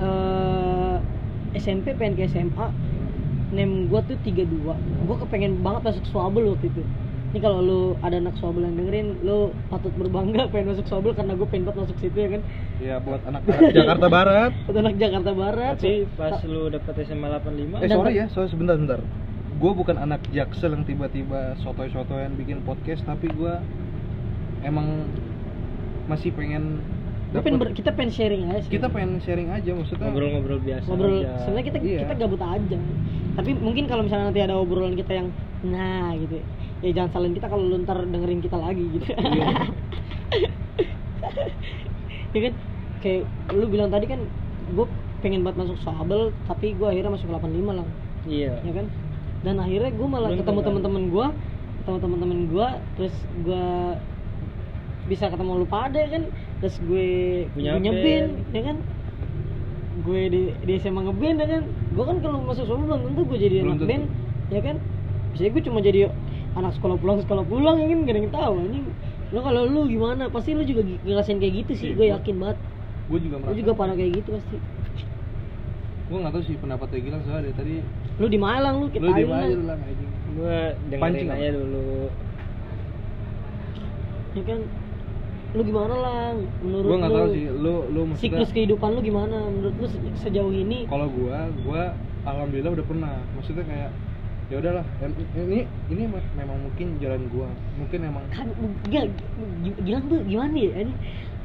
eh, 0.00 0.96
SMP 1.54 1.92
pengen 1.92 2.16
ke 2.16 2.24
SMA 2.26 2.66
nem 3.50 3.70
gua 3.86 4.00
tuh 4.00 4.16
32 4.18 4.72
gua 5.04 5.16
kepengen 5.18 5.60
banget 5.60 5.82
masuk 5.84 6.04
swabel 6.06 6.48
waktu 6.48 6.68
itu 6.68 6.82
ini 7.30 7.38
kalau 7.38 7.58
lu 7.60 7.80
ada 8.00 8.16
anak 8.16 8.34
swabel 8.36 8.62
yang 8.62 8.74
dengerin 8.74 9.22
lu 9.22 9.38
patut 9.66 9.94
berbangga 9.94 10.48
pengen 10.48 10.74
masuk 10.74 10.82
swabel 10.84 11.12
karena 11.12 11.32
gue 11.32 11.46
pengen 11.46 11.64
banget 11.64 11.78
masuk 11.84 11.96
situ 11.98 12.16
ya 12.16 12.28
kan 12.28 12.42
Iya 12.76 12.96
buat 12.98 13.22
anak 13.22 13.42
Jakarta 13.70 14.06
Barat. 14.08 14.50
buat 14.64 14.76
anak 14.76 14.94
Jakarta 14.96 15.30
Barat 15.32 15.74
tapi 15.76 15.94
pas 16.12 16.32
Ta- 16.32 16.42
lu 16.44 16.62
dapet 16.68 16.94
SMA 17.04 17.28
85 17.30 17.78
Eh 17.78 17.88
sorry 17.88 18.12
ya, 18.14 18.26
sorry 18.28 18.48
sebentar 18.48 18.74
sebentar. 18.74 19.00
Gue 19.56 19.72
bukan 19.72 19.94
anak 19.94 20.24
jaksel 20.28 20.72
yang 20.72 20.82
tiba-tiba 20.82 21.54
sotoy-sotoyan 21.58 22.32
bikin 22.34 22.64
podcast, 22.64 23.04
tapi 23.04 23.28
gue 23.28 23.54
emang 24.62 25.04
masih 26.06 26.32
pengen 26.32 26.80
dapet- 27.30 27.44
pengen 27.46 27.58
ber- 27.60 27.72
kita 27.72 27.90
pengen 27.92 28.10
sharing 28.10 28.42
aja 28.48 28.60
sih 28.60 28.72
kita 28.72 28.88
pengen 28.88 29.20
sharing 29.20 29.48
aja 29.48 29.70
maksudnya. 29.70 30.02
ngobrol-ngobrol 30.04 30.58
biasa 30.58 30.84
ngobrol 30.84 31.22
sebenarnya 31.38 31.64
kita 31.64 31.78
Iya. 31.78 31.98
kita 32.02 32.14
gabut 32.18 32.42
aja 32.42 32.78
tapi 33.40 33.56
mungkin 33.56 33.88
kalau 33.88 34.04
misalnya 34.04 34.28
nanti 34.28 34.44
ada 34.44 34.52
obrolan 34.60 34.92
kita 34.92 35.16
yang 35.16 35.32
nah 35.64 36.12
gitu 36.12 36.44
ya. 36.84 36.92
Jangan 36.92 37.08
salahin 37.16 37.32
kita 37.32 37.48
kalau 37.48 37.64
lu 37.72 37.80
ntar 37.88 38.04
dengerin 38.04 38.44
kita 38.44 38.60
lagi 38.60 38.84
gitu. 38.84 39.16
Iya. 39.16 39.48
ya 42.36 42.40
kan? 42.44 42.54
Kayak 43.00 43.24
lu 43.56 43.64
bilang 43.72 43.88
tadi 43.88 44.04
kan 44.04 44.20
gue 44.76 44.86
pengen 45.24 45.40
banget 45.40 45.64
masuk 45.64 45.80
Sabel 45.80 46.36
tapi 46.44 46.76
gue 46.76 46.84
akhirnya 46.84 47.16
masuk 47.16 47.32
85 47.32 47.80
lah. 47.80 47.88
Iya. 48.28 48.60
Ya 48.60 48.72
kan? 48.76 48.86
Dan 49.40 49.56
akhirnya 49.56 49.88
gue 49.88 50.08
malah 50.08 50.28
Beruntung 50.28 50.44
ketemu 50.44 50.60
teman-teman 50.60 51.02
gue 51.08 51.26
ketemu 51.80 51.98
teman-teman 52.04 52.38
gue 52.44 52.68
terus 53.00 53.14
gue 53.40 53.66
bisa 55.08 55.32
ketemu 55.32 55.64
lu 55.64 55.66
pada 55.68 56.02
kan? 56.12 56.28
Terus 56.60 56.76
gue 56.84 57.08
Punya 57.56 57.80
punya 57.80 57.92
band. 57.96 58.32
ya 58.52 58.62
kan 58.68 58.76
gue 59.90 60.20
di 60.30 60.40
di 60.60 60.72
SMA 60.78 61.00
ngeband 61.02 61.36
ya 61.38 61.46
kan? 61.48 61.62
Gue 61.92 62.04
kan 62.06 62.16
kalau 62.22 62.38
masuk 62.42 62.64
sekolah 62.64 62.80
belum 62.80 63.00
tentu 63.10 63.20
gue 63.26 63.38
jadi 63.38 63.56
Belum 63.60 63.68
anak 63.68 63.78
tentu. 63.78 63.90
band 63.90 64.04
ya 64.48 64.60
kan? 64.62 64.76
Bisa 65.34 65.42
gue 65.46 65.62
cuma 65.62 65.78
jadi 65.80 66.00
anak 66.52 66.72
sekolah 66.74 66.96
pulang 66.96 67.18
sekolah 67.20 67.44
pulang 67.44 67.76
ya 67.78 67.86
kan? 67.86 67.98
Gak 68.02 68.14
ada 68.14 68.20
yang 68.20 68.32
tahu. 68.32 68.54
Ini 68.64 68.78
lo 69.30 69.40
kalau 69.42 69.62
lu 69.66 69.80
gimana? 69.86 70.22
Pasti 70.30 70.50
lu 70.54 70.62
juga 70.62 70.82
ngerasain 70.82 71.38
kayak 71.38 71.54
gitu 71.66 71.72
sih. 71.76 71.88
Iya, 71.90 71.96
gue 71.96 72.06
yakin 72.14 72.34
banget. 72.38 72.58
Gue 73.10 73.18
juga 73.18 73.34
lu 73.36 73.42
merasa. 73.44 73.58
juga 73.58 73.72
pada 73.74 73.92
kayak 73.92 74.12
gitu 74.16 74.28
pasti. 74.34 74.56
Gue 76.10 76.18
nggak 76.18 76.32
tahu 76.34 76.42
sih 76.42 76.56
pendapatnya 76.58 76.98
Gilang 76.98 77.22
soalnya 77.22 77.42
dari 77.44 77.54
tadi. 77.54 77.74
lu 78.20 78.26
di 78.28 78.36
Malang 78.36 78.74
lu 78.82 78.86
kita 78.90 79.06
Lu 79.06 79.12
di 79.16 79.24
lu 79.24 79.32
lah 79.64 79.78
gua 80.30 80.58
dengerin 80.86 81.00
Pancing 81.02 81.28
aja 81.28 81.42
apa? 81.42 81.56
dulu. 81.58 81.86
Ya 84.30 84.42
kan 84.46 84.58
lu 85.50 85.62
gimana 85.62 85.94
lang 85.96 86.34
menurut 86.60 86.86
Gue 86.86 86.96
nggak 86.96 87.10
lu 87.10 87.16
tahu 87.16 87.28
sih. 87.30 87.44
Lu 87.50 87.74
lu 87.88 88.00
maksudnya. 88.04 88.22
siklus 88.22 88.50
kehidupan 88.50 88.88
lu 88.92 89.00
gimana 89.00 89.36
menurut 89.44 89.74
lu 89.76 89.86
se- 89.86 90.02
sejauh 90.20 90.48
ini 90.48 90.86
Kalau 90.86 91.06
gue, 91.06 91.36
gue 91.60 91.82
alhamdulillah 92.22 92.72
udah 92.72 92.86
pernah. 92.86 93.14
Maksudnya 93.34 93.64
kayak 93.64 93.90
ya 94.46 94.58
udahlah 94.58 94.82
ini 95.36 95.62
ini 95.86 96.02
me- 96.04 96.30
memang 96.34 96.58
mungkin 96.60 96.98
jalan 96.98 97.22
gua 97.30 97.46
mungkin 97.78 98.02
emang 98.02 98.26
kan 98.28 98.50
gila 98.82 99.06
Gilang 99.78 100.04
tuh 100.06 100.26
gimana 100.26 100.58
ya 100.58 100.72
ini 100.82 100.94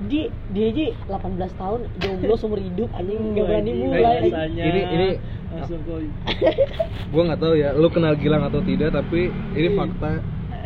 dia 0.09 0.25
dia 0.49 0.65
aja 0.67 0.85
18 1.21 1.21
tahun 1.53 1.79
jomblo 1.95 2.33
seumur 2.33 2.57
hidup 2.57 2.89
anjing 2.91 3.21
nggak 3.31 3.45
berani 3.45 3.71
mulai. 3.77 4.25
Ini- 4.49 4.87
ini- 4.89 5.17
gua 7.13 7.21
nggak 7.23 7.39
tahu 7.39 7.53
ya 7.55 7.69
lu 7.71 7.87
kenal 7.87 8.17
Gilang 8.17 8.41
atau 8.43 8.61
tidak 8.61 8.89
tapi 8.91 9.29
ini 9.53 9.67
Iya. 9.67 9.77
fakta 9.77 10.11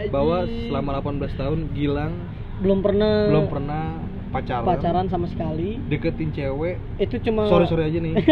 bahwa 0.07 0.37
selama 0.47 0.89
18 0.97 1.35
tahun 1.35 1.59
Gilang 1.75 2.13
belum 2.59 2.79
pernah 2.83 3.13
belum 3.27 3.45
pernah 3.47 3.83
pacaran, 4.29 4.65
pacaran 4.67 5.05
sama 5.07 5.25
sekali. 5.25 5.79
Deketin 5.87 6.29
cewek. 6.31 6.77
Itu 6.99 7.17
cuma 7.23 7.47
sorry 7.47 7.65
sorry 7.65 7.83
aja 7.87 7.97
nih. 7.97 8.13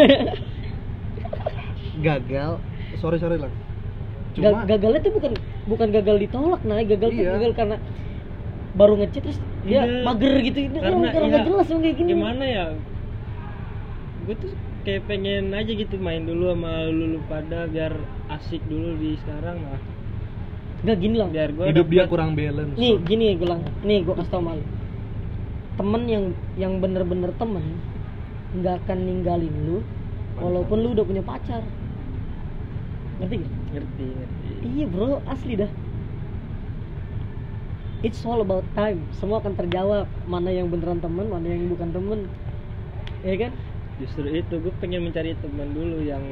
Gagal. 2.06 2.52
Sorry 2.98 3.18
sorry 3.18 3.36
lah. 3.36 3.50
Ga- 4.38 4.54
cuma 4.54 4.58
gagalnya 4.64 5.00
tuh 5.02 5.12
bukan 5.18 5.32
bukan 5.66 5.88
gagal 5.90 6.16
ditolak 6.22 6.62
nah 6.62 6.78
gagal 6.78 7.10
tuh 7.10 7.18
Iya. 7.18 7.30
gagal 7.34 7.52
karena 7.58 7.76
baru 8.78 8.94
ngecit 9.02 9.20
terus 9.26 9.38
dia 9.66 9.82
Iya. 9.82 10.06
mager 10.06 10.32
gitu. 10.40 10.58
Ini 10.62 10.78
karena, 10.78 11.06
karena 11.10 11.26
iya, 11.26 11.32
nggak 11.34 11.46
jelas 11.48 11.66
kayak 11.68 11.94
gini. 11.98 12.10
gimana 12.14 12.44
ya? 12.46 12.66
Gue 14.28 14.34
tuh 14.38 14.52
kayak 14.86 15.02
pengen 15.10 15.50
aja 15.50 15.68
gitu 15.68 15.96
main 15.98 16.22
dulu 16.22 16.54
sama 16.54 16.86
lu, 16.86 17.16
lu 17.16 17.20
pada 17.26 17.66
biar 17.66 17.92
asik 18.30 18.62
dulu 18.68 18.94
di 18.96 19.18
sekarang 19.20 19.58
lah 19.64 19.80
nggak 20.86 20.96
gini 20.98 21.16
lah. 21.18 21.28
Biar 21.30 21.50
gue 21.50 21.64
hidup 21.74 21.86
dia 21.90 22.04
kurang 22.06 22.38
balance. 22.38 22.78
Nih 22.78 22.94
gini 23.02 23.22
ya 23.30 23.34
Gilang 23.38 23.62
nih 23.82 23.98
gue 24.06 24.14
kasih 24.14 24.32
tau 24.32 24.42
malu 24.42 24.62
temen 25.78 26.02
yang 26.10 26.24
yang 26.58 26.82
bener-bener 26.82 27.30
temen 27.38 27.62
nggak 28.58 28.82
akan 28.82 28.98
ninggalin 28.98 29.54
lu 29.62 29.78
walaupun 30.42 30.82
lu 30.82 30.88
udah 30.98 31.06
punya 31.06 31.22
pacar. 31.22 31.62
Ngerti 33.22 33.36
gak? 33.42 33.52
ngerti 33.74 34.04
ngerti. 34.14 34.48
Iya 34.66 34.84
bro 34.90 35.22
asli 35.30 35.54
dah. 35.54 35.70
It's 38.02 38.22
all 38.22 38.42
about 38.42 38.62
time. 38.78 39.02
Semua 39.18 39.42
akan 39.42 39.58
terjawab. 39.58 40.06
Mana 40.30 40.54
yang 40.54 40.70
beneran 40.70 41.02
temen 41.02 41.26
mana 41.30 41.46
yang 41.46 41.66
bukan 41.66 41.90
temen. 41.90 42.30
Ya 43.26 43.34
kan? 43.34 43.52
Justru 43.98 44.30
itu 44.30 44.54
gue 44.62 44.74
pengen 44.78 45.10
mencari 45.10 45.34
teman 45.42 45.74
dulu 45.74 46.02
yang 46.06 46.22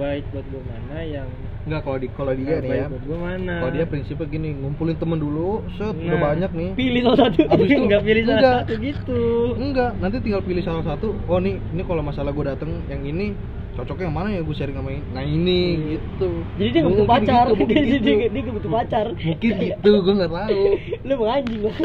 baik 0.00 0.24
buat 0.32 0.44
gue 0.48 0.62
mana 0.64 1.04
yang 1.04 1.28
Enggak 1.62 1.80
kalau 1.80 1.94
di 1.96 2.08
kalau 2.10 2.32
dia 2.34 2.58
nih 2.58 2.70
ya. 2.74 2.86
buat 2.88 3.02
gue 3.02 3.18
mana 3.20 3.54
Kalau 3.56 3.72
dia 3.72 3.86
prinsipnya 3.86 4.26
gini, 4.26 4.50
ngumpulin 4.52 4.96
temen 4.96 5.14
dulu, 5.16 5.48
set 5.72 5.94
udah 5.94 6.10
Nah. 6.12 6.22
banyak 6.28 6.50
nih. 6.50 6.70
pilih 6.74 7.00
salah 7.04 7.18
satu 7.22 7.40
Abis 7.46 7.68
itu 7.70 7.82
nggak 7.84 8.02
pilih 8.02 8.22
salah 8.22 8.34
enggak. 8.34 8.56
satu 8.58 8.72
gitu 8.80 9.20
Enggak, 9.56 9.90
nanti 9.96 10.16
tinggal 10.18 10.42
pilih 10.42 10.62
salah 10.62 10.84
satu. 10.84 11.08
Oh 11.24 11.38
nih, 11.38 11.54
ini 11.54 11.82
kalau 11.82 12.02
masalah 12.02 12.30
gue 12.30 12.44
dateng 12.44 12.70
yang 12.86 13.02
ini 13.04 13.30
cocoknya 13.72 14.04
yang 14.04 14.12
mana 14.12 14.28
ya 14.28 14.40
gue 14.40 14.52
sharing 14.52 14.74
sama 14.74 14.90
ini. 14.90 15.02
Nah 15.08 15.24
ini 15.24 15.60
Hmm. 15.64 15.84
gitu. 15.88 16.28
jadi 16.52 16.68
dia 16.68 16.80
nggak 16.82 16.92
butuh 16.92 17.08
pacar 17.08 17.44
gitu, 17.48 17.62
dia, 17.62 17.74
dia, 17.78 17.84
gitu. 17.94 18.04
dia, 18.04 18.28
dia 18.28 18.40
nggak 18.42 18.56
butuh 18.58 18.72
pacar 18.72 19.06
Mungkin 19.16 19.50
gitu, 19.56 19.90
gue 19.96 20.14
nggak 20.14 20.32
tahu. 20.34 20.60
lu 21.06 21.12
mau 21.14 21.28
anjing 21.30 21.62
lah 21.62 21.76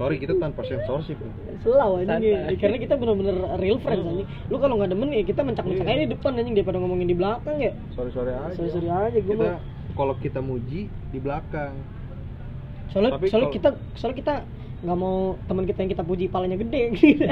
Sorry 0.00 0.16
kita 0.16 0.32
tanpa 0.34 0.64
censorship. 0.64 1.20
Anjing 1.20 2.08
Santai. 2.08 2.56
karena 2.56 2.76
kita 2.80 2.94
benar-benar 2.96 3.36
real 3.60 3.76
friends 3.78 4.00
anjing 4.02 4.24
lu 4.48 4.56
kalau 4.56 4.74
nggak 4.74 4.90
demen 4.90 5.12
ya 5.12 5.20
kita 5.20 5.44
mencak-mencak 5.44 5.84
Iya. 5.84 5.92
aja 5.92 6.00
di 6.00 6.10
depan 6.10 6.30
anjing 6.34 6.54
daripada 6.54 6.80
ngomongin 6.80 7.04
di 7.04 7.12
belakang 7.12 7.60
ya 7.60 7.72
Sorry 7.92 8.08
sorry 8.08 8.32
aja. 8.32 8.56
sorry 8.56 8.70
sorry 8.72 8.88
aja 8.88 9.18
gue 9.18 9.28
Kita 9.30 9.60
kalau 9.92 10.14
kita 10.16 10.40
muji 10.40 10.80
di 10.88 11.18
belakang. 11.18 11.76
soalnya 12.88 13.12
Tapi 13.12 13.28
soalnya 13.28 13.50
kita 13.52 13.68
soalnya 13.92 14.16
kita 14.16 14.34
nggak 14.80 14.96
mau 14.96 15.16
teman 15.44 15.64
kita 15.64 15.78
yang 15.78 15.92
kita 15.92 16.02
puji 16.02 16.24
palanya 16.26 16.56
gede 16.56 16.80
gitu 16.90 17.20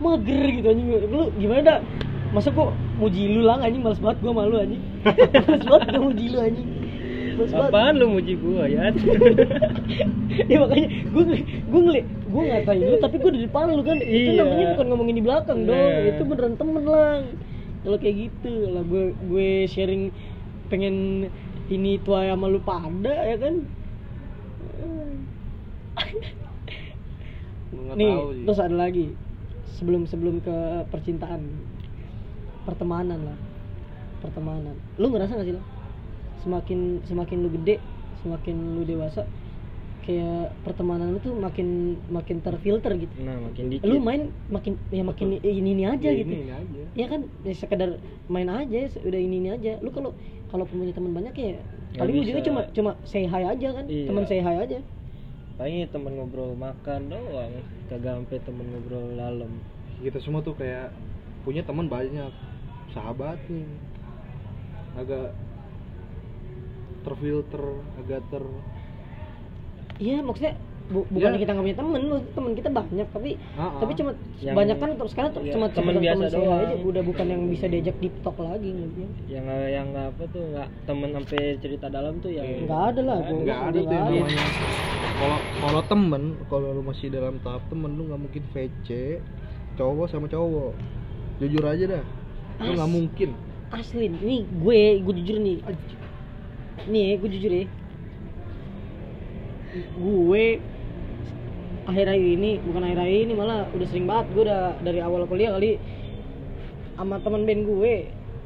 mager 0.00 0.42
gitu 0.48 0.66
anjing 0.66 0.86
lu 1.04 1.34
gimana 1.34 1.60
dah 1.60 1.78
masa 2.30 2.48
kok 2.48 2.70
muji 2.96 3.26
lu 3.28 3.42
lah 3.42 3.58
anjing 3.58 3.82
males 3.82 3.98
banget 3.98 4.22
gua 4.22 4.32
malu 4.32 4.54
anjing 4.56 4.78
males 5.44 5.66
banget 5.66 5.86
gua 5.90 6.02
muji 6.04 6.24
lu 6.28 6.38
anjing 6.40 6.68
apaan 7.54 7.94
lu 7.98 8.06
muji 8.14 8.34
gue 8.38 8.62
ya? 8.70 8.90
Ya 10.50 10.56
makanya 10.58 10.86
gua 11.14 11.22
gua 11.70 11.80
ngeliat 11.86 12.06
gua 12.26 12.42
ngatain 12.42 12.82
lu 12.82 12.96
tapi 12.98 13.16
gua 13.22 13.30
di 13.30 13.40
depan 13.46 13.70
lu 13.70 13.82
kan? 13.86 13.98
Itu 14.02 14.30
Iya. 14.34 14.42
namanya 14.42 14.66
bukan 14.74 14.86
ngomongin 14.90 15.14
di 15.14 15.24
belakang 15.24 15.58
dong. 15.62 15.78
Nah. 15.78 16.10
itu 16.10 16.22
beneran 16.26 16.54
temen 16.58 16.84
lah. 16.84 17.22
Kalau 17.84 17.96
kayak 18.00 18.16
gitu 18.16 18.52
lah 18.72 18.82
gue 18.82 19.12
gue 19.28 19.48
sharing 19.68 20.08
pengen 20.72 21.28
ini 21.68 22.00
tua 22.00 22.24
sama 22.26 22.48
lu 22.48 22.58
pada 22.64 23.12
ya 23.12 23.36
kan? 23.38 23.54
Nih 27.94 28.12
terus 28.48 28.58
ada 28.58 28.74
lagi. 28.74 29.14
Sebelum 29.78 30.06
sebelum 30.06 30.40
ke 30.42 30.56
percintaan. 30.90 31.44
Pertemanan 32.64 33.20
lah. 33.22 33.38
Pertemanan. 34.24 34.74
Lu 34.96 35.12
ngerasa 35.12 35.36
gak 35.36 35.46
sih 35.46 35.54
lo 35.54 35.73
semakin 36.44 36.78
semakin 37.02 37.36
lu 37.40 37.48
gede 37.50 37.80
semakin 38.20 38.56
lu 38.76 38.82
dewasa 38.84 39.24
kayak 40.00 40.52
pertemanan 40.60 41.10
lu 41.10 41.18
tuh 41.18 41.32
makin 41.32 41.68
makin 42.06 42.38
terfilter 42.38 42.92
gitu 42.94 43.14
nah 43.24 43.40
makin 43.40 43.64
dikit 43.72 43.88
lu 43.88 43.96
main 43.98 44.28
makin 44.46 44.76
ya 44.92 45.00
makin 45.00 45.40
ini 45.40 45.70
ini 45.72 45.84
aja 45.84 46.04
Ya, 46.04 46.20
gitu 46.20 46.28
Ini, 46.30 46.44
ini 46.44 46.52
aja. 46.52 46.82
ya 46.92 47.06
kan 47.08 47.20
ya 47.40 47.54
sekedar 47.56 47.90
main 48.28 48.46
aja 48.46 48.78
udah 49.00 49.16
ini 49.18 49.36
ini 49.40 49.48
aja 49.50 49.80
lu 49.80 49.88
kalau 49.88 50.12
kalau 50.46 50.68
punya 50.68 50.92
teman 50.92 51.12
banyak 51.12 51.32
ya 51.32 51.56
Nggak 51.56 52.00
paling 52.00 52.14
ujungnya 52.20 52.36
bisa. 52.36 52.48
cuma 52.50 52.60
cuma 52.70 52.90
say 53.02 53.24
hi 53.24 53.42
aja 53.42 53.68
kan 53.72 53.84
Iya. 53.88 54.06
teman 54.06 54.24
say 54.26 54.38
hi 54.38 54.56
aja 54.60 54.78
paling 55.54 55.86
temen 55.88 56.12
ngobrol 56.14 56.52
makan 56.52 57.00
doang 57.08 57.52
kagak 57.86 58.12
sampai 58.14 58.38
temen 58.42 58.66
ngobrol 58.68 59.06
dalam 59.14 59.50
Kita 59.94 60.18
semua 60.18 60.42
tuh 60.42 60.52
kayak 60.52 60.90
punya 61.46 61.62
teman 61.62 61.86
banyak, 61.86 62.28
sahabat 62.90 63.38
nih. 63.46 63.62
Agak 64.94 65.30
terfilter, 67.04 67.62
agak 67.96 68.24
ter 68.26 68.44
Iya 69.94 70.18
maksudnya 70.20 70.54
bu 70.84 71.00
bukan 71.08 71.32
Ya. 71.32 71.38
kita 71.38 71.50
nggak 71.50 71.64
punya 71.64 71.78
temen, 71.78 72.00
maksudnya 72.02 72.32
temen 72.34 72.52
kita 72.52 72.68
banyak 72.68 73.08
tapi 73.08 73.30
Ah, 73.54 73.72
tapi 73.74 73.88
ah. 73.88 73.96
cuma 73.96 74.10
Yang- 74.36 74.52
banyak 74.54 74.76
kan 74.76 74.88
terus 74.94 75.10
sekarang 75.16 75.30
tuh 75.32 75.40
iya, 75.40 75.52
cuma 75.56 75.66
temen 75.70 75.94
biasa 75.96 76.24
temen 76.26 76.44
doang. 76.44 76.60
aja 76.60 76.74
udah 76.76 77.02
bukan 77.02 77.26
yang 77.26 77.42
bisa 77.48 77.64
diajak 77.64 77.96
deep 77.98 78.14
talk 78.20 78.36
lagi 78.36 78.68
gitu 78.68 79.00
yang 79.26 79.46
yang 79.48 79.88
apa 79.94 80.22
tuh 80.28 80.44
nggak 80.44 80.68
temen 80.84 81.08
sampai 81.14 81.40
cerita 81.56 81.86
dalam 81.88 82.20
tuh 82.20 82.30
yang 82.30 82.44
nggak 82.68 82.82
ada 82.90 83.00
lah 83.00 83.16
gua 83.18 83.32
nggak 83.38 83.60
ada 83.62 83.78
tuh 83.78 83.80
yang 83.80 84.04
nggak 84.04 84.28
namanya. 84.28 84.48
Kalau 85.14 85.38
kalau 85.62 85.82
temen 85.86 86.22
kalau 86.44 86.68
lu 86.70 86.82
masih 86.82 87.06
dalam 87.08 87.34
tahap 87.40 87.62
temen 87.64 87.90
lu 87.90 88.02
nggak 88.04 88.20
mungkin 88.20 88.42
VC 88.50 88.88
cowok 89.74 90.06
sama 90.06 90.26
cowok. 90.26 90.76
Jujur 91.38 91.64
aja 91.64 91.84
dah. 91.88 92.04
Lu 92.60 92.70
nggak 92.74 92.92
mungkin. 92.92 93.30
Asli 93.70 94.12
nih 94.12 94.44
gue 94.52 94.78
gue 95.00 95.14
jujur 95.16 95.40
nih 95.40 95.64
nih 96.88 97.16
gue 97.18 97.28
jujur 97.30 97.52
ya. 97.52 97.66
Gue 99.98 100.62
akhir-akhir 101.84 102.28
ini 102.40 102.62
bukan 102.62 102.82
akhir-akhir 102.86 103.18
ini 103.28 103.32
malah 103.36 103.68
udah 103.74 103.86
sering 103.90 104.06
banget 104.08 104.26
gue 104.32 104.42
udah 104.48 104.78
dari 104.80 105.00
awal 105.04 105.28
kuliah 105.28 105.52
kali 105.52 105.76
sama 106.94 107.18
teman 107.22 107.46
band 107.46 107.62
gue. 107.66 107.94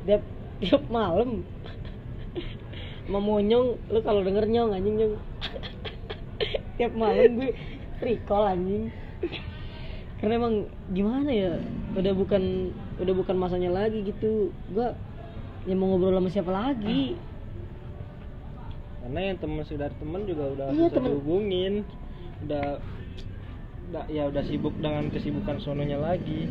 Tiap 0.09 0.23
tiap 0.65 0.83
malam. 0.89 1.45
Sama 3.09 3.19
monyong 3.25 3.81
lu 3.89 4.01
kalau 4.05 4.21
denger 4.25 4.45
nyong 4.49 4.73
anjing 4.77 4.97
nyong. 4.97 5.15
Tiap 6.77 6.93
malam 6.97 7.41
gue 7.41 7.51
recall 8.01 8.45
anjing. 8.49 8.93
Karena 10.19 10.35
emang 10.35 10.67
gimana 10.91 11.31
ya 11.31 11.63
udah 11.95 12.11
bukan 12.11 12.75
udah 12.99 13.15
bukan 13.15 13.37
masanya 13.39 13.71
lagi 13.71 14.03
gitu. 14.03 14.51
Gua 14.75 14.91
yang 15.69 15.79
mau 15.79 15.95
ngobrol 15.95 16.19
sama 16.19 16.31
siapa 16.33 16.51
lagi 16.51 17.15
karena 19.09 19.33
yang 19.33 19.41
teman 19.41 19.65
saudara 19.65 19.95
teman 19.97 20.21
juga 20.29 20.45
udah 20.53 20.67
Iya, 20.69 20.77
susah 20.85 20.93
temen. 20.93 21.09
dihubungin. 21.09 21.75
Udah 22.45 22.67
udah 23.89 24.05
ya 24.07 24.29
udah 24.29 24.43
sibuk 24.45 24.77
dengan 24.77 25.09
kesibukan 25.09 25.57
sononya 25.59 25.97
lagi. 25.97 26.45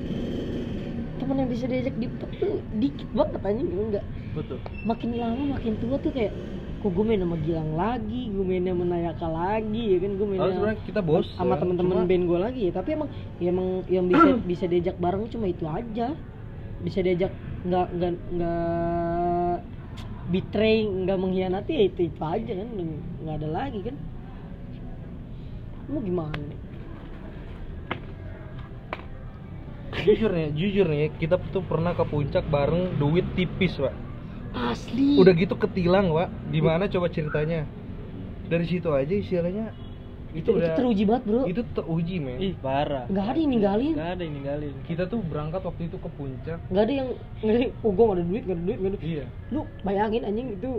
Teman 1.18 1.38
yang 1.38 1.50
bisa 1.54 1.70
diajak 1.70 1.94
di 1.96 2.10
tuh 2.10 2.58
dikit 2.74 3.06
banget 3.14 3.42
anjing 3.46 3.70
gitu 3.70 3.84
enggak. 3.84 4.06
Betul. 4.34 4.58
Makin 4.84 5.10
lama 5.14 5.44
makin 5.54 5.74
tua 5.78 6.02
tuh 6.02 6.10
kayak 6.10 6.34
kok 6.78 6.94
gue 6.94 7.06
main 7.06 7.18
sama 7.18 7.38
Gilang 7.42 7.74
lagi 7.74 8.22
gue 8.30 8.42
main 8.44 8.62
sama 8.62 8.86
Nayaka 8.86 9.28
lagi 9.30 9.84
ya 9.94 9.98
kan? 10.02 10.12
Gue 10.18 10.26
main 10.26 10.40
sebenarnya 10.42 10.78
kita 10.82 11.02
bos 11.06 11.28
sama 11.38 11.54
teman-teman 11.56 12.10
band 12.10 12.26
gue 12.26 12.40
lagi. 12.42 12.62
Ya 12.66 12.74
tapi 12.74 12.98
emang 12.98 13.10
ya 13.38 13.54
emang 13.54 13.86
yang 13.86 14.10
bisa 14.10 14.34
bisa 14.50 14.66
diajak 14.66 14.98
bareng 14.98 15.30
cuma 15.30 15.46
itu 15.46 15.70
aja. 15.70 16.18
Bisa 16.82 17.06
diajak 17.06 17.30
nggak 17.62 17.88
nggak 17.94 18.12
nggak 18.34 19.07
betray 20.28 20.84
nggak 20.84 21.20
mengkhianati 21.20 21.72
ya 21.72 21.84
itu 21.88 22.12
itu 22.12 22.22
aja 22.24 22.52
kan 22.52 22.70
nggak 23.24 23.36
ada 23.40 23.48
lagi 23.48 23.80
kan. 23.88 23.96
Mau 25.88 26.04
gimana? 26.04 26.36
Jujur 30.04 30.32
nih 30.32 30.52
jujur 30.52 30.88
nih 30.88 31.12
kita 31.16 31.40
tuh 31.52 31.64
pernah 31.64 31.96
ke 31.96 32.04
puncak 32.04 32.44
bareng 32.52 33.00
duit 33.00 33.24
tipis 33.40 33.80
pak. 33.80 33.96
Asli. 34.52 35.16
Udah 35.16 35.32
gitu 35.32 35.56
ketilang 35.56 36.12
pak. 36.12 36.28
Gimana 36.52 36.92
coba 36.92 37.08
ceritanya? 37.08 37.64
Dari 38.48 38.66
situ 38.68 38.92
aja 38.92 39.12
istilahnya 39.12 39.72
itu, 40.32 40.40
itu, 40.40 40.50
itu 40.52 40.60
udah 40.60 40.70
teruji 40.76 41.04
banget 41.08 41.24
bro. 41.24 41.42
itu 41.48 41.62
teruji 41.72 42.16
men. 42.20 42.38
Ih 42.40 42.54
parah. 42.60 43.06
Nggak 43.08 43.26
ada 43.26 43.40
yang 43.40 43.52
ninggalin. 43.52 43.94
Nggak 43.96 44.10
ada 44.12 44.22
yang 44.22 44.34
ninggalin. 44.36 44.74
Kita 44.84 45.04
tuh 45.08 45.20
berangkat 45.24 45.62
waktu 45.64 45.82
itu 45.88 45.98
ke 45.98 46.10
puncak. 46.14 46.60
Nggak 46.68 46.84
ada 46.84 46.94
yang 46.94 47.08
nggak 47.42 47.56
ada 47.56 47.68
oh 47.82 47.92
gue 47.92 48.04
nggak 48.04 48.18
ada 48.18 48.26
duit 48.28 48.44
nggak 48.44 48.58
ada 48.58 48.64
duit 48.66 48.78
nggak 48.78 48.92
ada 48.92 49.00
iya. 49.04 49.26
Lu 49.50 49.62
bayangin 49.82 50.24
anjing 50.24 50.48
itu 50.54 50.72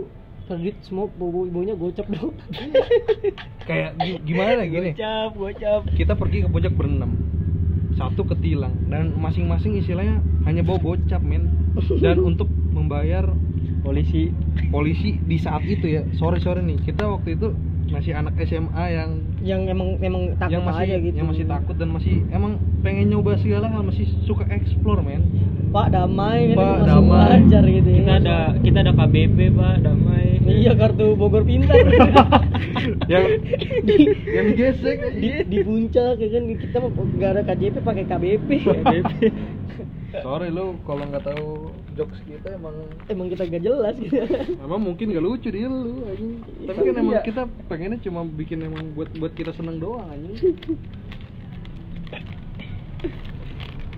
kalau 0.45 0.59
duit 0.59 0.77
semua 0.81 1.05
bobo 1.13 1.45
ibunya 1.45 1.77
gocap 1.77 2.09
dong 2.09 2.33
kayak 3.69 3.93
gi- 4.01 4.21
gimana 4.25 4.65
gini 4.65 4.97
gocap 4.97 5.31
gocap. 5.37 5.81
Kita 5.93 6.13
pergi 6.17 6.37
ke 6.45 6.49
puncak 6.49 6.73
berenam. 6.73 7.11
Satu 7.93 8.23
ketilang. 8.23 8.73
Dan 8.87 9.13
masing-masing 9.13 9.77
istilahnya 9.77 10.23
hanya 10.45 10.61
bawa 10.63 10.79
gocap 10.79 11.21
men. 11.21 11.73
Dan 12.01 12.17
untuk 12.33 12.49
membayar 12.49 13.29
polisi. 13.81 14.31
polisi 14.69 15.17
di 15.21 15.37
saat 15.37 15.65
itu 15.65 15.85
ya. 15.85 16.01
Sore 16.17 16.37
sore 16.39 16.61
nih. 16.61 16.77
Kita 16.81 17.09
waktu 17.09 17.37
itu 17.37 17.53
masih 17.89 18.11
anak 18.13 18.33
SMA 18.45 18.85
yang 18.93 19.09
yang 19.41 19.61
emang 19.65 19.97
emang 20.01 20.23
takut 20.37 20.53
yang 20.53 20.63
masih 20.65 20.85
aja 20.85 20.95
gitu. 21.01 21.15
yang 21.17 21.29
masih 21.29 21.45
takut 21.45 21.75
dan 21.75 21.89
masih 21.89 22.15
emang 22.29 22.61
pengen 22.85 23.09
nyoba 23.09 23.35
segala 23.41 23.67
hal 23.69 23.81
masih 23.83 24.05
suka 24.23 24.45
explore 24.49 25.01
men. 25.01 25.25
Pak 25.69 25.93
damai 25.93 26.57
Pak, 26.57 26.85
damai. 26.85 27.45
wajar 27.45 27.63
gitu 27.65 27.89
ya. 27.89 27.97
Kita 28.01 28.13
ada 28.25 28.37
kita 28.57 28.77
ada 28.81 28.91
KBP 28.93 29.37
pak 29.53 29.75
damai. 29.85 30.25
Iya 30.49 30.73
kartu 30.73 31.13
Bogor 31.13 31.45
pintar. 31.45 31.77
Yang 33.11 33.25
yang 34.29 34.45
digesek. 34.53 34.97
Aja. 34.97 35.13
di, 35.13 35.29
di 35.45 35.57
puncak 35.61 36.17
ya 36.17 36.27
kan? 36.33 36.43
Kita 36.57 36.75
mah 36.81 36.89
nggak 36.93 37.31
ada 37.37 37.41
KJP 37.45 37.75
pakai 37.85 38.03
KBP 38.09 38.49
KBP 38.65 39.09
sorry 40.17 40.49
lu 40.49 40.77
kalau 40.83 41.05
nggak 41.05 41.21
tahu 41.21 41.69
jokes 41.99 42.19
kita 42.23 42.47
emang 42.51 42.75
emang 43.05 43.27
kita 43.27 43.43
gak 43.45 43.59
jelas 43.61 43.95
gitu. 43.95 44.23
Emang 44.55 44.79
mungkin 44.79 45.11
gak 45.11 45.19
lucu 45.21 45.47
di 45.47 45.61
lu 45.61 45.99
anjing. 46.01 46.39
Tapi 46.63 46.79
kan 46.81 46.95
emang 46.95 47.13
Iya. 47.13 47.21
kita 47.21 47.41
pengennya 47.67 47.99
cuma 47.99 48.23
bikin 48.25 48.63
emang 48.63 48.95
buat 48.95 49.11
buat 49.13 49.33
kita 49.33 49.51
seneng 49.51 49.77
doang 49.77 50.07
anjing. 50.07 50.55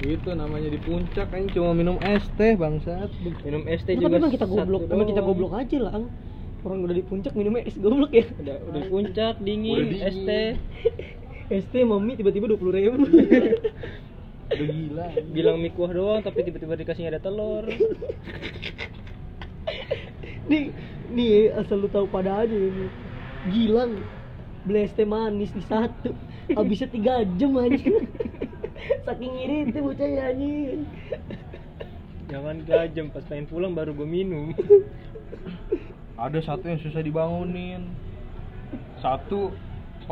Itu 0.02 0.34
namanya 0.34 0.66
di 0.68 0.80
puncak 0.80 1.30
anjing. 1.30 1.54
Cuma 1.54 1.72
minum 1.72 2.02
es 2.02 2.26
teh 2.34 2.54
bangsat. 2.54 3.14
Minum 3.46 3.64
es 3.66 3.80
Nah, 3.80 3.86
teh 3.86 3.94
tapi 3.94 4.02
juga 4.02 4.18
emang 4.18 4.32
kita 4.32 4.46
goblok 4.46 4.82
emang 4.88 5.08
kita 5.08 5.22
goblok 5.22 5.54
aja 5.54 5.78
lah 5.80 5.94
Ang. 5.94 6.08
orang 6.62 6.78
udah 6.84 6.94
di 6.94 7.02
puncak 7.02 7.34
minumnya 7.34 7.62
es 7.64 7.74
goblok 7.76 8.10
ya. 8.12 8.26
Udah 8.36 8.58
udah 8.64 8.82
puncak 8.88 9.36
dingin, 9.40 9.78
Udah 9.80 9.90
dingin. 9.92 10.02
es 10.04 10.18
teh. 10.20 10.50
ST 11.52 11.84
mami 11.84 12.16
tiba-tiba 12.16 12.48
dua 12.48 12.56
puluh 12.56 12.72
ribu 12.72 12.96
udah 14.52 14.68
gila 14.68 15.08
bilang 15.32 15.58
mie 15.64 15.72
kuah 15.72 15.92
doang 15.92 16.22
tapi 16.22 16.44
tiba-tiba 16.44 16.76
dikasihnya 16.76 17.16
ada 17.18 17.24
telur. 17.24 17.66
Nih 20.52 20.76
nih 21.12 21.56
asal 21.56 21.80
lu 21.84 21.88
tahu 21.88 22.08
pada 22.12 22.44
aja 22.44 22.56
ini. 22.56 22.88
Gilang 23.50 24.04
beli 24.68 24.86
es 24.86 24.94
teh 24.94 25.08
manis 25.08 25.50
di 25.56 25.64
satu. 25.66 26.12
Habisnya 26.52 26.92
tiga 26.92 27.24
jam 27.40 27.56
aja 27.58 27.80
saking 29.06 29.34
iri 29.46 29.58
itu 29.70 29.80
bocah 29.82 30.08
ya 30.08 30.34
anjing. 30.34 30.84
Jangan 32.32 32.56
gajam 32.64 33.08
pas 33.12 33.26
pengen 33.28 33.46
pulang 33.50 33.74
baru 33.76 33.92
gue 33.92 34.08
minum. 34.08 34.56
Ada 36.16 36.40
satu 36.44 36.70
yang 36.70 36.80
susah 36.80 37.04
dibangunin. 37.04 37.92
Satu 39.04 39.52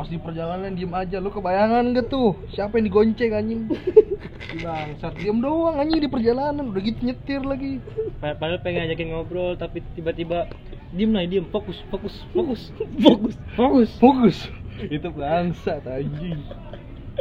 pas 0.00 0.08
di 0.08 0.16
perjalanan 0.16 0.72
diem 0.72 0.88
aja. 0.96 1.20
Lu 1.20 1.28
kebayangan 1.28 1.92
gak 1.92 2.08
tuh? 2.08 2.32
Siapa 2.56 2.80
yang 2.80 2.88
digonceng 2.88 3.36
anjing? 3.36 3.68
Bangsat 4.64 5.12
diem 5.20 5.36
doang 5.44 5.76
anjing 5.76 6.00
di 6.00 6.08
perjalanan. 6.08 6.72
Udah 6.72 6.80
gitu 6.80 7.04
nyetir 7.04 7.44
lagi. 7.44 7.84
Pa- 8.16 8.32
padahal 8.32 8.64
pengen 8.64 8.88
ajakin 8.88 9.12
ngobrol 9.12 9.60
tapi 9.60 9.84
tiba-tiba 9.92 10.48
diem 10.96 11.12
lah 11.12 11.28
diem. 11.28 11.44
Fokus 11.52 11.76
fokus 11.92 12.16
fokus. 12.32 12.72
Fokus 12.96 13.36
fokus. 13.52 13.90
Fokus. 14.00 14.38
Itu 14.88 15.12
bangsat 15.12 15.84
anjing. 15.84 16.40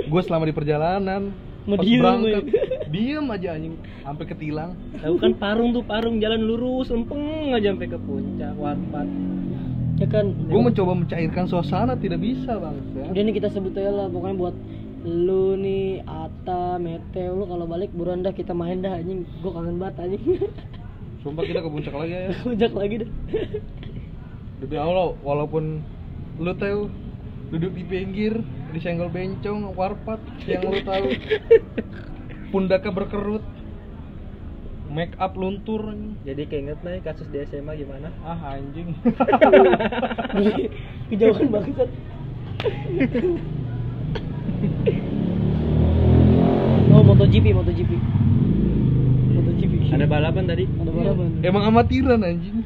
Gue 0.07 0.21
selama 0.23 0.47
di 0.47 0.55
perjalanan 0.55 1.35
pas 1.67 1.83
diem, 1.83 1.99
berangkat 1.99 2.43
diem 2.87 3.25
aja 3.27 3.49
anjing. 3.59 3.75
Sampai 4.07 4.23
ketilang. 4.23 4.79
Tahu 5.03 5.19
kan 5.19 5.35
parung 5.35 5.75
tuh 5.75 5.83
parung. 5.83 6.23
Jalan 6.23 6.47
lurus 6.47 6.87
lempeng 6.87 7.51
aja 7.51 7.75
sampai 7.75 7.91
ke 7.91 7.99
puncak 7.99 8.55
warpat 8.55 9.07
ya 9.99 10.07
kan? 10.07 10.25
Gue 10.31 10.61
mencoba 10.63 10.91
mencairkan 10.95 11.45
suasana 11.51 11.93
tidak 11.99 12.23
bisa 12.23 12.55
bangsa 12.55 13.11
udah 13.11 13.21
nih 13.21 13.33
kita 13.35 13.51
sebut 13.51 13.75
aja 13.75 13.91
lah 13.91 14.07
pokoknya 14.07 14.35
buat 14.39 14.55
lu 15.03 15.55
nih 15.55 16.03
Ata 16.03 16.75
Meteo 16.75 17.39
lu 17.39 17.45
kalau 17.47 17.65
balik 17.67 17.91
buruan 17.95 18.19
dah 18.19 18.35
kita 18.35 18.51
main 18.51 18.83
dah 18.83 18.99
anjing. 18.99 19.23
Gua 19.39 19.55
kangen 19.55 19.79
banget 19.79 19.95
anjing. 20.03 20.23
Sumpah 21.23 21.43
kita 21.43 21.59
ke 21.63 21.69
puncak 21.71 21.95
lagi 21.95 22.13
ya. 22.15 22.31
Ujak 22.51 22.73
lagi 22.75 22.95
dah. 23.03 23.09
Demi 24.59 24.75
allah 24.75 25.15
walaupun 25.23 25.79
lu 26.39 26.53
tahu 26.55 26.91
duduk 27.51 27.71
di 27.75 27.83
pinggir 27.87 28.33
disenggol 28.71 29.09
bencong 29.09 29.73
warpat 29.73 30.21
yang 30.45 30.67
lu 30.67 30.79
tahu 30.85 31.07
pundaknya 32.53 32.91
berkerut 32.93 33.43
make 34.89 35.13
up 35.21 35.37
luntur. 35.37 35.93
Jadi 36.25 36.49
keinget 36.49 36.81
nih 36.81 36.99
kasus 37.05 37.29
di 37.29 37.45
SMA 37.45 37.77
gimana? 37.77 38.09
Ah 38.25 38.57
anjing. 38.57 38.97
Kejauhan 41.09 41.47
banget 41.47 41.89
oh 46.91 47.01
MotoGP 47.05 47.45
MotoGP. 47.55 47.91
MotoGP. 49.31 49.73
Ada 49.95 50.05
balapan 50.05 50.43
tadi? 50.49 50.65
Ada 50.67 50.91
balapan. 50.91 51.27
Emang 51.39 51.63
amatiran 51.71 52.19
anjing. 52.19 52.65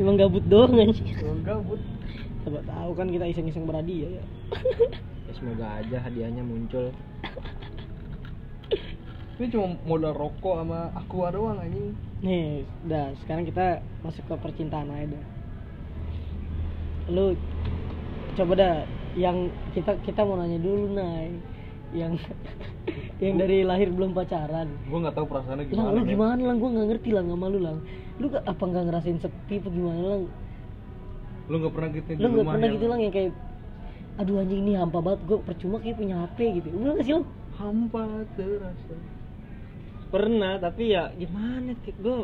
Emang 0.00 0.20
gabut 0.20 0.44
doang 0.44 0.76
anjing. 0.76 1.16
Emang 1.16 1.40
gabut. 1.46 1.80
Coba 2.44 2.60
tahu 2.68 2.90
kan 2.92 3.08
kita 3.08 3.24
iseng-iseng 3.24 3.64
berhadiah 3.64 4.20
ya. 4.20 4.24
Ya, 5.24 5.32
semoga 5.32 5.80
aja 5.80 5.96
hadiahnya 6.04 6.44
muncul 6.44 6.92
ini 9.34 9.46
cuma 9.50 9.66
modal 9.82 10.14
rokok 10.14 10.54
sama 10.62 10.94
aqua 10.94 11.26
doang 11.34 11.58
anjing. 11.58 11.94
Nih 12.22 12.62
dah 12.86 13.10
sekarang 13.24 13.44
kita 13.44 13.82
masuk 14.00 14.22
ke 14.26 14.34
percintaan 14.38 14.88
aja 14.90 15.14
dah 15.14 15.24
lu 17.04 17.36
coba 18.34 18.52
dah 18.56 18.74
yang 19.14 19.52
kita 19.76 19.92
kita 20.02 20.24
mau 20.24 20.40
nanya 20.40 20.58
dulu 20.58 20.88
nay. 20.96 21.36
Yang 21.94 22.18
yang 23.22 23.38
dari 23.38 23.62
lahir 23.62 23.92
belum 23.92 24.16
pacaran. 24.16 24.66
Gue 24.88 24.98
nggak 24.98 25.14
tahu 25.14 25.26
perasaannya 25.30 25.68
lang 25.68 25.70
gimana 25.70 25.90
lu 25.92 26.00
men. 26.02 26.10
gimana 26.10 26.40
lang? 26.42 26.56
Gue 26.58 26.70
nggak 26.74 26.86
ngerti 26.90 27.10
lang 27.14 27.26
sama 27.30 27.46
lu 27.46 27.58
lang. 27.62 27.78
Lu 28.18 28.26
gak- 28.30 28.46
apa 28.46 28.62
nggak 28.62 28.84
ngerasain 28.90 29.18
sepi 29.20 29.54
apa 29.62 29.68
gimana 29.70 30.00
lang? 30.02 30.22
Lu 31.46 31.54
nggak 31.60 31.72
pernah 31.76 31.88
gitu 31.92 32.08
lu 32.16 32.26
nggak 32.32 32.46
pernah 32.48 32.66
yang 32.66 32.74
gitu 32.74 32.86
lang 32.88 33.00
yang 33.04 33.14
kayak 33.14 33.30
aduh 34.14 34.38
anjing 34.38 34.60
ini 34.62 34.72
hampa 34.78 34.98
banget 35.02 35.20
gue 35.26 35.38
percuma 35.42 35.76
kayak 35.82 35.96
punya 35.98 36.16
HP 36.26 36.38
gitu. 36.62 36.68
Bener 36.74 36.92
gak 36.98 37.06
sih 37.06 37.14
lang? 37.14 37.26
Hampa 37.54 38.04
terasa 38.34 38.94
pernah 40.14 40.54
tapi 40.56 40.94
ya 40.94 41.10
gimana 41.12 41.74
gue 41.74 42.18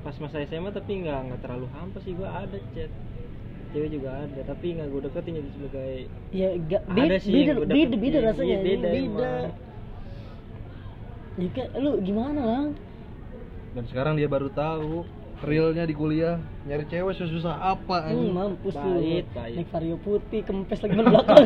pas 0.00 0.16
masa 0.16 0.40
SMA 0.48 0.72
tapi 0.72 1.04
nggak 1.04 1.20
nggak 1.28 1.40
terlalu 1.44 1.66
hampa 1.70 2.00
sih. 2.00 2.16
Gue 2.16 2.24
ada 2.24 2.56
chat. 2.72 2.88
Cewek 3.74 3.90
juga 3.92 4.24
ada 4.24 4.40
tapi 4.46 4.66
nggak 4.72 4.88
gue 4.88 5.00
deketin 5.04 5.32
jadi 5.36 5.50
sebagai 5.52 5.92
ya 6.32 6.48
gak 6.64 6.82
Ada 6.86 6.96
beda 6.96 7.16
sih 7.20 7.32
beda 7.34 7.52
beda, 7.52 7.66
deketin, 7.68 7.98
beda 8.00 8.18
rasanya. 8.24 8.56
Iya, 8.56 8.64
beda 8.64 8.88
beda. 8.88 8.96
emang. 8.96 9.44
ya 11.36 11.64
lu 11.76 11.92
gimana 12.00 12.40
lang? 12.40 12.66
Dan 13.76 13.84
sekarang 13.84 14.14
dia 14.16 14.24
baru 14.24 14.48
tahu 14.48 15.04
realnya 15.44 15.84
di 15.84 15.92
kuliah. 15.92 16.40
Nyari 16.64 16.88
cewek 16.88 17.12
sesusah 17.12 17.60
apa 17.60 17.96
Hmm, 18.00 18.08
anjing? 18.08 18.32
mampus 18.32 18.72
lu. 18.72 19.20
Naik 19.36 19.68
vario 19.68 19.96
putih, 20.00 20.40
kempes 20.40 20.80
lagi 20.80 20.94
ban 20.96 21.06
belakang. 21.12 21.44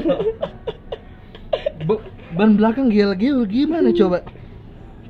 Be- 1.80 2.06
ban 2.30 2.50
belakang 2.54 2.86
gel-gel 2.86 3.42
gimana 3.50 3.90
coba 3.98 4.22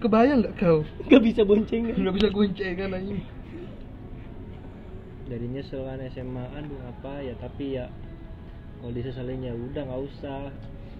kebayang 0.01 0.41
nggak 0.41 0.55
kau 0.57 0.81
Gak 1.07 1.23
bisa 1.23 1.43
bonceng. 1.43 1.93
nggak 1.93 2.15
bisa 2.15 2.29
goncengan 2.29 2.91
anjing 2.91 3.21
dari 5.27 5.47
nyesel 5.47 5.87
kan 5.87 6.03
SMA 6.09 6.45
aduh 6.51 6.81
apa 6.85 7.23
ya 7.23 7.35
tapi 7.39 7.79
ya 7.79 7.87
kalau 8.77 8.91
disesalin 8.91 9.41
ya 9.41 9.53
udah 9.53 9.83
nggak 9.85 10.03
usah 10.05 10.51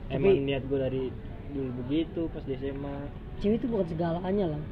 Tapi- 0.07 0.15
emang 0.15 0.45
niat 0.45 0.63
gue 0.65 0.79
dari 0.79 1.03
dulu 1.51 1.71
begitu 1.83 2.31
pas 2.31 2.45
di 2.45 2.55
SMA 2.55 2.97
Cewek 3.41 3.57
itu 3.57 3.67
bukan 3.67 3.89
segalanya 3.89 4.53
lah. 4.53 4.63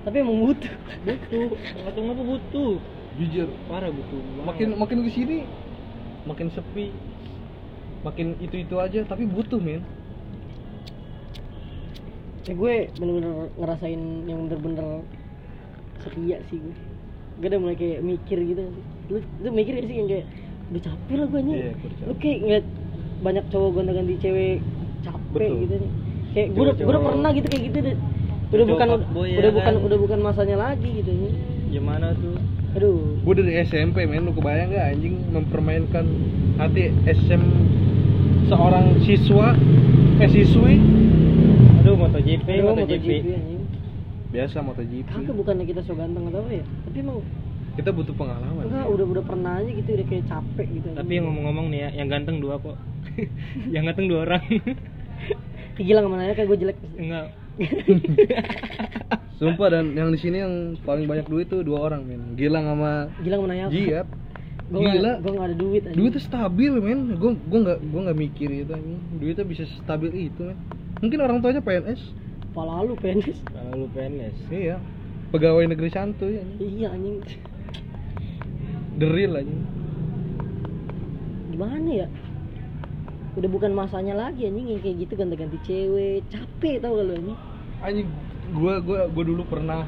Tapi 0.00 0.16
emang 0.16 0.38
butuh. 0.40 0.70
butuh 1.02 1.58
atau 1.84 2.00
ngapa 2.00 2.22
butuh 2.24 2.72
jujur 3.18 3.50
parah 3.66 3.90
butuh 3.90 4.14
banget. 4.14 4.46
makin 4.46 4.68
makin 4.78 4.98
ke 5.02 5.10
sini 5.10 5.38
makin 6.22 6.48
sepi 6.48 6.94
makin 8.00 8.38
itu 8.38 8.62
itu 8.62 8.74
aja 8.78 9.02
tapi 9.04 9.26
butuh 9.26 9.58
men 9.58 9.82
Ya 12.48 12.54
gue 12.56 12.74
bener-bener 12.96 13.52
ngerasain 13.60 14.00
yang 14.24 14.48
bener-bener 14.48 15.04
setia 16.00 16.40
sih 16.48 16.56
gue. 16.56 16.74
Gue 17.38 17.48
udah 17.52 17.60
mulai 17.60 17.76
kayak 17.76 18.00
mikir 18.00 18.38
gitu. 18.40 18.64
Lu, 19.12 19.20
lu 19.44 19.48
mikir 19.52 19.76
gak 19.76 19.84
sih 19.84 19.96
yang 20.00 20.08
kayak 20.08 20.24
udah 20.72 20.82
capek 20.88 21.14
lah 21.20 21.26
gue 21.28 21.40
nih. 21.44 21.54
Iya, 21.54 21.70
udah 21.76 22.06
lu 22.08 22.14
kayak 22.16 22.38
ngeliat 22.40 22.66
banyak 23.18 23.44
cowok 23.52 23.70
gonta-ganti 23.76 24.14
cewek 24.16 24.56
capek 25.04 25.48
Betul. 25.52 25.60
gitu 25.60 25.74
nih. 25.76 25.90
Kayak 26.32 26.48
gue 26.48 26.62
udah, 26.64 26.74
gue 26.80 26.88
udah 26.88 27.02
pernah 27.04 27.30
gitu 27.36 27.46
kayak 27.52 27.64
gitu 27.68 27.78
deh. 27.84 27.96
Udah 28.48 28.64
Cowok 28.64 28.72
bukan 28.72 28.88
fuckboy 28.88 29.28
ya 29.28 29.38
udah 29.44 29.52
bukan 29.52 29.74
kan? 29.76 29.84
udah 29.84 29.98
bukan 30.00 30.18
masanya 30.24 30.56
lagi 30.56 30.88
gitu 31.04 31.12
nih. 31.12 31.32
gimana 31.68 32.16
tuh 32.16 32.32
Aduh. 32.80 33.20
gue 33.20 33.34
dari 33.44 33.60
SMP 33.60 34.08
men 34.08 34.24
lu 34.24 34.32
kebayang 34.32 34.72
gak 34.72 34.96
anjing 34.96 35.20
mempermainkan 35.36 36.08
hati 36.56 36.88
SM 37.04 37.44
seorang 38.48 39.04
siswa 39.04 39.52
eh 40.16 40.30
siswi 40.32 40.80
MotoGP 41.98 42.46
Aduh, 42.48 42.64
MotoGP 42.72 43.08
anjing. 43.28 43.62
biasa 44.28 44.56
MotoGP 44.60 45.08
Kagak 45.08 45.34
bukannya 45.34 45.64
kita 45.64 45.80
so 45.82 45.92
ganteng 45.92 46.24
atau 46.26 46.40
apa 46.40 46.52
ya? 46.52 46.64
Tapi 46.84 46.98
emang 46.98 47.18
kita 47.74 47.90
butuh 47.90 48.10
pengalaman 48.12 48.62
enggak 48.64 48.86
udah 48.86 49.06
udah 49.06 49.22
pernah 49.22 49.52
aja 49.56 49.70
gitu 49.70 49.88
udah 49.88 50.06
kayak 50.08 50.26
capek 50.26 50.66
gitu. 50.68 50.88
tapi 50.98 51.10
yang 51.14 51.30
ngomong-ngomong 51.30 51.66
nih 51.68 51.78
ya 51.78 51.88
yang 51.94 52.08
ganteng 52.08 52.36
dua 52.38 52.58
kok 52.58 52.74
yang 53.74 53.86
ganteng 53.86 54.06
dua 54.06 54.26
orang 54.26 54.42
Gila 55.78 55.98
nggak 56.02 56.10
nanya 56.12 56.34
kayak 56.34 56.48
gue 56.50 56.58
jelek. 56.58 56.78
enggak 56.96 57.26
sumpah 59.38 59.68
dan 59.70 59.94
yang 59.94 60.10
di 60.10 60.18
sini 60.18 60.42
yang 60.42 60.54
paling 60.82 61.06
banyak 61.06 61.26
duit 61.26 61.46
tuh 61.46 61.62
dua 61.62 61.86
orang 61.86 62.02
men 62.02 62.34
Gilang 62.34 62.66
sama 62.66 63.14
Gila 63.22 63.34
nggak 63.36 63.46
nanya 63.48 63.64
apa? 63.64 63.72
Jiat 63.72 64.06
Gue 64.68 64.80
Gila. 64.82 64.90
nggak 64.90 65.16
gue 65.16 65.32
nggak 65.32 65.46
ada 65.46 65.56
duit 65.56 65.82
aja. 65.86 65.94
duitnya 65.94 66.20
stabil 66.20 66.72
men 66.74 67.00
gue 67.14 67.30
gue 67.38 67.60
nggak 67.62 67.78
gue 67.80 68.00
nggak 68.04 68.18
mikir 68.18 68.48
itu 68.58 68.72
anjing 68.74 68.98
duitnya 69.14 69.44
bisa 69.46 69.62
stabil 69.78 70.10
itu 70.26 70.50
men 70.50 70.58
mungkin 70.98 71.18
orang 71.20 71.38
tuanya 71.38 71.62
PNS 71.62 72.00
Pala 72.50 72.82
lu 72.82 72.94
penis. 72.94 73.38
kalau 73.46 73.84
lu 73.84 73.88
PNS 73.90 74.34
iya 74.50 74.76
pegawai 75.30 75.68
negeri 75.68 75.88
santuy 75.88 76.40
anjing 76.40 76.58
Iya 76.58 76.88
anjing. 76.90 77.16
real 78.98 79.34
anjing 79.34 79.62
Gimana 81.48 81.90
ya? 81.90 82.08
Udah 83.34 83.50
bukan 83.50 83.74
masanya 83.74 84.14
lagi 84.14 84.46
anjing 84.46 84.66
yang 84.68 84.78
kayak 84.78 84.96
gitu 85.02 85.12
ganti-ganti 85.14 85.58
cewek. 85.62 86.22
Capek 86.30 86.78
tau 86.78 86.94
gak 86.94 87.04
lu 87.04 87.12
anjing? 87.14 87.38
anjing 87.78 88.08
gue 88.48 88.74
gue 88.80 89.00
gue 89.06 89.24
dulu 89.26 89.42
pernah 89.44 89.86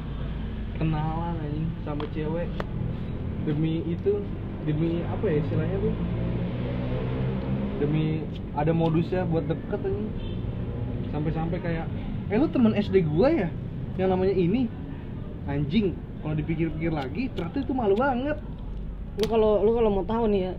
kenalan 0.75 1.35
anjing 1.39 1.67
sama 1.83 2.03
cewek 2.11 2.47
demi 3.43 3.81
itu 3.83 4.19
demi 4.63 5.01
apa 5.03 5.25
ya 5.25 5.35
istilahnya 5.41 5.77
tuh 5.81 5.95
demi 7.79 8.21
ada 8.53 8.71
modusnya 8.71 9.25
buat 9.25 9.43
deket 9.43 9.79
anjing 9.81 10.09
sampai-sampai 11.11 11.59
kayak 11.59 11.85
eh 12.31 12.37
lu 12.39 12.47
teman 12.49 12.73
SD 12.75 13.03
gua 13.07 13.29
ya? 13.29 13.49
Yang 13.99 14.09
namanya 14.15 14.35
ini? 14.35 14.61
Anjing 15.45 15.93
kalau 16.21 16.33
dipikir-pikir 16.37 16.91
lagi 16.93 17.29
ternyata 17.35 17.61
itu 17.61 17.73
malu 17.75 17.95
banget. 17.99 18.37
Lu 19.19 19.25
kalau 19.27 19.61
lu 19.61 19.71
kalau 19.75 19.89
mau 19.91 20.05
tahu 20.07 20.25
nih 20.31 20.51
ya. 20.51 20.53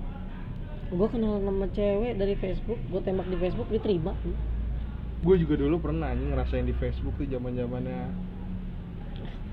gue 0.92 1.08
kenal 1.08 1.40
nama 1.40 1.64
cewek 1.72 2.20
dari 2.20 2.36
Facebook 2.36 2.76
gue 2.92 3.00
tembak 3.00 3.24
di 3.24 3.40
Facebook 3.40 3.64
diterima 3.72 4.12
gue 5.22 5.36
juga 5.38 5.54
dulu 5.54 5.80
pernah 5.80 6.12
anjing 6.12 6.34
ngerasain 6.34 6.66
di 6.66 6.74
Facebook 6.76 7.14
tuh 7.16 7.24
zaman 7.30 7.56
zamannya 7.56 8.12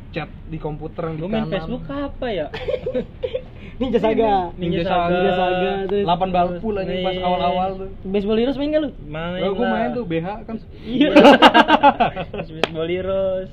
chat 0.10 0.26
di 0.46 0.58
komputer 0.58 1.06
yang 1.06 1.16
di 1.16 1.22
Gue 1.22 1.30
main 1.30 1.44
kanan. 1.44 1.54
Facebook 1.54 1.84
apa 1.86 2.28
ya? 2.28 2.48
Ninja 3.80 3.96
Saga 3.98 4.52
Ninja, 4.54 4.82
Ninja 4.82 4.84
Saga, 4.84 5.08
Saga, 5.08 5.32
Saga, 5.32 5.72
terus- 5.88 6.06
8 6.06 6.30
balpul 6.30 6.74
anjing 6.76 7.00
pas 7.00 7.16
awal-awal 7.18 7.70
tuh 7.78 7.90
baseball 8.04 8.36
heroes 8.36 8.58
main 8.58 8.70
gak 8.70 8.82
lu 8.82 8.92
Main 9.06 9.40
Oh, 9.42 9.54
gue 9.54 9.62
lah. 9.62 9.72
main 9.72 9.90
tuh 9.94 10.04
BH 10.04 10.28
kan 10.44 10.56
Iya. 10.82 11.10
Baseball 12.50 12.90
Heroes. 12.90 13.50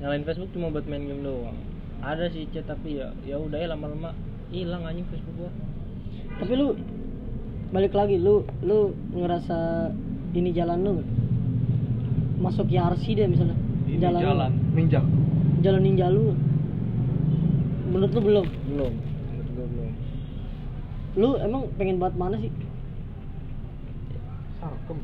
Nyalain 0.00 0.24
Facebook 0.24 0.50
cuma 0.50 0.70
buat 0.70 0.84
main 0.84 1.04
game 1.04 1.20
doang. 1.20 1.56
Ada 2.00 2.32
sih 2.32 2.48
chat 2.48 2.64
tapi 2.64 2.96
ya 2.96 3.12
ya 3.22 3.36
udah 3.36 3.56
ya 3.56 3.68
lama-lama 3.68 4.16
hilang 4.48 4.82
anjing 4.82 5.04
Facebook 5.06 5.36
gua. 5.38 5.52
tapi 6.32 6.52
lu 6.54 6.72
balik 7.68 7.92
lagi 7.92 8.16
lu 8.16 8.34
lu 8.60 8.78
ngerasa 9.12 9.90
ini 10.32 10.50
jalan 10.50 10.78
lu 10.80 10.94
masuk 12.40 12.66
YRC 12.66 13.04
deh 13.12 13.28
misalnya 13.28 13.54
ini 13.90 13.98
jalan 13.98 14.20
jalan, 14.22 14.52
ninja. 14.70 15.00
Jalan 15.66 15.82
ninja 15.82 16.06
lu? 16.06 16.30
Menurut 17.90 18.10
lu 18.14 18.20
belum? 18.22 18.46
Belum. 18.70 18.92
Menurut 18.94 19.48
gua 19.50 19.66
belum. 19.66 19.90
lu 21.18 21.28
emang 21.42 21.62
pengen 21.74 21.98
banget 21.98 22.14
mana 22.14 22.36
sih? 22.38 22.52
Sarkem. 24.62 24.98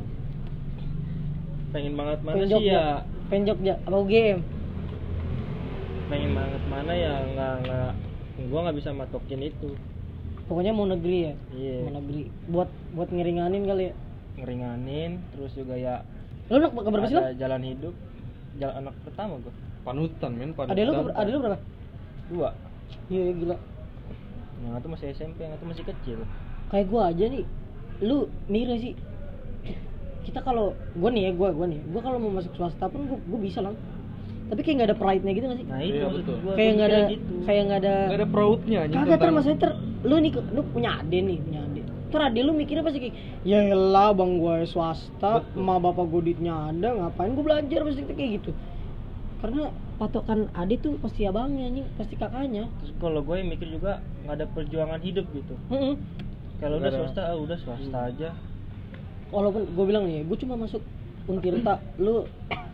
Pengen 1.75 1.94
banget 1.99 2.18
mana 2.22 2.35
pengen 2.38 2.46
sih 2.46 2.55
Jogja. 2.55 2.70
ya? 2.70 2.87
pengen 3.27 3.44
Jogja 3.51 3.75
apa 3.83 3.96
UGM 3.99 4.40
Pengen 6.07 6.33
banget 6.38 6.62
mana 6.70 6.92
ya? 6.94 7.14
Nggak 7.35 7.53
nggak. 7.66 7.92
Gua 8.46 8.59
nggak 8.70 8.77
bisa 8.79 8.90
matokin 8.94 9.42
itu. 9.42 9.75
pokoknya 10.46 10.70
mau 10.70 10.87
negeri 10.87 11.18
ya? 11.27 11.35
Iya. 11.51 11.77
mau 11.90 11.99
negeri. 11.99 12.22
Buat 12.46 12.70
buat 12.94 13.09
ngeringanin 13.11 13.66
kali 13.66 13.90
ya? 13.90 13.94
Ngeringanin 14.38 15.11
terus 15.35 15.51
juga 15.59 15.75
ya 15.75 16.07
lu 16.46 16.62
nak 16.62 16.79
kabar 16.79 17.03
berapa 17.03 17.11
sih 17.11 17.18
lu? 17.18 17.22
jalan 17.42 17.62
hidup. 17.66 17.94
Jalan 18.57 18.75
anak 18.83 18.95
pertama 19.03 19.35
gua. 19.38 19.53
panutan 19.83 20.33
men 20.33 20.51
panutan 20.51 20.75
ada 20.75 20.83
lu 20.83 20.92
ada 21.07 21.29
lu 21.29 21.38
berapa 21.38 21.59
Dua. 22.27 22.51
iya 23.07 23.23
iya, 23.23 23.33
gila 23.35 23.57
Yang 24.57 24.73
satu 24.75 24.87
masih 24.88 25.07
SMP, 25.12 25.38
yang 25.40 25.53
satu 25.55 25.64
masih 25.64 25.85
kecil. 25.85 26.19
kayak 26.66 26.87
gua 26.88 27.03
aja 27.09 27.25
nih 27.25 27.45
lu 27.99 28.16
mirip 28.47 28.77
sih 28.77 28.95
kita 30.23 30.40
kalau 30.40 30.66
gua 30.92 31.09
nih 31.09 31.23
ya 31.23 31.33
gua 31.33 31.49
gua 31.51 31.66
nih 31.66 31.79
gua 31.87 32.01
kalau 32.03 32.19
mau 32.19 32.33
masuk 32.33 32.51
swasta 32.53 32.85
pun 32.87 33.07
gua, 33.07 33.19
gua 33.23 33.38
bisa 33.38 33.61
lang 33.61 33.79
tapi 34.47 34.61
kayak 34.61 34.75
nggak 34.77 34.88
ada 34.90 34.97
pride 34.97 35.23
nya 35.23 35.33
gitu 35.33 35.47
gak 35.47 35.59
sih 35.59 35.66
Nah, 35.66 35.81
itu 35.81 35.90
Iya, 35.92 36.05
maksud 36.05 36.21
betul. 36.21 36.37
gua. 36.40 36.53
kayak 36.55 36.71
nggak 36.73 36.88
ada 36.88 37.01
gitu. 37.09 37.35
kayak 37.42 37.62
nggak 37.62 37.79
ada 37.79 37.95
Gak 38.05 38.19
ada 38.19 38.29
proudnya 38.29 38.81
kagak 38.87 39.19
ter 39.19 39.31
maksudnya 39.31 39.59
ter 39.61 39.71
lu 40.03 40.16
nih 40.19 40.33
lu 40.51 40.62
punya 40.66 40.90
ade 40.97 41.19
nih 41.21 41.37
punya 41.40 41.61
ter 42.07 42.21
ade 42.23 42.40
lu 42.42 42.53
mikirnya 42.55 42.87
pasti 42.87 42.99
kayak 43.03 43.14
ya 43.42 43.59
elah 43.66 44.14
bang 44.14 44.38
gua 44.38 44.62
swasta 44.66 45.42
emak 45.55 45.79
bapak 45.83 46.05
gua 46.07 46.21
duitnya 46.23 46.55
ada 46.71 46.88
ngapain 46.95 47.35
gua 47.35 47.45
belajar 47.45 47.81
pasti 47.83 48.03
kayak 48.07 48.31
gitu? 48.42 48.51
Karena 49.37 49.69
patokan 49.97 50.49
ade 50.57 50.77
tuh 50.81 51.01
pasti 51.01 51.25
abangnya 51.29 51.69
nih 51.73 51.85
pasti 51.97 52.16
kakaknya. 52.16 52.69
Terus 52.81 52.92
kalau 53.01 53.21
gue 53.25 53.37
mikir 53.45 53.69
juga 53.69 54.01
nggak 54.25 54.37
ada 54.37 54.47
perjuangan 54.53 55.01
hidup 55.01 55.25
gitu. 55.33 55.55
Heeh. 55.73 55.95
Kalau 56.57 56.81
Nggak 56.81 56.88
udah 56.88 57.01
swasta, 57.05 57.23
ah 57.29 57.37
udah 57.37 57.59
swasta 57.61 57.99
aja. 58.12 58.31
walaupun 59.29 59.66
gue 59.66 59.85
bilang 59.85 60.07
nih 60.07 60.25
gue 60.25 60.37
cuma 60.40 60.57
masuk 60.57 60.81
Untirta. 61.27 61.83
Lu 61.99 62.25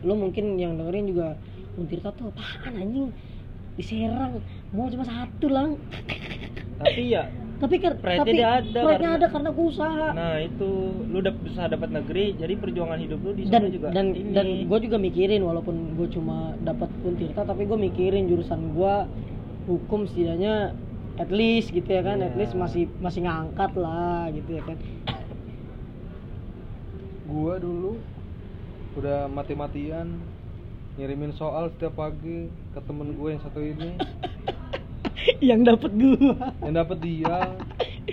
lu 0.05 0.15
mungkin 0.15 0.61
yang 0.61 0.77
dengerin 0.77 1.09
juga 1.09 1.35
Untirta 1.75 2.13
tuh 2.15 2.31
apaan 2.31 2.79
anjing? 2.79 3.09
Di 3.73 3.83
Serang 3.83 4.39
mau 4.77 4.87
cuma 4.93 5.03
satu 5.03 5.47
lang. 5.49 5.81
Tapi 6.79 7.15
ya, 7.15 7.27
tapi 7.63 7.79
kan 7.79 7.95
Pride-nya 7.95 8.27
tapi 8.27 8.43
ada 8.43 8.81
pride-nya 8.83 8.99
karena- 9.07 9.17
ada 9.17 9.27
karena 9.31 9.49
gue 9.49 9.67
usaha 9.69 10.07
nah 10.11 10.35
itu 10.37 10.71
lu 11.05 11.17
udah 11.17 11.35
bisa 11.39 11.63
dapat 11.65 11.89
negeri, 11.93 12.25
jadi 12.35 12.55
perjuangan 12.55 12.99
hidup 12.99 13.19
lu 13.21 13.31
di 13.33 13.47
dan 13.47 13.63
sana 13.63 13.69
juga. 13.71 13.89
dan 13.89 14.07
ini. 14.11 14.35
dan 14.35 14.47
gue 14.67 14.79
juga 14.83 14.97
mikirin 14.99 15.41
walaupun 15.41 15.95
gue 15.95 16.09
cuma 16.11 16.37
dapat 16.61 16.91
Untirta 17.01 17.43
tapi 17.45 17.63
gue 17.65 17.79
mikirin 17.81 18.27
jurusan 18.27 18.75
gue 18.75 18.95
hukum 19.65 20.05
setidaknya 20.05 20.75
at 21.15 21.31
least 21.31 21.71
gitu 21.71 21.87
ya 21.87 22.03
kan 22.03 22.19
at 22.19 22.33
Iya. 22.33 22.39
least 22.41 22.55
masih 22.55 22.91
masih 22.99 23.23
ngangkat 23.23 23.71
lah 23.77 24.27
gitu 24.29 24.51
ya 24.53 24.63
kan 24.65 24.77
gua 27.25 27.57
dulu 27.57 27.97
udah 28.93 29.25
mati-matian 29.27 30.19
ngirimin 30.93 31.33
soal 31.33 31.71
setiap 31.71 31.97
pagi 31.97 32.45
ke 32.75 32.81
temen 32.83 33.15
gue 33.15 33.29
yang 33.31 33.41
satu 33.41 33.57
ini 33.59 33.97
yang 35.43 35.67
dapat 35.67 35.91
gue 35.91 36.31
yang 36.63 36.75
dapet 36.75 36.99
dia. 37.03 37.37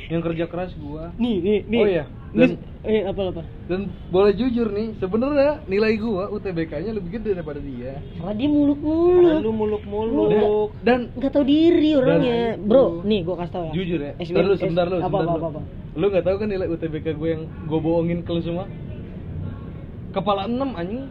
Yang 0.09 0.21
kerja 0.21 0.45
keras 0.45 0.71
gua. 0.77 1.13
Nih 1.17 1.37
nih 1.41 1.59
nih. 1.65 1.81
Oh 1.81 1.87
iya, 1.87 2.05
dan 2.33 2.49
dan- 2.53 2.57
eh 2.85 3.03
apa 3.05 3.21
apa? 3.29 3.41
dan 3.65 3.89
boleh 4.09 4.33
jujur 4.33 4.69
nih 4.69 4.93
sebenarnya 4.97 5.65
nilai 5.65 5.97
gua 5.97 6.29
UTBK-nya 6.29 6.93
lebih 6.93 7.17
gede 7.17 7.37
daripada 7.37 7.57
dia. 7.57 7.97
Karena 8.17 8.33
dia 8.33 8.49
muluk 8.49 8.79
Karena 8.81 9.21
muluk 9.21 9.41
lu 9.41 9.51
muluk-muluk. 9.53 10.69
dan 10.81 11.09
nggak 11.13 11.31
tahu 11.31 11.45
diri 11.45 11.89
orangnya. 11.93 12.57
Dan- 12.57 12.65
bro 12.65 13.01
nih 13.01 13.19
gue 13.21 13.35
kasih 13.35 13.53
tau 13.53 13.63
ya. 13.65 13.73
jujur 13.73 13.99
ya 13.99 14.11
SBM, 14.17 14.33
Ntar 14.33 14.43
lu 14.45 14.55
sebentar 14.57 14.85
lu 14.85 14.95
apa, 14.97 15.05
sebentar 15.05 15.25
apa, 15.25 15.37
apa, 15.37 15.47
apa. 15.57 15.61
lu 15.97 16.05
nggak 16.09 16.25
tahu 16.25 16.35
kan 16.37 16.47
nilai 16.49 16.67
UTBK 16.69 17.07
gue 17.13 17.29
yang 17.29 17.43
gue 17.45 17.79
bohongin 17.81 18.19
ke 18.21 18.31
lu 18.31 18.41
semua? 18.41 18.65
Kepala 20.09 20.45
6 20.45 20.57
anjing. 20.73 21.05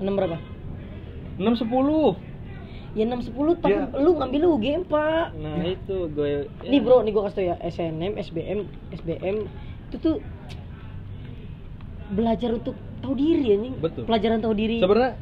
Enam 0.00 0.14
berapa? 0.16 0.36
6 1.36 1.56
10 1.56 2.29
ya 2.90 3.04
enam 3.04 3.20
sepuluh 3.20 3.54
tapi 3.54 3.72
Ya. 3.72 3.86
lu 3.94 4.14
ngambil 4.14 4.50
UGM 4.50 4.82
pak. 4.84 5.30
Nah, 5.36 5.62
itu 5.62 6.10
gue 6.10 6.26
ya, 6.26 6.40
nih 6.64 6.80
bro 6.80 7.00
nih 7.00 7.10
gue 7.10 7.22
kasih 7.22 7.36
tau 7.36 7.46
ya 7.46 7.56
SNM 7.62 8.12
SBM 8.16 8.58
SBM 8.92 9.36
itu 9.86 9.96
tuh 9.96 10.16
belajar 12.10 12.50
untuk 12.52 12.74
tahu 13.00 13.14
diri 13.14 13.44
anjing. 13.48 13.74
Betul. 13.78 14.02
pelajaran 14.04 14.38
tahu 14.38 14.54
diri. 14.54 14.78
Sebenarnya 14.78 15.14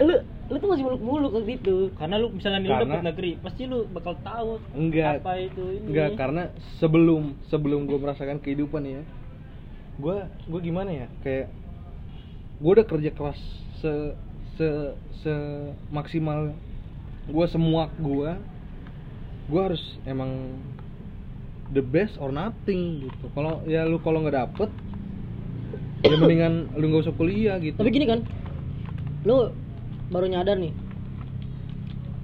lu 0.00 0.14
lu 0.48 0.56
tuh 0.56 0.68
masih 0.68 0.84
muluk-muluk 0.84 1.30
waktu 1.32 1.52
itu. 1.56 1.76
Karena 1.94 2.14
lu 2.16 2.30
misalnya 2.30 2.58
nih 2.58 2.68
lu 2.68 2.74
Karena- 2.74 2.90
dapet 2.90 3.06
negeri, 3.06 3.30
pasti 3.38 3.62
lu 3.64 3.78
bakal 3.86 4.14
tahu 4.18 4.50
enggak. 4.72 5.20
apa 5.20 5.32
itu 5.38 5.62
ini. 5.72 5.86
enggak 5.86 6.10
karena 6.16 6.42
sebelum 6.76 7.22
sebelum 7.46 7.84
gue 7.84 7.96
merasakan 7.96 8.38
kehidupan 8.38 8.82
ya 8.82 9.02
gue 9.96 10.16
gue 10.24 10.60
gimana 10.60 10.90
ya 10.90 11.06
kayak 11.20 11.50
gue 12.56 12.70
udah 12.72 12.86
kerja 12.86 13.10
keras 13.10 13.38
se 13.76 13.92
se 14.54 14.68
se 15.16 15.34
maksimal 15.88 16.54
gue 17.28 17.46
semua 17.48 17.92
gue 18.00 18.30
gue 19.48 19.60
harus 19.60 19.80
emang 20.04 20.56
the 21.72 21.84
best 21.84 22.16
or 22.20 22.32
nothing 22.32 23.04
gitu. 23.04 23.24
Kalau 23.36 23.60
ya 23.68 23.84
lu 23.84 24.00
kalau 24.00 24.24
nggak 24.24 24.36
dapet 24.36 24.70
ya 26.04 26.14
mendingan 26.16 26.72
lu 26.76 26.88
nggak 26.88 27.04
usah 27.08 27.16
kuliah 27.16 27.56
gitu. 27.60 27.76
Tapi 27.76 27.90
gini 27.92 28.08
kan 28.08 28.24
lu 29.28 29.52
baru 30.08 30.24
nyadar 30.28 30.56
nih 30.56 30.72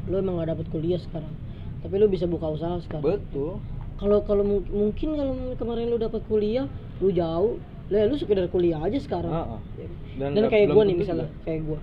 lu 0.04 0.20
emang 0.20 0.36
gak 0.40 0.52
dapet 0.56 0.66
kuliah 0.68 1.00
sekarang. 1.00 1.32
Tapi 1.80 1.94
lu 1.96 2.08
bisa 2.08 2.28
buka 2.28 2.48
usaha 2.48 2.76
sekarang. 2.84 3.04
Betul. 3.04 3.60
Kalau 3.96 4.20
kalau 4.24 4.44
mung- 4.44 4.68
mungkin 4.68 5.16
kalau 5.16 5.32
kemarin 5.56 5.88
lu 5.88 5.96
dapat 5.96 6.20
kuliah 6.28 6.68
lu 7.00 7.08
jauh 7.08 7.56
lah 7.92 8.08
lu 8.08 8.16
sekedar 8.16 8.48
kuliah 8.48 8.80
aja 8.80 8.96
sekarang. 9.00 9.32
Ah, 9.32 9.56
ah. 9.56 9.60
Ya. 9.76 9.88
Dan 10.20 10.32
dan, 10.36 10.48
nggak- 10.48 10.52
kayak 10.52 10.66
gua 10.72 10.82
nih 10.84 10.96
misalnya 10.96 11.28
juga. 11.28 11.44
kayak 11.44 11.60
gua. 11.68 11.78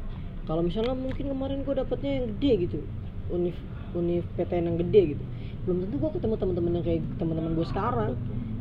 Kalau 0.50 0.62
misalnya 0.66 0.94
mungkin 0.98 1.26
kemarin 1.30 1.58
gua 1.66 1.76
dapatnya 1.86 2.12
yang 2.18 2.26
gede 2.38 2.52
gitu 2.66 2.80
univ 3.30 3.58
univ 3.94 4.24
PTN 4.40 4.74
yang 4.74 4.78
gede 4.82 5.02
gitu. 5.16 5.24
Belum 5.68 5.78
tentu 5.86 5.96
gua 6.02 6.12
ketemu 6.16 6.36
teman-teman 6.42 6.72
yang 6.80 6.86
kayak 6.86 7.02
teman-teman 7.22 7.52
gua 7.54 7.68
sekarang. 7.70 8.12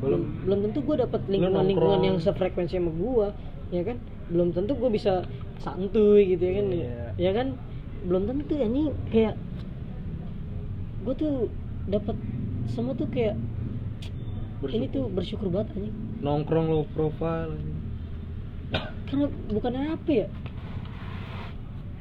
Belum 0.01 0.21
belum. 0.45 0.59
tentu 0.69 0.79
gua 0.85 0.97
dapat 1.07 1.21
Lu 1.25 1.33
lingkungan 1.33 1.65
lingkungan 1.65 2.01
yang 2.05 2.17
sefrekuensi 2.21 2.77
sama 2.77 2.93
gua 2.93 3.27
ya 3.73 3.83
kan? 3.87 3.97
Belum 4.29 4.49
tentu 4.53 4.73
gua 4.77 4.91
bisa 4.93 5.25
santuy 5.63 6.37
gitu 6.37 6.43
ya 6.45 6.53
kan? 6.61 6.67
Iya. 6.69 7.05
ya 7.17 7.31
kan? 7.33 7.49
Belum 8.05 8.23
tentu 8.29 8.53
ya 8.59 8.67
nih 8.69 8.87
kayak 9.09 9.35
gua 11.07 11.15
tuh 11.17 11.49
dapat 11.89 12.17
semua 12.69 12.93
tuh 12.93 13.09
kayak 13.09 13.35
ini 14.61 14.85
Bersyukur. 14.85 14.93
tuh 14.93 15.05
bersyukur 15.09 15.49
banget 15.49 15.69
anjing. 15.73 15.97
Nongkrong 16.21 16.69
low 16.69 16.85
profile 16.93 17.57
karena 19.11 19.27
bukan 19.51 19.73
apa 19.75 20.11
ya? 20.11 20.27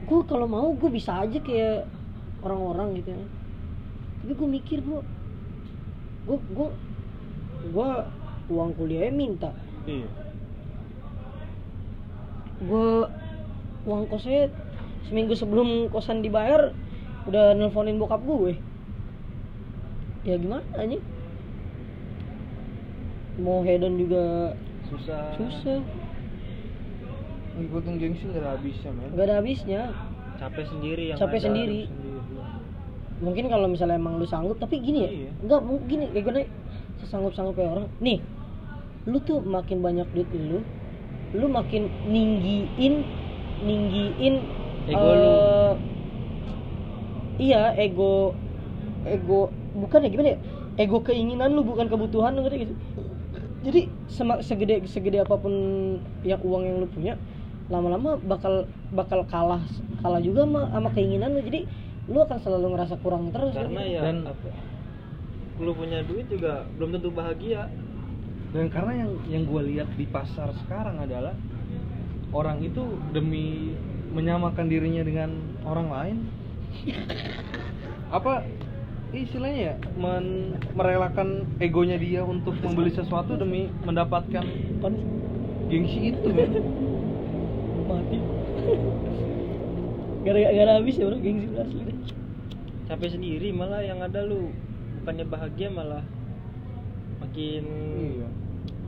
Gue 0.05 0.21
kalau 0.29 0.45
mau 0.45 0.69
gue 0.77 0.89
bisa 0.93 1.25
aja 1.25 1.41
kayak 1.41 1.89
orang-orang 2.43 2.99
gitu 2.99 3.09
ya. 3.15 3.25
Tapi 4.23 4.33
gue 4.35 4.49
mikir 4.49 4.79
gue 4.83 5.01
gue 6.27 6.37
gue 6.53 6.69
gue 7.73 7.89
uang 8.49 8.71
kuliahnya 8.75 9.13
minta. 9.13 9.51
Iya. 9.87 10.07
Gue 12.65 13.07
uang 13.87 14.11
kosnya 14.11 14.51
seminggu 15.07 15.33
sebelum 15.33 15.87
kosan 15.89 16.19
dibayar 16.19 16.75
udah 17.25 17.55
nelponin 17.55 17.97
bokap 17.97 18.21
gue. 18.23 18.59
Ya 20.27 20.35
gimana 20.35 20.83
nih 20.83 20.99
mau 23.39 23.63
hedon 23.63 23.95
juga 23.95 24.53
susah. 24.91 25.31
susah. 25.39 25.79
Ngikutin 27.55 27.95
gengsi 27.99 28.23
gak 28.31 28.43
ada 28.43 28.49
habisnya 28.59 28.91
men. 28.91 29.09
Nggak 29.15 29.25
ada 29.25 29.35
habisnya. 29.39 29.81
Capek 30.39 30.65
sendiri 30.71 31.03
yang 31.11 31.17
Capek 31.19 31.39
sendiri. 31.43 31.81
Mungkin 33.19 33.45
kalau 33.47 33.67
misalnya 33.67 33.95
emang 33.95 34.15
lu 34.15 34.23
sanggup 34.23 34.55
tapi 34.57 34.79
gini 34.79 34.99
ya 35.03 35.09
Iya. 35.09 35.29
enggak 35.43 35.61
mungkin 35.61 35.97
kayak 36.09 36.23
gue 36.23 36.43
sesanggup 36.99 37.33
sanggupnya 37.33 37.67
orang 37.69 37.87
nih 37.99 38.19
lu 39.05 39.19
tuh 39.19 39.39
makin 39.39 39.79
banyak 39.79 40.07
duit 40.11 40.29
lu 40.31 40.59
lu 41.31 41.45
makin 41.47 41.87
ninggiin 42.05 43.03
ninggiin 43.61 44.35
Ego 44.87 45.09
lu. 45.13 45.29
eh, 45.29 45.73
iya 47.39 47.71
ego 47.75 48.33
ego 49.05 49.47
bukan 49.73 50.03
ya 50.03 50.09
gimana 50.09 50.29
ya 50.35 50.39
ego 50.77 50.99
keinginan 50.99 51.53
lu 51.53 51.63
bukan 51.63 51.87
kebutuhan 51.87 52.35
lu 52.35 52.43
ngerti 52.43 52.65
sih 52.65 52.77
jadi 53.59 53.81
sema- 54.07 54.39
segede 54.39 54.87
segede 54.87 55.19
apa 55.19 55.35
pun 55.35 55.53
yang 56.23 56.39
uang 56.39 56.63
yang 56.63 56.77
lu 56.79 56.87
punya 56.87 57.13
lama-lama 57.69 58.17
bakal 58.17 58.65
bakal 58.89 59.21
kalah 59.23 59.61
kalah 59.99 60.19
juga 60.19 60.47
sama, 60.47 60.61
sama 60.71 60.89
keinginan 60.89 61.35
lu 61.35 61.43
jadi 61.43 61.67
lu 62.09 62.17
akan 62.19 62.37
selalu 62.41 62.67
ngerasa 62.73 62.95
kurang 62.99 63.29
terus 63.29 63.53
karena 63.53 63.81
ya 63.85 64.01
Dan- 64.01 64.25
apa 64.25 64.49
lu 65.59 65.71
punya 65.75 65.99
duit 66.01 66.23
juga 66.31 66.63
belum 66.79 66.95
tentu 66.95 67.11
bahagia. 67.11 67.67
Dan 68.49 68.71
karena 68.71 69.05
yang 69.05 69.11
yang 69.27 69.43
gue 69.43 69.61
lihat 69.69 69.91
di 69.93 70.07
pasar 70.07 70.49
sekarang 70.65 70.97
adalah 70.97 71.35
orang 72.31 72.63
itu 72.63 72.81
demi 73.11 73.75
menyamakan 74.09 74.65
dirinya 74.65 75.03
dengan 75.05 75.29
orang 75.61 75.87
lain 75.91 76.17
apa 78.09 78.41
istilahnya 79.11 79.59
ya 79.59 79.75
men- 79.93 80.57
merelakan 80.73 81.45
egonya 81.59 81.99
dia 81.99 82.21
untuk 82.25 82.57
membeli 82.61 82.89
sesuatu 82.89 83.37
demi 83.37 83.69
mendapatkan 83.85 84.45
Kan 84.79 84.93
gengsi 85.67 86.09
itu 86.09 86.29
men. 86.31 86.49
mati 87.85 88.17
gara-gara 90.25 90.71
habis 90.79 90.95
ya 90.99 91.05
bro 91.07 91.17
gengsi 91.19 91.47
lu 91.47 91.57
asli. 91.59 91.81
Deh 91.85 91.97
capek 92.89 93.13
sendiri 93.13 93.53
malah 93.53 93.85
yang 93.85 94.01
ada 94.01 94.25
lu. 94.25 94.49
Bukannya 94.99 95.25
bahagia 95.29 95.69
malah 95.69 96.01
makin 97.21 97.63
iya. 97.95 98.27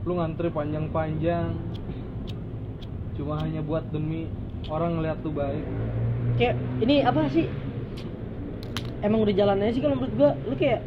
Lu 0.02 0.18
ngantri 0.18 0.50
panjang-panjang. 0.50 1.54
Cuma 3.14 3.38
hanya 3.38 3.62
buat 3.62 3.86
demi 3.94 4.26
orang 4.66 4.98
ngeliat 4.98 5.22
lu 5.22 5.30
baik. 5.30 5.64
Kayak 6.34 6.58
ini 6.82 7.06
apa 7.06 7.30
sih? 7.30 7.46
Emang 9.06 9.22
udah 9.22 9.34
jalannya 9.34 9.70
sih 9.70 9.78
kalau 9.78 9.94
menurut 9.94 10.14
gua. 10.18 10.30
Lu 10.50 10.58
kayak 10.58 10.82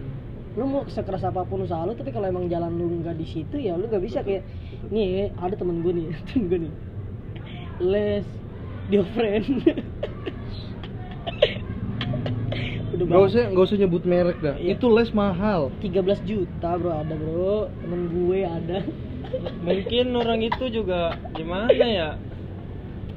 lu 0.56 0.68
mau 0.68 0.84
sekeras 0.88 1.24
apa 1.24 1.44
pun 1.44 1.68
usaha 1.68 1.84
lu 1.84 2.00
tapi 2.00 2.16
kalau 2.16 2.32
emang 2.32 2.48
jalan 2.48 2.72
lu 2.80 2.88
nggak 3.04 3.20
di 3.20 3.28
situ 3.28 3.56
ya 3.56 3.80
lu 3.80 3.88
nggak 3.88 4.04
bisa. 4.04 4.28
Kayak 4.28 4.44
nih 4.92 5.32
ada 5.40 5.56
temen 5.56 5.80
gue 5.80 5.94
nih 5.96 6.06
temen 6.28 6.44
gue 6.52 6.60
nih. 6.68 6.74
Les 7.80 8.28
dia 8.92 9.02
friend 9.16 9.64
udah 12.98 13.06
Gak 13.06 13.22
usah, 13.28 13.44
gak 13.50 13.66
usah 13.68 13.78
nyebut 13.78 14.04
merek 14.04 14.38
dah. 14.40 14.56
Iya. 14.56 14.76
Itu 14.76 14.88
les 14.90 15.12
mahal. 15.12 15.70
13 15.80 15.92
juta 16.24 16.70
bro. 16.76 16.92
Ada 16.96 17.14
bro. 17.14 17.68
Temen 17.82 18.02
gue 18.08 18.40
ada. 18.42 18.78
Mungkin 19.62 20.06
orang 20.14 20.40
itu 20.40 20.64
juga 20.70 21.18
gimana 21.34 21.72
ya? 21.74 22.10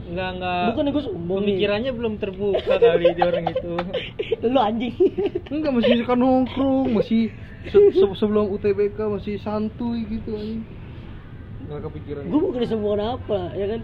Nggak 0.08 0.30
nggak 0.40 0.62
bukan 0.72 0.84
gue 0.88 1.02
sombong 1.04 1.38
pemikirannya 1.44 1.92
belum 1.92 2.14
terbuka 2.16 2.74
kali 2.80 3.12
di 3.12 3.22
orang 3.22 3.44
itu. 3.44 3.72
Lu 4.48 4.56
anjing. 4.56 4.96
Enggak 5.52 5.72
masih 5.76 6.00
suka 6.00 6.14
nongkrong, 6.16 6.96
masih 6.96 7.28
se- 7.68 7.92
se- 7.92 8.16
sebelum 8.16 8.48
UTBK 8.48 8.96
masih 8.96 9.36
santuy 9.36 10.08
gitu 10.08 10.32
anjing. 10.32 10.64
Enggak 11.68 11.92
kepikiran. 11.92 12.22
gue 12.24 12.40
bukan 12.40 12.60
sombong 12.64 13.04
apa 13.04 13.52
ya 13.52 13.66
kan? 13.68 13.80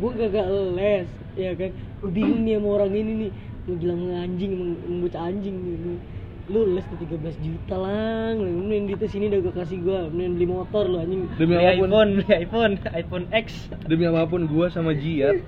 Gue 0.00 0.10
gak 0.16 0.48
les 0.74 1.06
ya 1.36 1.52
kan? 1.52 1.70
Bingung 2.08 2.48
nih 2.48 2.56
sama 2.56 2.68
orang 2.80 2.92
ini 2.96 3.12
nih 3.12 3.30
bilang 3.74 4.14
anjing 4.14 4.78
bocah 5.02 5.26
anjing 5.26 5.58
nih 5.58 5.74
Lu- 5.82 6.02
lu 6.46 6.78
les 6.78 6.86
tuh 6.86 6.94
13 7.02 7.42
juta 7.42 7.74
lang 7.74 8.38
lu 8.38 8.62
mending 8.62 8.94
duitnya 8.94 9.10
sini 9.10 9.26
udah 9.26 9.42
gue 9.42 9.54
kasih 9.58 9.82
gue 9.82 10.00
mending 10.14 10.38
beli 10.38 10.46
motor 10.46 10.86
lu 10.86 11.02
anjing 11.02 11.26
Demi 11.34 11.58
beli 11.58 11.66
apa 11.66 11.74
pun, 11.74 11.90
iPhone 11.90 12.10
beli 12.14 12.34
iPhone 12.38 12.72
iPhone 13.02 13.26
X 13.34 13.46
demi 13.90 14.06
apa 14.06 14.22
pun 14.30 14.46
gua 14.46 14.70
sama 14.70 14.94
Jiat, 14.94 15.42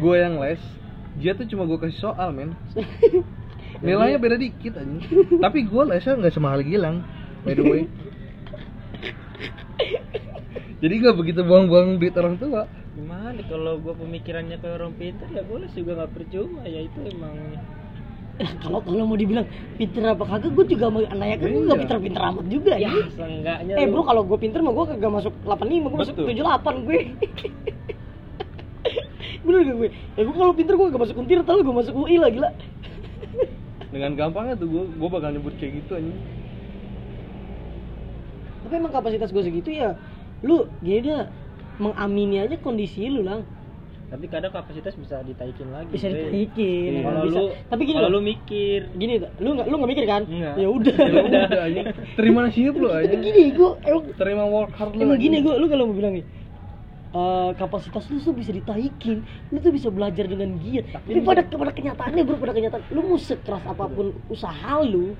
gua 0.00 0.24
yang 0.24 0.40
les. 0.40 0.60
Jiat 1.20 1.36
tuh 1.40 1.48
cuma 1.48 1.64
gua 1.68 1.76
kasih 1.80 2.00
soal, 2.00 2.32
men. 2.32 2.56
Nilainya 3.84 4.18
beda 4.20 4.36
dikit 4.40 4.76
anjing. 4.76 5.40
Tapi 5.40 5.64
gua 5.68 5.84
lesnya 5.88 6.16
nggak 6.16 6.32
semahal 6.32 6.60
Gilang. 6.64 7.04
By 7.44 7.54
the 7.56 7.64
way. 7.64 7.84
Jadi 10.82 10.94
nggak 10.98 11.16
begitu 11.16 11.40
buang-buang 11.44 12.00
duit 12.00 12.16
orang 12.16 12.36
tua. 12.40 12.66
Gimana? 12.92 13.40
Kalau 13.44 13.80
gua 13.80 13.94
pemikirannya 13.96 14.56
kayak 14.56 14.74
orang 14.76 14.92
pintar 14.94 15.28
ya 15.28 15.42
boleh 15.42 15.68
juga 15.70 15.92
nggak 15.98 16.12
percuma. 16.12 16.60
Ya 16.64 16.80
itu 16.82 16.98
emang 17.08 17.36
kalau 18.64 18.80
kalau 18.80 19.04
mau 19.04 19.14
dibilang 19.14 19.44
pinter 19.76 20.02
apa 20.08 20.24
kagak 20.24 20.56
gue 20.56 20.74
juga 20.74 20.88
mau 20.88 21.04
nanya 21.04 21.36
kan 21.36 21.46
gue 21.46 21.62
gak 21.62 21.68
Iya. 21.68 21.82
pinter-pinter 21.84 22.22
amat 22.26 22.46
juga 22.48 22.74
ya 22.74 22.88
ya 22.90 23.06
seenggaknya 23.12 23.74
eh 23.76 23.86
bro 23.86 24.02
kalau 24.02 24.24
gue 24.24 24.38
pinter 24.40 24.64
mah 24.64 24.72
gue 24.72 24.84
kagak 24.88 25.12
masuk 25.12 25.34
85 25.44 25.68
gue 25.84 26.00
masuk 26.00 26.14
Betul. 26.16 26.40
78 26.40 26.86
gue. 26.88 27.00
Bener 29.44 29.58
gak 29.62 29.76
gue? 29.76 29.88
Ya 30.16 30.22
gue 30.24 30.34
kalau 30.34 30.52
pinter 30.56 30.74
gue 30.74 30.86
gak 30.90 31.02
masuk 31.04 31.16
untir 31.18 31.38
tau 31.44 31.60
gue 31.60 31.76
masuk 31.76 31.94
UI 31.94 32.16
lah 32.18 32.30
gila. 32.32 32.50
Dengan 33.92 34.10
gampangnya 34.16 34.56
tuh 34.56 34.66
gua 34.66 34.84
gua 34.88 35.08
bakal 35.12 35.36
nyebut 35.36 35.52
kayak 35.60 35.84
gitu 35.84 35.92
anjing. 36.00 36.18
tapi 38.64 38.74
emang 38.80 38.94
kapasitas 38.94 39.28
gue 39.28 39.42
segitu 39.44 39.68
ya 39.68 39.92
lu 40.40 40.64
gini 40.80 41.04
dia 41.04 41.28
mengamini 41.82 42.38
aja 42.38 42.54
kondisi 42.62 43.10
lu 43.10 43.26
lang. 43.26 43.42
Tapi 44.12 44.28
kadang 44.28 44.52
kapasitas 44.52 44.92
bisa 44.92 45.24
ditaikin 45.24 45.72
lagi 45.72 45.88
bisa 45.88 46.12
ditaikin 46.12 47.00
emang 47.00 47.16
kalau 47.16 47.24
bisa. 47.24 47.40
lu 47.40 47.44
tapi 47.72 47.82
gini 47.88 47.96
kalau 47.96 48.10
lu 48.12 48.20
mikir. 48.20 48.80
Gini 48.92 49.12
lu 49.40 49.48
nggak 49.56 49.66
lu 49.72 49.74
nggak 49.80 49.90
mikir 49.96 50.04
kan? 50.04 50.22
Ya 50.28 50.68
udah. 50.68 50.96
Ya 51.16 51.22
udah. 51.24 51.42
Terima 52.20 52.38
nasib 52.44 52.76
lu 52.76 52.92
anjing. 52.92 53.24
gini 53.24 53.56
gue 53.56 53.70
emang 53.88 54.04
Terima 54.12 54.44
work 54.44 54.76
hard 54.76 54.92
lu. 54.92 55.00
emang 55.00 55.16
gini 55.16 55.40
gue 55.40 55.54
lu 55.56 55.64
kalau 55.64 55.88
mau 55.88 55.96
bilang 55.96 56.12
nih 56.20 56.26
eh, 57.12 57.50
kapasitas 57.56 58.04
lu 58.12 58.20
tuh 58.20 58.36
bisa 58.36 58.52
ditaikin. 58.52 59.24
Lu 59.48 59.56
tuh 59.64 59.72
bisa 59.72 59.88
belajar 59.88 60.28
dengan 60.28 60.60
giat. 60.60 60.92
Tapi 60.92 61.20
pada 61.24 61.40
pada 61.48 61.72
kenyataannya 61.72 62.22
bro 62.28 62.36
pada 62.36 62.52
kenyataan 62.52 62.82
lu 62.92 63.00
mau 63.08 63.16
sekeras 63.16 63.64
apa 63.64 63.88
pun 63.88 64.12
usaha 64.28 64.76
lu 64.84 65.16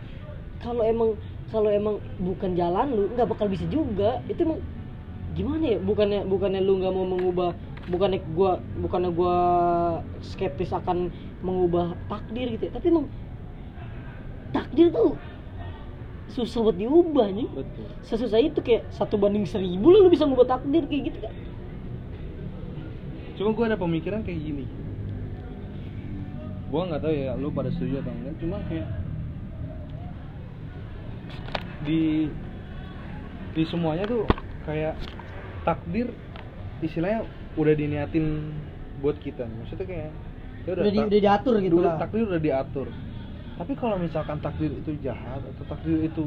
kalau 0.60 0.84
emang 0.84 1.16
kalau 1.48 1.68
emang 1.72 1.96
bukan 2.20 2.52
jalan 2.60 2.92
lu 2.92 3.08
nggak 3.16 3.24
bakal 3.24 3.48
bisa 3.48 3.64
juga. 3.72 4.20
Itu 4.28 4.44
emang 4.44 4.60
gimana 5.32 5.64
ya? 5.76 5.78
Bukannya 5.80 6.20
bukannya 6.28 6.60
lu 6.60 6.80
nggak 6.80 6.92
mau 6.94 7.06
mengubah 7.06 7.50
bukannya 7.82 8.22
gua 8.38 8.62
bukannya 8.78 9.10
gua 9.10 9.36
skeptis 10.22 10.70
akan 10.70 11.10
mengubah 11.42 11.98
takdir 12.06 12.46
gitu 12.54 12.68
ya? 12.68 12.72
Tapi 12.74 12.86
emang 12.88 13.06
takdir 14.52 14.92
tuh 14.92 15.16
susah 16.32 16.64
buat 16.64 16.76
diubah 16.80 17.28
nih 17.28 17.48
betul. 17.52 17.86
Sesusah 18.06 18.40
itu 18.40 18.60
kayak 18.64 18.88
satu 18.88 19.20
banding 19.20 19.44
seribu 19.44 19.92
lah 19.92 20.00
lu 20.00 20.08
bisa 20.08 20.24
ngubah 20.24 20.48
takdir 20.48 20.88
kayak 20.88 21.12
gitu 21.12 21.18
kan 21.20 21.34
Cuma 23.36 23.58
gue 23.58 23.64
ada 23.64 23.80
pemikiran 23.80 24.20
kayak 24.22 24.38
gini. 24.38 24.64
Gua 26.70 26.88
nggak 26.88 27.02
tahu 27.04 27.12
ya 27.12 27.34
lu 27.36 27.48
pada 27.52 27.74
setuju 27.74 28.00
atau 28.00 28.12
enggak. 28.12 28.34
Cuma 28.40 28.56
kayak 28.68 28.88
di 31.82 32.30
di 33.52 33.62
semuanya 33.66 34.06
tuh 34.06 34.24
kayak 34.64 34.94
takdir 35.62 36.08
istilahnya 36.82 37.22
udah 37.54 37.74
diniatin 37.76 38.26
buat 39.02 39.16
kita. 39.18 39.46
Maksudnya 39.46 39.86
kayak 39.86 40.10
ya 40.66 40.70
udah, 40.78 40.84
di, 40.86 40.98
tak- 40.98 41.08
udah 41.10 41.20
diatur 41.22 41.54
gitu 41.58 41.74
udah- 41.78 41.84
lah 41.86 41.94
takdir 41.98 42.22
udah 42.26 42.42
diatur. 42.42 42.86
Tapi 43.52 43.72
kalau 43.78 43.96
misalkan 44.00 44.38
takdir 44.42 44.70
itu 44.72 44.90
jahat 45.04 45.38
atau 45.38 45.64
takdir 45.68 46.02
itu 46.02 46.24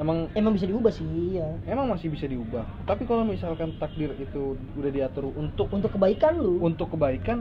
emang 0.00 0.28
emang 0.32 0.52
bisa 0.56 0.64
diubah 0.68 0.92
sih 0.92 1.36
ya 1.36 1.48
emang 1.68 1.88
masih 1.88 2.12
bisa 2.12 2.28
diubah. 2.28 2.64
Tapi 2.84 3.04
kalau 3.08 3.24
misalkan 3.24 3.72
takdir 3.80 4.12
itu 4.18 4.56
udah 4.76 4.90
diatur 4.92 5.30
untuk 5.32 5.72
untuk 5.72 5.92
kebaikan 5.96 6.36
lu 6.36 6.60
untuk 6.60 6.92
kebaikan 6.92 7.40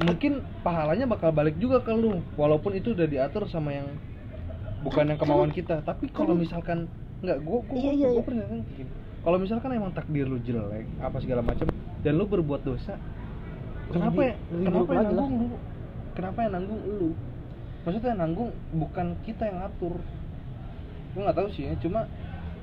mungkin 0.00 0.40
pahalanya 0.64 1.04
bakal 1.04 1.30
balik 1.30 1.54
juga 1.60 1.84
ke 1.84 1.92
lu 1.94 2.24
walaupun 2.34 2.74
itu 2.74 2.96
udah 2.96 3.06
diatur 3.06 3.44
sama 3.46 3.76
yang 3.76 3.88
bukan 4.82 5.04
yang 5.14 5.20
kemauan 5.20 5.52
kita 5.54 5.84
tapi 5.84 6.10
kalau 6.10 6.34
misalkan 6.34 6.90
nggak 7.22 7.38
gua 7.44 7.62
gua, 7.62 7.76
Iya, 7.78 7.92
gua, 7.92 7.92
iya, 7.94 8.08
gua 8.08 8.16
iya. 8.18 8.24
pernah 8.26 8.44
kan 8.50 8.58
kayak 8.66 8.78
gini. 8.82 8.92
Kalau 9.22 9.38
misalkan 9.38 9.70
emang 9.72 9.92
takdir 9.92 10.26
lu 10.26 10.38
jelek 10.38 10.86
apa 10.98 11.16
segala 11.18 11.40
macam 11.40 11.70
dan 12.02 12.12
lu 12.14 12.26
berbuat 12.26 12.62
dosa 12.62 12.98
kenapa 13.88 14.20
ya? 14.24 14.34
kenapa 14.50 14.90
yang 14.90 15.04
lah. 15.04 15.12
nanggung 15.14 15.32
lu? 15.38 15.56
Kenapa 16.12 16.38
yang 16.44 16.52
nanggung 16.52 16.80
lu? 16.82 17.08
Maksudnya 17.82 18.08
yang 18.10 18.20
nanggung 18.20 18.50
bukan 18.72 19.06
kita 19.22 19.42
yang 19.44 19.58
ngatur. 19.60 19.94
Gua 21.12 21.20
nggak 21.22 21.36
tahu 21.36 21.48
sih 21.50 21.64
ya 21.68 21.74
cuma 21.78 22.00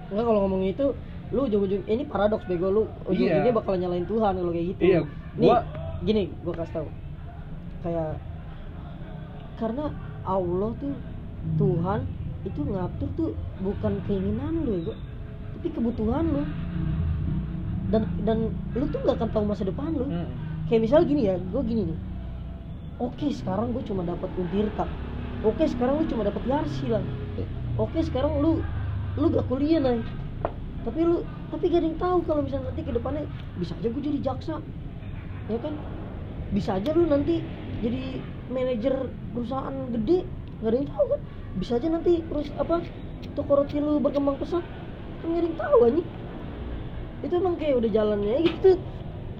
enggak 0.10 0.26
kalau 0.26 0.40
ngomong 0.44 0.64
itu 0.66 0.86
lu 1.30 1.46
ujung-ujung 1.46 1.84
ini 1.86 2.04
paradoks 2.04 2.46
bego 2.46 2.68
lu 2.68 2.84
ujung-ujungnya 3.06 3.46
Iya. 3.46 3.58
bakal 3.58 3.74
nyalain 3.78 4.06
Tuhan 4.06 4.34
kalau 4.36 4.52
kayak 4.52 4.68
gitu. 4.74 4.82
Iya, 4.82 5.00
nih 5.38 5.46
gua- 5.46 5.66
gini 6.02 6.24
gua 6.42 6.54
kasih 6.58 6.74
tahu 6.74 6.88
kayak 7.80 8.10
karena 9.56 9.86
Allah 10.26 10.72
tuh 10.76 10.96
Tuhan 11.56 12.00
itu 12.42 12.62
ngatur 12.64 13.10
tuh 13.14 13.32
bukan 13.60 13.94
keinginan 14.04 14.66
lu 14.66 14.72
ya 14.74 14.82
gua 14.90 14.98
tapi 15.60 15.76
kebutuhan 15.76 16.24
lu. 16.24 16.44
Dan 17.92 18.08
dan 18.24 18.48
lu 18.80 18.88
tuh 18.88 19.04
nggak 19.04 19.20
akan 19.20 19.30
tahu 19.36 19.44
masa 19.44 19.68
depan 19.68 19.92
lu. 19.92 20.08
Hmm, 20.08 20.28
kayak 20.72 20.88
misal 20.88 21.04
gini 21.04 21.28
ya 21.28 21.36
gue 21.36 21.62
gini 21.68 21.84
nih. 21.92 22.00
Oke 23.04 23.28
sekarang 23.36 23.76
gue 23.76 23.84
cuma 23.84 24.08
dapat 24.08 24.32
untirka 24.40 24.88
oke 25.44 25.64
sekarang 25.68 26.04
lu 26.04 26.06
cuma 26.08 26.24
dapat 26.28 26.44
yarsi 26.48 26.88
lah. 26.92 27.04
Oke 27.80 28.04
sekarang 28.04 28.40
lu 28.40 28.60
lu 29.20 29.26
gak 29.36 29.48
kuliah 29.52 29.84
nih 29.84 30.00
tapi 30.88 31.04
lu 31.04 31.28
tapi 31.52 31.68
gak 31.68 31.84
ada 31.84 31.88
yang 31.92 32.00
tahu 32.00 32.18
kalau 32.24 32.42
misalnya 32.44 32.72
nanti 32.72 32.82
ke 32.88 32.92
depannya 32.96 33.24
bisa 33.60 33.76
aja 33.76 33.88
gue 33.92 34.04
jadi 34.04 34.20
jaksa. 34.24 34.56
Ya 35.52 35.58
kan? 35.60 35.74
Bisa 36.56 36.80
aja 36.80 36.92
lu 36.96 37.04
nanti 37.08 37.44
jadi 37.84 38.20
manajer 38.52 38.96
perusahaan 39.36 39.76
gede 39.92 40.24
nggak 40.60 40.72
ada 40.72 40.78
yang 40.80 40.90
tahu 40.92 41.06
kan? 41.08 41.22
Bisa 41.60 41.72
aja 41.80 41.88
nanti 41.92 42.14
terus 42.24 42.48
apa 42.56 42.80
toko 43.36 43.52
roti 43.60 43.80
lu 43.80 44.00
berkembang 44.00 44.40
pesat 44.40 44.64
yang 45.36 45.54
tahu 45.54 45.78
anjing. 45.86 46.08
Itu 47.20 47.34
emang 47.36 47.56
kayak 47.60 47.76
udah 47.84 47.90
jalannya 47.92 48.36
gitu 48.48 48.72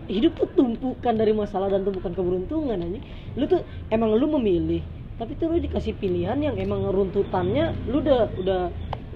hidup 0.10 0.34
tuh 0.42 0.50
tumpukan 0.58 1.14
dari 1.14 1.32
masalah 1.32 1.70
dan 1.70 1.86
tumpukan 1.86 2.12
keberuntungan 2.12 2.82
anjing. 2.82 3.06
Lu 3.38 3.46
tuh 3.46 3.62
emang 3.90 4.14
lu 4.14 4.26
memilih 4.40 4.82
tapi 5.20 5.36
tuh 5.36 5.52
lu 5.52 5.60
dikasih 5.60 6.00
pilihan 6.00 6.40
yang 6.40 6.56
emang 6.56 6.88
runtutannya 6.88 7.76
lu 7.92 8.00
udah 8.00 8.22
udah 8.40 8.62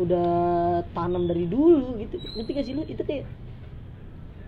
udah 0.03 0.27
tanam 0.91 1.25
dari 1.25 1.47
dulu 1.47 1.95
gitu. 1.97 2.19
Nanti 2.35 2.51
kasih 2.51 2.75
lu? 2.75 2.83
Itu 2.83 3.01
kayak 3.01 3.23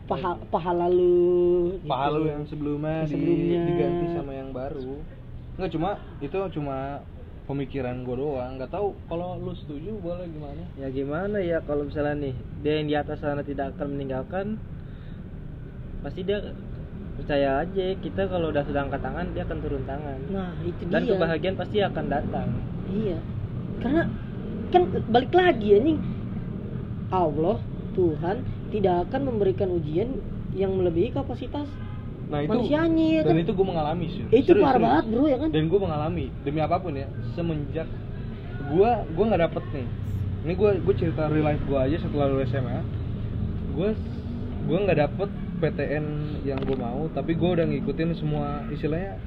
paha, 0.05 0.37
pahala 0.51 0.85
lu 0.85 1.79
gitu. 1.81 1.89
pahala 1.89 2.17
lu 2.19 2.27
yang 2.29 2.45
sebelumnya, 2.45 3.03
Yang 3.03 3.09
di- 3.09 3.13
sebelumnya. 3.15 3.61
diganti 3.65 4.05
sama 4.13 4.31
yang 4.35 4.49
baru. 4.53 5.01
Nggak 5.55 5.71
cuma 5.71 5.89
itu 6.19 6.37
cuma 6.59 6.77
pemikiran 7.45 8.01
gue 8.03 8.15
doang. 8.17 8.57
Nggak 8.57 8.73
tahu 8.73 8.97
kalau 9.07 9.37
lu 9.37 9.53
setuju 9.53 9.95
boleh 10.01 10.25
gimana? 10.29 10.63
Ya 10.77 10.87
gimana 10.89 11.37
ya 11.39 11.61
kalau 11.63 11.85
misalnya 11.85 12.29
nih 12.29 12.35
dia 12.65 12.73
yang 12.81 12.87
di 12.89 12.95
atas 12.97 13.21
sana 13.21 13.45
tidak 13.45 13.77
akan 13.77 13.97
meninggalkan 13.97 14.57
pasti 16.01 16.21
dia 16.21 16.53
percaya 17.15 17.63
aja 17.63 17.95
kita 18.03 18.27
kalau 18.27 18.51
udah 18.51 18.61
sudah 18.67 18.85
angkat 18.85 19.01
tangan 19.01 19.25
dia 19.31 19.43
akan 19.47 19.57
turun 19.61 19.83
tangan. 19.87 20.19
Nah 20.29 20.51
itu 20.65 20.81
dan 20.89 21.01
dia. 21.05 21.11
kebahagiaan 21.15 21.57
pasti 21.57 21.77
akan 21.81 22.05
datang. 22.11 22.47
Iya. 22.91 23.17
Karena 23.79 24.03
kan 24.73 24.83
balik 25.09 25.31
lagi 25.31 25.69
anjing. 25.77 25.99
Allah 27.13 27.57
Tuhan 27.95 28.37
tidak 28.73 29.07
akan 29.07 29.21
memberikan 29.31 29.71
ujian 29.71 30.19
yang 30.57 30.73
melebihi 30.75 31.15
kapasitas 31.15 31.69
nah 32.25 32.39
itu 32.41 32.51
manusianya 32.51 33.05
ya 33.05 33.21
dan 33.21 33.35
kan. 33.37 33.43
itu 33.45 33.51
gue 33.53 33.67
mengalami 33.67 34.05
sih 34.09 34.23
itu 34.33 34.49
Serius, 34.49 34.65
parah 34.65 34.73
serius. 34.73 34.85
banget 34.89 35.05
bro 35.13 35.23
ya 35.29 35.37
kan. 35.37 35.49
dan 35.53 35.63
gue 35.69 35.79
mengalami 35.79 36.25
demi 36.41 36.59
apa 36.61 36.75
pun 36.81 36.93
ya 36.97 37.07
semenjak 37.37 37.87
gue 38.65 38.89
gue 39.13 39.25
nggak 39.29 39.41
dapet 39.45 39.63
nih 39.73 39.87
ini 40.45 40.53
gue 40.57 40.69
gue 40.81 40.93
cerita 40.97 41.29
real 41.29 41.45
life 41.45 41.63
gue 41.65 41.77
aja 41.77 41.97
setelah 42.01 42.25
lulus 42.29 42.49
SMA 42.49 42.81
gue 43.77 43.89
gue 44.65 44.77
nggak 44.81 44.99
dapet 45.05 45.29
PTN 45.55 46.05
yang 46.43 46.59
gue 46.65 46.77
mau 46.77 47.05
tapi 47.13 47.37
gue 47.37 47.49
udah 47.49 47.65
ngikutin 47.69 48.09
semua 48.17 48.65
istilahnya 48.73 49.21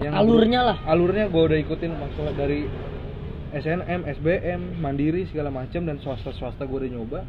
yang 0.00 0.16
Alurnya 0.16 0.60
lah. 0.64 0.76
alurnya 0.88 1.28
gue 1.28 1.42
udah 1.44 1.58
ikutin 1.60 1.92
masalah 1.92 2.32
dari 2.32 2.64
SNM, 3.50 4.06
SBM, 4.22 4.78
Mandiri 4.78 5.26
segala 5.28 5.50
macam 5.50 5.82
dan 5.84 5.98
swasta 6.00 6.30
swasta 6.38 6.64
gue 6.64 6.78
udah 6.86 6.90
nyoba 6.94 7.20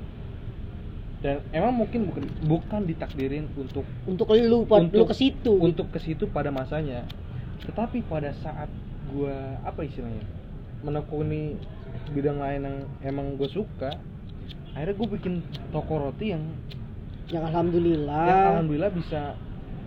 dan 1.22 1.38
emang 1.54 1.74
mungkin 1.78 2.10
bukan 2.10 2.24
bukan 2.50 2.82
ditakdirin 2.86 3.46
untuk 3.54 3.86
Untuk 4.10 4.26
lu 4.34 4.42
lu 4.42 4.58
untuk 4.66 5.14
ke 5.14 5.16
situ. 5.16 5.54
untuk 5.54 5.88
ke 5.94 6.02
situ 6.02 6.26
pada 6.26 6.50
masanya 6.50 7.06
tetapi 7.62 8.02
pada 8.10 8.34
saat 8.42 8.68
gua 9.14 9.62
apa 9.62 9.86
istilahnya 9.86 10.26
menekuni 10.82 11.62
bidang 12.10 12.42
lain 12.42 12.62
yang 12.66 12.78
emang 13.06 13.38
gue 13.38 13.46
suka 13.46 13.94
akhirnya 14.74 14.96
gue 14.98 15.08
bikin 15.20 15.34
toko 15.70 16.00
roti 16.02 16.34
yang 16.34 16.42
yang 17.30 17.46
alhamdulillah. 17.46 18.26
yang 18.26 18.42
alhamdulillah 18.58 18.92
bisa 18.92 19.38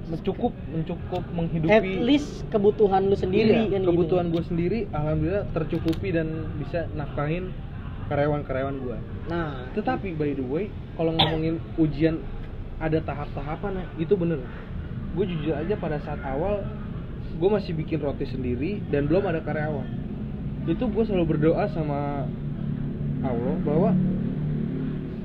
mencukup 0.05 0.53
mencukup 0.71 1.25
At 1.25 1.33
menghidupi 1.35 2.05
least 2.05 2.45
kebutuhan 2.49 3.09
lu 3.09 3.17
sendiri 3.17 3.69
Iya, 3.69 3.81
kan 3.81 3.83
kebutuhan 3.89 4.25
gitu. 4.29 4.35
gue 4.37 4.45
sendiri 4.45 4.79
alhamdulillah 4.93 5.45
tercukupi 5.51 6.09
dan 6.13 6.29
bisa 6.61 6.87
nafkahin 6.95 7.51
karyawan-karyawan 8.09 8.77
gue 8.81 8.99
Nah, 9.25 9.73
tetapi 9.73 10.13
by 10.13 10.37
the 10.37 10.45
way 10.45 10.69
kalau 11.01 11.17
ngomongin 11.17 11.57
ujian 11.81 12.21
ada 12.77 13.01
tahap-tahapan 13.01 13.89
itu 13.97 14.13
bener. 14.19 14.43
Gue 15.17 15.25
jujur 15.31 15.55
aja 15.57 15.75
pada 15.79 15.97
saat 16.03 16.21
awal 16.27 16.61
gue 17.35 17.51
masih 17.51 17.73
bikin 17.73 18.03
roti 18.03 18.29
sendiri 18.29 18.85
dan 18.93 19.09
belum 19.09 19.25
ada 19.25 19.41
karyawan. 19.41 19.87
Itu 20.69 20.91
gue 20.93 21.05
selalu 21.09 21.37
berdoa 21.37 21.65
sama 21.73 22.29
Allah 23.25 23.57
bahwa 23.65 23.91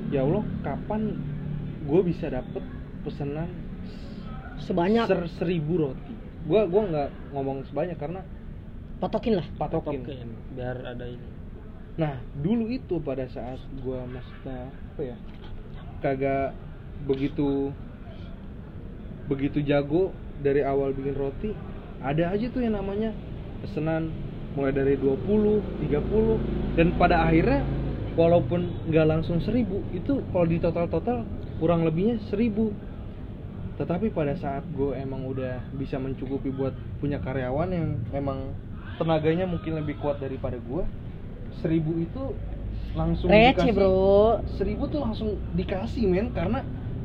ya 0.08 0.24
Allah 0.24 0.44
kapan 0.64 1.20
gue 1.84 2.00
bisa 2.08 2.32
dapet 2.32 2.64
pesanan 3.04 3.50
sebanyak. 4.64 5.04
ser 5.04 5.28
seribu 5.36 5.90
roti? 5.90 6.14
Gue 6.48 6.64
gua 6.72 6.82
nggak 6.88 7.10
ngomong 7.36 7.68
sebanyak 7.68 8.00
karena 8.00 8.24
patokin 8.96 9.36
lah. 9.36 9.46
patokin. 9.60 10.00
Token, 10.00 10.28
biar 10.56 10.76
ada 10.88 11.04
ini 11.04 11.29
Nah, 12.00 12.16
dulu 12.40 12.72
itu 12.72 12.96
pada 13.04 13.28
saat 13.28 13.60
gua 13.84 14.08
maksudnya 14.08 14.72
apa 14.72 15.02
ya? 15.04 15.16
Kagak 16.00 16.56
begitu 17.04 17.76
begitu 19.28 19.60
jago 19.60 20.16
dari 20.40 20.64
awal 20.64 20.96
bikin 20.96 21.12
roti, 21.12 21.52
ada 22.00 22.32
aja 22.32 22.48
tuh 22.48 22.64
yang 22.64 22.80
namanya 22.80 23.12
pesanan 23.60 24.08
mulai 24.56 24.72
dari 24.72 24.96
20, 24.96 25.60
30 25.84 26.80
dan 26.80 26.96
pada 26.96 27.28
akhirnya 27.28 27.68
walaupun 28.16 28.88
nggak 28.88 29.06
langsung 29.06 29.38
1000 29.38 29.68
itu 29.92 30.24
kalau 30.32 30.46
di 30.48 30.56
total-total 30.58 31.22
kurang 31.60 31.86
lebihnya 31.86 32.18
1000 32.32 33.78
tetapi 33.78 34.10
pada 34.10 34.34
saat 34.40 34.66
gue 34.74 34.92
emang 34.98 35.24
udah 35.30 35.62
bisa 35.78 35.96
mencukupi 36.02 36.50
buat 36.50 36.74
punya 36.98 37.22
karyawan 37.22 37.70
yang 37.70 37.88
emang 38.10 38.50
tenaganya 38.98 39.46
mungkin 39.46 39.78
lebih 39.78 39.96
kuat 40.02 40.18
daripada 40.18 40.58
gue 40.58 40.82
seribu 41.58 41.98
itu 41.98 42.22
langsung 42.90 43.30
Receh, 43.30 43.70
Bro. 43.70 44.42
seribu 44.58 44.90
tuh 44.90 45.00
langsung 45.02 45.28
dikasih 45.54 46.10
men 46.10 46.30
karena 46.34 46.62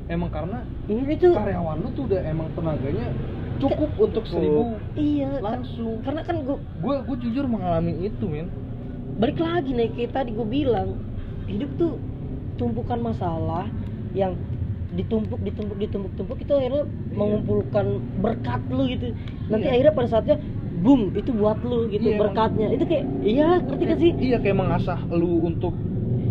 emang 0.09 0.29
karena 0.29 0.65
Ini 0.89 1.13
tuh 1.17 1.33
karyawan 1.33 1.77
lu 1.81 1.89
tuh 1.93 2.03
udah 2.09 2.21
emang 2.25 2.49
tenaganya 2.53 3.09
cukup 3.57 3.89
untuk 3.97 4.25
seribu 4.27 4.75
iya 4.93 5.39
langsung 5.39 6.01
karena 6.03 6.21
kan 6.25 6.43
gua 6.43 6.57
gue 6.59 6.95
gue 7.07 7.17
jujur 7.29 7.45
mengalami 7.47 7.93
itu 8.03 8.25
men 8.25 8.49
balik 9.15 9.39
lagi 9.39 9.71
nih 9.71 9.89
kayak 9.95 10.11
tadi 10.11 10.29
gue 10.35 10.43
bilang 10.43 10.99
hidup 11.47 11.71
tuh 11.79 11.93
tumpukan 12.57 12.99
masalah 12.99 13.69
yang 14.11 14.35
ditumpuk 14.91 15.39
ditumpuk 15.39 15.77
ditumpuk 15.77 16.11
tumpuk 16.15 16.37
itu 16.41 16.53
akhirnya 16.53 16.83
Iya. 16.85 17.15
mengumpulkan 17.15 17.85
berkat 18.19 18.61
lu 18.67 18.91
gitu 18.91 19.15
nanti 19.47 19.65
Iya. 19.67 19.73
akhirnya 19.79 19.93
pada 19.95 20.07
saatnya 20.09 20.35
boom 20.86 21.01
itu 21.11 21.33
buat 21.33 21.57
lu 21.59 21.89
gitu 21.89 22.05
Iya, 22.05 22.17
berkatnya. 22.21 22.67
Itu 22.69 22.86
kayak 22.86 23.03
iya 23.19 23.47
ngerti 23.59 23.83
kan 23.83 23.97
sih? 23.97 24.11
iya 24.21 24.38
kayak 24.38 24.53
mengasah 24.55 24.99
lu 25.09 25.41
untuk 25.41 25.73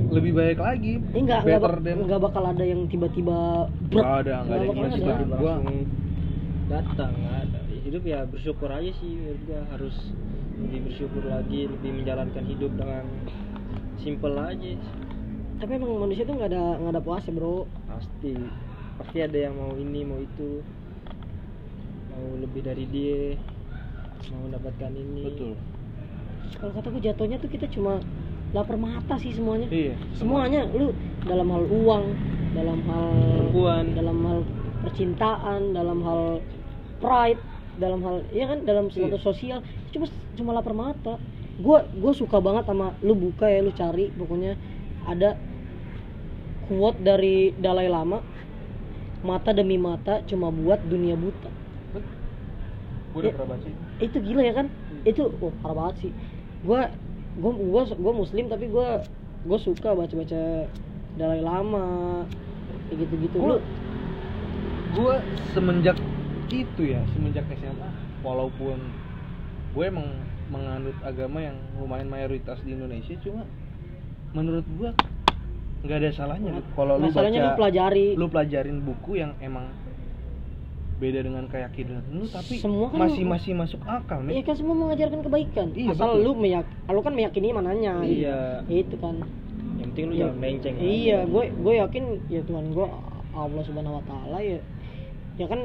lebih 0.06 0.30
baik 0.32 0.58
lagi 0.58 1.02
ini 1.02 1.20
nggak 1.20 1.42
nggak 1.42 1.58
better 1.58 1.72
bak- 1.72 1.82
than 1.82 1.96
nggak 2.06 2.20
bakal 2.22 2.42
ada 2.44 2.62
yang 2.62 2.86
tiba-tiba 2.86 3.66
Nggak 3.90 4.12
ada, 4.20 4.34
nggak 4.40 4.54
ada 4.54 4.64
yang 4.64 4.78
ada. 4.80 4.94
tiba-tiba. 4.94 5.36
Gua- 5.36 5.62
datang 6.64 7.12
nggak 7.12 7.36
ada. 7.44 7.58
Hidup 7.84 8.02
ya 8.04 8.20
bersyukur 8.24 8.70
aja 8.70 8.90
sih 8.94 9.10
gua. 9.44 9.60
Harus 9.68 9.96
lebih 10.56 10.80
bersyukur 10.86 11.22
lagi 11.24 11.66
lebih 11.66 11.90
menjalankan 11.92 12.44
hidup 12.46 12.72
dengan 12.72 13.04
simple 13.98 14.38
aja. 14.38 14.72
Tapi 15.56 15.70
emang 15.72 15.98
manusia 15.98 16.22
tuh 16.22 16.34
nggak 16.34 16.48
ada 16.48 16.64
nggak 16.78 16.92
ada 16.92 17.02
puasnya 17.02 17.32
bro. 17.32 17.66
Pasti 17.84 18.32
pasti 18.94 19.18
ada 19.18 19.34
yang 19.36 19.54
mau 19.54 19.74
ini 19.74 20.00
mau 20.00 20.16
itu. 20.16 20.62
Mau 22.08 22.38
lebih 22.38 22.62
dari 22.62 22.84
dia 22.86 23.34
mau 24.30 24.40
mendapatkan 24.42 24.90
ini. 24.90 25.22
Betul. 25.24 25.52
Kalau 26.54 26.72
kata 26.72 26.86
gue 26.88 27.02
jatuhnya 27.02 27.36
tuh 27.36 27.48
kita 27.48 27.66
cuma 27.68 27.98
lapar 28.52 28.76
mata 28.76 29.18
sih 29.18 29.32
semuanya. 29.32 29.66
Iya 29.66 29.98
semuanya 30.14 30.62
lu 30.70 30.94
dalam 31.22 31.50
hal 31.50 31.64
uang 31.66 32.04
dalam 32.54 32.78
hal 32.86 33.06
Perempuan. 33.50 33.84
dalam 33.92 34.18
hal 34.22 34.38
percintaan 34.80 35.60
dalam 35.72 35.98
hal 36.00 36.20
pride 37.00 37.40
dalam 37.74 37.98
hal 38.00 38.22
ya 38.30 38.46
kan 38.46 38.62
dalam 38.62 38.86
suatu 38.86 39.18
Iya. 39.18 39.24
sosial 39.24 39.58
cuma 39.90 40.06
cuma 40.34 40.50
lapar 40.52 40.72
mata. 40.72 41.18
Gua 41.58 41.82
gua 41.94 42.14
suka 42.14 42.38
banget 42.38 42.64
sama 42.64 42.94
lu 43.00 43.14
buka 43.14 43.46
ya 43.46 43.58
lu 43.58 43.70
cari 43.70 44.10
pokoknya 44.10 44.54
ada 45.04 45.34
quote 46.64 46.98
dari 46.98 47.52
Dalai 47.52 47.86
Lama 47.86 48.22
mata 49.20 49.50
demi 49.50 49.76
mata 49.76 50.22
cuma 50.22 50.48
buat 50.48 50.78
dunia 50.80 51.14
buta. 51.14 51.50
Gue 53.10 53.18
udah 53.18 53.30
Ya. 53.30 53.34
pernah 53.34 53.50
baca 53.54 53.68
itu 54.02 54.16
gila 54.18 54.42
ya 54.42 54.54
kan? 54.56 54.66
Itu 55.06 55.30
oh 55.38 55.52
parah 55.62 55.76
banget 55.76 56.08
sih. 56.08 56.12
Gua 56.66 56.90
gua 57.38 57.52
gua 57.54 57.82
gua 57.94 58.12
muslim 58.14 58.46
tapi 58.50 58.70
gua 58.70 59.04
gua 59.44 59.58
suka 59.60 59.94
baca 59.94 60.14
baca 60.14 60.42
Dalai 61.14 61.40
Lama 61.42 62.26
kayak 62.90 62.98
gitu 63.06 63.14
gitu 63.26 63.36
lu 63.38 63.58
gue 64.94 65.14
semenjak 65.50 65.98
itu 66.54 66.82
ya 66.94 67.02
semenjak 67.16 67.42
SMA 67.58 67.90
walaupun 68.22 68.78
gue 69.74 69.84
emang 69.84 70.06
menganut 70.54 70.94
agama 71.02 71.42
yang 71.42 71.58
lumayan 71.82 72.06
mayoritas 72.06 72.62
di 72.62 72.78
Indonesia 72.78 73.18
cuma 73.18 73.42
menurut 74.30 74.62
gue 74.78 74.90
nggak 75.84 75.98
ada 75.98 76.10
salahnya 76.14 76.62
kalau 76.78 76.96
lu 76.96 77.10
baca 77.10 77.26
lu 77.26 77.50
pelajari. 77.58 78.06
lu 78.14 78.26
pelajarin 78.30 78.78
buku 78.86 79.18
yang 79.18 79.34
emang 79.42 79.68
beda 81.04 81.20
dengan 81.20 81.44
keyakinan 81.44 82.00
lu 82.08 82.24
tapi 82.26 82.56
Semua 82.56 82.88
kan- 82.88 83.04
masih 83.04 83.22
masih 83.22 83.52
masuk 83.52 83.80
akal 83.84 84.20
Iya 84.22 84.30
nih 84.30 84.42
kan 84.42 84.54
semua 84.54 84.72
mengajarkan 84.74 85.20
kebaikan. 85.20 85.68
Iya, 85.70 85.92
asal 85.92 86.08
betul. 86.10 86.24
lu 86.24 86.30
meyak 86.34 86.64
lu 86.86 87.00
kan 87.00 87.12
meyakini 87.12 87.48
mananya. 87.50 88.00
Iya. 88.00 88.64
itu 88.66 88.96
kan. 88.96 89.20
Yang 89.74 89.88
penting 89.90 90.04
lu 90.06 90.14
Ya, 90.14 90.20
jangan 90.24 90.36
menceng 90.40 90.74
iya 90.78 91.18
aja. 91.20 91.28
gue 91.28 91.44
gue 91.54 91.74
yakin 91.78 92.04
ya 92.26 92.40
Tuhan 92.42 92.64
gue 92.70 92.86
Allah 93.34 93.62
subhanahu 93.62 93.98
wa 93.98 94.04
taala 94.04 94.38
ya. 94.40 94.58
Ya 95.34 95.46
kan 95.46 95.60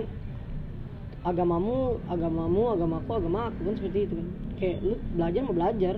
agamamu 1.21 1.77
agamamu 2.05 2.63
agamaku 2.71 3.11
agama 3.13 3.39
aku 3.47 3.59
kan 3.63 3.75
seperti 3.75 3.99
itu 4.03 4.13
kan. 4.15 4.27
Kayak 4.55 4.77
lu 4.81 4.95
belajar 5.13 5.41
mau 5.41 5.55
belajar. 5.55 5.95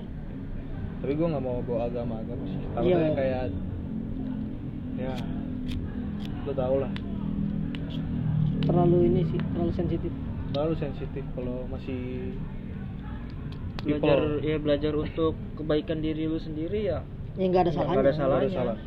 Tapi 0.99 1.11
gue 1.11 1.27
nggak 1.27 1.41
mau 1.41 1.57
bawa 1.61 1.81
agama 1.87 2.13
agama 2.19 2.43
sih. 2.45 2.61
Kalau 2.69 2.85
Iya. 2.85 3.09
kayak 3.11 3.41
ya 4.97 5.13
lo 6.41 6.53
tau 6.53 6.77
lah 6.77 6.91
terlalu 8.72 8.97
ini 9.11 9.22
sih 9.28 9.39
terlalu 9.51 9.72
sensitif. 9.76 10.11
Terlalu 10.55 10.76
sensitif 10.80 11.24
kalau 11.36 11.67
masih 11.67 12.32
belajar 13.84 14.19
people. 14.19 14.47
ya 14.47 14.55
belajar 14.61 14.93
untuk 14.95 15.34
kebaikan 15.59 15.99
diri 15.99 16.32
lu 16.32 16.39
sendiri 16.39 16.88
ya. 16.88 17.03
Ya 17.36 17.45
nggak 17.51 17.67
ada 17.67 17.72
Nggak 17.72 17.84
salahnya. 17.84 17.99
ada 17.99 18.11
Nggak 18.11 18.15
salahnya. 18.15 18.55
salah. 18.55 18.78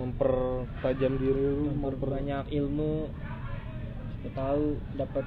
Mempertajam 0.00 1.12
diri 1.20 1.44
lu 1.44 1.68
memper 1.68 1.76
memperbanyak 1.92 2.44
ilmu. 2.50 3.12
Siapa 4.24 4.32
tahu 4.32 4.64
dapat 4.96 5.24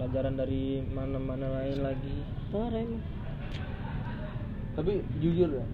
pelajaran 0.00 0.34
dari 0.40 0.80
mana-mana 0.88 1.60
lain 1.60 1.78
lagi. 1.84 2.16
Emang 2.56 3.00
tapi 4.72 5.04
jujur 5.20 5.52
ya 5.52 5.66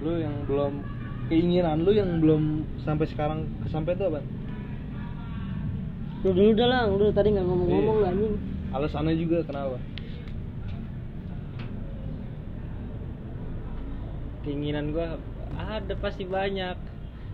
lu 0.00 0.16
yang 0.16 0.32
belum 0.48 0.80
keinginan 1.28 1.84
lu 1.84 1.92
yang 1.92 2.24
belum 2.24 2.64
sampai 2.82 3.04
sekarang 3.04 3.44
kesampai 3.62 3.94
itu 3.94 4.04
apa 4.08 4.20
lu 6.22 6.30
dulu 6.30 6.50
dah 6.52 6.68
lang 6.68 6.88
lu 6.94 7.10
tadi 7.10 7.28
nggak 7.30 7.42
ngomong-ngomong 7.42 7.96
Iya. 7.96 8.00
lu 8.00 8.08
anjing. 8.08 8.34
Alasannya 8.72 9.14
juga 9.16 9.38
kenapa? 9.42 9.76
Keinginan 14.42 14.90
gua 14.90 15.18
ada 15.54 15.94
pasti 15.98 16.24
banyak. 16.24 16.74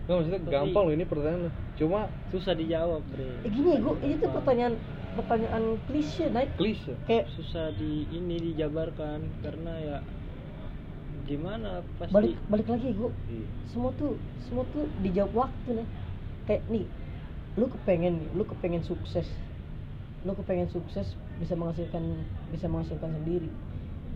Nggak, 0.05 0.15
maksudnya 0.15 0.39
Tapi- 0.39 0.51
gampang 0.51 0.83
loh 0.85 0.93
ini 0.93 1.05
pertanyaan 1.05 1.41
lu. 1.45 1.51
Cuma 1.75 1.99
susah 2.29 2.53
dijawab 2.53 3.01
bre. 3.07 3.29
Eh, 3.45 3.49
gini 3.49 3.77
gua 3.79 3.95
ini 3.99 4.15
tuh 4.17 4.29
pertanyaan 4.31 4.73
pertanyaan 5.11 5.63
klise 5.85 6.25
naik. 6.29 6.49
Klise? 6.55 6.93
Kayak 7.05 7.29
susah 7.31 7.73
di 7.73 8.09
ini 8.09 8.35
dijabarkan 8.43 9.19
karena 9.39 9.73
ya 9.79 9.97
gimana 11.25 11.85
pasti 11.95 12.09
balik 12.09 12.33
balik 12.47 12.67
lagi 12.67 12.89
gua 12.91 13.13
Iya. 13.27 13.45
semua 13.69 13.93
tuh 13.95 14.17
semua 14.41 14.65
tuh 14.67 14.89
dijawab 14.99 15.45
waktu 15.45 15.77
nih 15.77 15.87
kayak 16.43 16.63
nih 16.67 16.85
lu 17.59 17.67
kepengen 17.67 18.13
nih 18.17 18.29
lu 18.33 18.43
kepengen 18.43 18.81
sukses 18.81 19.27
lu 20.23 20.31
kepengen 20.33 20.67
sukses 20.67 21.11
bisa 21.37 21.53
menghasilkan 21.53 22.03
bisa 22.49 22.65
menghasilkan 22.65 23.11
sendiri 23.13 23.49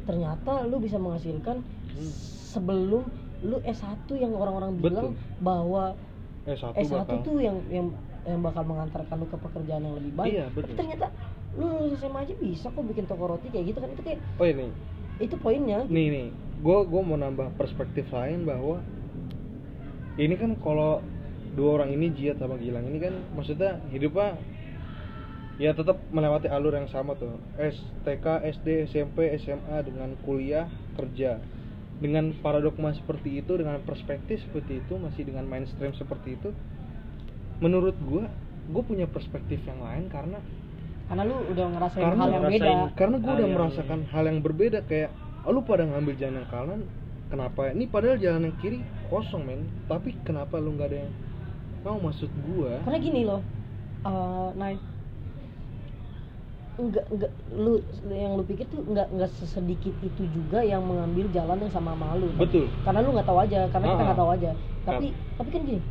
ternyata 0.03 0.63
lu 0.63 0.79
bisa 0.79 0.95
menghasilkan 0.95 1.59
Hmm. 1.93 2.09
sebelum 2.49 3.05
lu 3.43 3.61
S1 3.61 4.09
yang 4.15 4.33
orang-orang 4.33 4.81
bilang 4.81 5.13
Betul. 5.13 5.39
bahwa 5.39 5.83
eh 6.43 6.57
satu 6.57 6.73
S1 6.75 6.95
bakal 6.97 7.17
tuh 7.21 7.37
yang 7.37 7.57
yang 7.69 7.87
yang 8.23 8.39
bakal 8.41 8.63
mengantarkan 8.63 9.15
lu 9.19 9.27
ke 9.27 9.37
pekerjaan 9.37 9.83
yang 9.83 9.95
lebih 9.99 10.13
baik 10.15 10.31
Iya, 10.33 10.45
tapi 10.47 10.57
betul. 10.57 10.75
ternyata 10.75 11.05
lu 11.53 11.65
lulus 11.69 12.01
SMA 12.01 12.19
aja 12.19 12.33
bisa 12.33 12.67
kok 12.67 12.81
bikin 12.81 13.05
toko 13.05 13.23
roti 13.29 13.47
kayak 13.47 13.65
gitu 13.69 13.77
kan 13.77 13.89
itu 13.91 14.01
kayak 14.01 14.19
oh 14.41 14.47
ini 14.47 14.67
itu 15.21 15.35
poinnya 15.37 15.79
nih 15.85 16.07
nih 16.09 16.27
gue 16.57 16.77
gue 16.81 17.01
mau 17.03 17.13
nambah 17.13 17.47
perspektif 17.53 18.09
lain 18.09 18.41
bahwa 18.41 18.81
ini 20.15 20.33
kan 20.33 20.57
kalau 20.57 20.97
dua 21.53 21.69
orang 21.77 21.89
ini 21.89 22.09
Jiat 22.09 22.37
sama 22.37 22.57
Gilang. 22.57 22.83
Ini 22.83 22.99
kan 22.99 23.13
maksudnya 23.33 23.77
hidupnya 23.89 24.35
ya 25.55 25.71
tetap 25.71 26.01
melewati 26.09 26.49
alur 26.49 26.73
yang 26.73 26.87
sama 26.87 27.13
tuh. 27.13 27.37
STK 27.55 28.25
SD 28.41 28.67
SMP 28.87 29.29
SMA 29.37 29.81
dengan 29.81 30.17
kuliah 30.21 30.65
kerja. 30.93 31.37
Dengan 31.93 32.33
paradokma 32.35 32.91
seperti 32.91 33.39
itu 33.39 33.53
dengan 33.53 33.79
perspektif 33.79 34.41
seperti 34.41 34.81
itu 34.81 34.97
masih 34.97 35.23
dengan 35.23 35.45
mainstream 35.45 35.93
seperti 35.93 36.35
itu 36.35 36.49
menurut 37.61 37.95
gue 38.01 38.25
gue 38.65 38.83
punya 38.83 39.05
perspektif 39.05 39.61
yang 39.63 39.79
lain 39.79 40.09
karena 40.09 40.41
karena 41.05 41.23
lu 41.23 41.37
udah 41.47 41.65
ngerasain 41.69 42.03
Karena 42.03 42.23
hal 42.23 42.31
yang 42.33 42.43
beda. 42.49 42.73
karena 42.97 43.15
gue 43.15 43.23
Hal 43.23 43.37
udah 43.37 43.45
yang- 43.45 43.55
merasakan 43.55 43.99
hal 44.09 44.23
yang 44.25 44.39
berbeda 44.41 44.79
kayak 44.83 45.09
oh, 45.45 45.51
lu 45.51 45.61
pada 45.61 45.83
ngambil 45.85 46.13
jalan 46.17 46.35
yang 46.39 46.49
kanan 46.49 46.79
kenapa? 47.29 47.61
Ini 47.71 47.85
padahal 47.87 48.17
jalan 48.19 48.41
yang 48.45 48.55
kiri 48.57 48.79
kosong 49.07 49.43
men. 49.43 49.61
Tapi 49.85 50.17
kenapa 50.21 50.57
lu 50.57 50.75
nggak 50.75 50.89
ada 50.91 50.97
yang 51.07 51.11
mau 51.83 51.99
maksud 51.99 52.31
gua? 52.47 52.79
Karena 52.83 52.97
gini 52.97 53.21
loh 53.23 53.41
eh 54.03 54.49
Nay. 54.55 54.75
Enggak 56.73 57.05
enggak 57.07 57.29
lu 57.53 57.77
yang 58.09 58.33
lu 58.33 58.41
pikir 58.41 58.65
tuh 58.65 58.81
enggak 58.81 59.05
enggak 59.13 59.29
sesedikit 59.37 59.93
itu 60.01 60.25
juga 60.25 60.65
yang 60.65 60.81
mengambil 60.81 61.29
jalan 61.29 61.61
yang 61.61 61.69
sama 61.69 61.93
sama 61.93 62.17
lu. 62.17 62.33
Betul. 62.33 62.65
Karena 62.81 62.99
lu 62.99 63.13
nggak 63.13 63.27
tahu 63.29 63.39
aja 63.39 63.59
karena 63.69 63.85
kita 63.87 64.01
Ah. 64.01 64.07
nggak 64.09 64.19
tahu 64.19 64.31
aja. 64.33 64.51
Tapi 64.83 65.07
tapi 65.37 65.49
kan 65.53 65.61
gini 65.63 65.81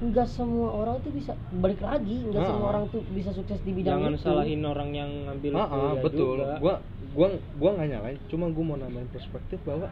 enggak 0.00 0.28
semua 0.30 0.68
orang 0.70 0.96
tuh 1.02 1.10
bisa 1.10 1.34
balik 1.58 1.82
lagi. 1.82 2.22
Enggak 2.22 2.42
Ah. 2.42 2.48
semua 2.48 2.66
orang 2.70 2.84
tuh 2.88 3.02
bisa 3.10 3.30
sukses 3.34 3.58
di 3.60 3.72
bidang 3.74 3.98
jangan 3.98 4.14
itu. 4.14 4.22
salahin 4.22 4.62
orang 4.62 4.90
yang 4.94 5.10
ngambil 5.26 5.50
ah, 5.50 5.58
ah, 5.58 5.66
kuliah 5.66 5.94
betul. 6.00 6.36
juga. 6.38 6.54
gua 6.62 6.74
gua 7.10 7.26
gua 7.58 7.70
nggak 7.74 7.88
nyalain. 7.90 8.18
Cuma 8.30 8.46
gua 8.48 8.64
mau 8.64 8.78
nambahin 8.78 9.10
perspektif 9.10 9.58
bahwa 9.66 9.90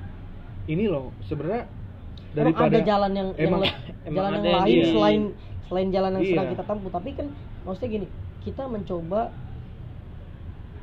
ini 0.64 0.86
loh 0.86 1.11
sebenarnya 1.26 1.66
Emang 2.29 2.37
daripada 2.37 2.76
ada 2.76 2.81
jalan 2.83 3.12
yang 3.12 3.29
emang- 3.35 3.64
yang 3.64 3.76
emang 4.09 4.14
jalan 4.14 4.31
yang 4.31 4.39
ada 4.39 4.49
yang 4.49 4.61
lain 4.61 4.76
di- 4.76 4.91
selain 4.91 5.22
selain 5.64 5.89
jalan 5.89 6.11
yang 6.16 6.24
sedang 6.24 6.47
Iya. 6.47 6.53
kita 6.55 6.64
tempuh 6.64 6.91
tapi 6.91 7.11
kan 7.12 7.26
maksudnya 7.62 7.91
gini 7.91 8.07
kita 8.41 8.62
mencoba 8.64 9.20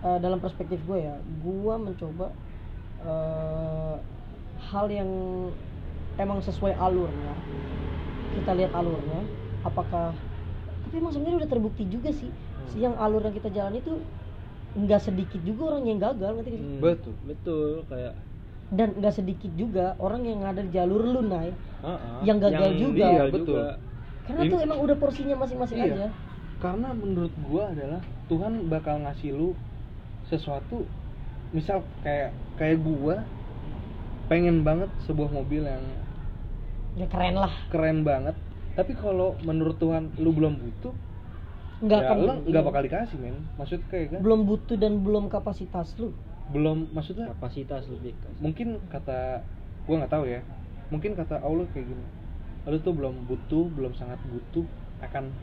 eh, 0.02 0.18
dalam 0.20 0.38
perspektif 0.38 0.78
gue 0.84 1.00
ya 1.00 1.16
gua 1.40 1.76
mencoba 1.78 2.28
eh, 3.02 3.96
hal 4.64 4.86
yang 4.88 5.10
emang 6.16 6.40
sesuai 6.40 6.74
alurnya 6.76 7.34
kita 8.36 8.52
lihat 8.54 8.72
alurnya 8.74 9.22
apakah 9.62 10.14
tapi 10.86 10.96
emang 10.96 11.12
sebenarnya 11.12 11.38
udah 11.42 11.50
terbukti 11.50 11.84
juga 11.86 12.10
sih 12.10 12.30
Hmm. 12.66 12.82
yang 12.82 12.96
alur 12.98 13.22
yang 13.22 13.32
kita 13.32 13.50
jalan 13.50 13.78
itu 13.78 13.94
nggak 14.76 15.00
sedikit 15.00 15.40
juga 15.40 15.72
orang 15.72 15.86
yang 15.86 16.00
gagal 16.02 16.44
sih? 16.44 16.58
Hmm, 16.58 16.82
Betul. 16.84 17.14
betul 17.24 17.70
kayak 17.88 18.12
dan 18.74 18.98
nggak 18.98 19.14
sedikit 19.14 19.52
juga 19.54 19.94
orang 20.02 20.26
yang 20.26 20.42
ada 20.42 20.66
di 20.66 20.74
jalur 20.74 21.06
lu 21.06 21.22
Nay. 21.22 21.54
Ah, 21.86 21.94
ah. 21.94 22.20
yang 22.26 22.42
gagal 22.42 22.74
yang 22.74 22.82
juga. 22.82 23.06
Iya, 23.06 23.24
betul. 23.30 23.58
juga. 23.58 23.70
karena 24.26 24.42
Ini- 24.42 24.50
tuh 24.50 24.60
emang 24.66 24.80
udah 24.82 24.98
porsinya 24.98 25.36
masing-masing 25.38 25.78
Iya. 25.78 25.86
aja. 25.94 26.08
Karena 26.58 26.90
menurut 26.98 27.30
gua 27.46 27.70
adalah 27.70 28.02
Tuhan 28.26 28.54
bakal 28.66 29.06
ngasih 29.06 29.38
lu 29.38 29.54
sesuatu 30.26 30.82
misal 31.54 31.86
kayak 32.02 32.34
kayak 32.58 32.82
gua 32.82 33.22
pengen 34.26 34.66
banget 34.66 34.90
sebuah 35.06 35.30
mobil 35.30 35.62
yang 35.62 35.84
ya 36.98 37.06
keren 37.06 37.38
lah. 37.38 37.54
keren 37.70 38.02
banget. 38.02 38.34
Tapi 38.74 38.98
kalau 38.98 39.38
menurut 39.46 39.78
Tuhan 39.78 40.10
lu 40.18 40.34
belum 40.34 40.58
butuh 40.58 40.94
nggak 41.86 42.02
ya 42.02 42.08
akan 42.10 42.18
lu 42.18 42.34
nggak 42.50 42.64
bakal 42.66 42.82
dikasih 42.82 43.18
men. 43.22 43.46
Maksud 43.62 43.86
kayak 43.94 44.18
kan? 44.18 44.20
Belum 44.26 44.42
butuh 44.50 44.74
dan 44.74 45.06
belum 45.06 45.30
kapasitas 45.30 45.94
lu 46.02 46.18
belum 46.54 46.94
maksudnya 46.94 47.34
kapasitas 47.34 47.90
lebih 47.90 48.14
ke 48.22 48.30
mungkin 48.38 48.78
kata 48.94 49.42
gua 49.90 49.96
nggak 50.06 50.14
tahu 50.14 50.26
ya. 50.30 50.42
Mungkin 50.94 51.18
kata 51.18 51.42
Allah 51.42 51.66
kayak 51.74 51.90
gini. 51.90 52.06
Lu 52.70 52.78
tuh 52.82 52.94
belum 52.94 53.26
butuh 53.26 53.66
belum 53.74 53.94
sangat 53.98 54.22
butuh 54.30 54.66
akan 55.02 55.34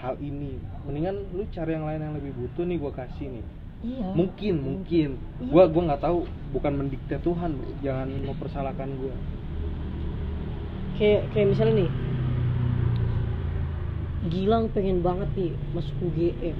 hal 0.00 0.20
ini. 0.20 0.60
Mendingan 0.84 1.16
lu 1.32 1.48
cari 1.48 1.76
yang 1.76 1.88
lain 1.88 2.00
yang 2.04 2.14
lebih 2.16 2.32
butuh 2.36 2.64
nih 2.68 2.76
gua 2.76 2.92
kasih 2.92 3.40
nih. 3.40 3.44
Iya. 3.84 4.08
Mungkin 4.12 4.54
mungkin. 4.60 5.10
Iya. 5.40 5.48
gua 5.48 5.64
gua 5.72 5.82
nggak 5.92 6.02
tahu. 6.04 6.28
Bukan 6.52 6.72
mendikte 6.76 7.16
Tuhan 7.24 7.56
bro. 7.56 7.72
jangan 7.80 8.08
mempersalahkan 8.12 8.88
gua. 9.00 9.14
Kayak 11.00 11.32
kayak 11.32 11.48
misalnya 11.56 11.74
nih 11.84 11.90
Gilang 14.24 14.72
pengen 14.72 15.04
banget 15.04 15.28
nih 15.36 15.52
masuk 15.76 15.92
UGM 16.00 16.56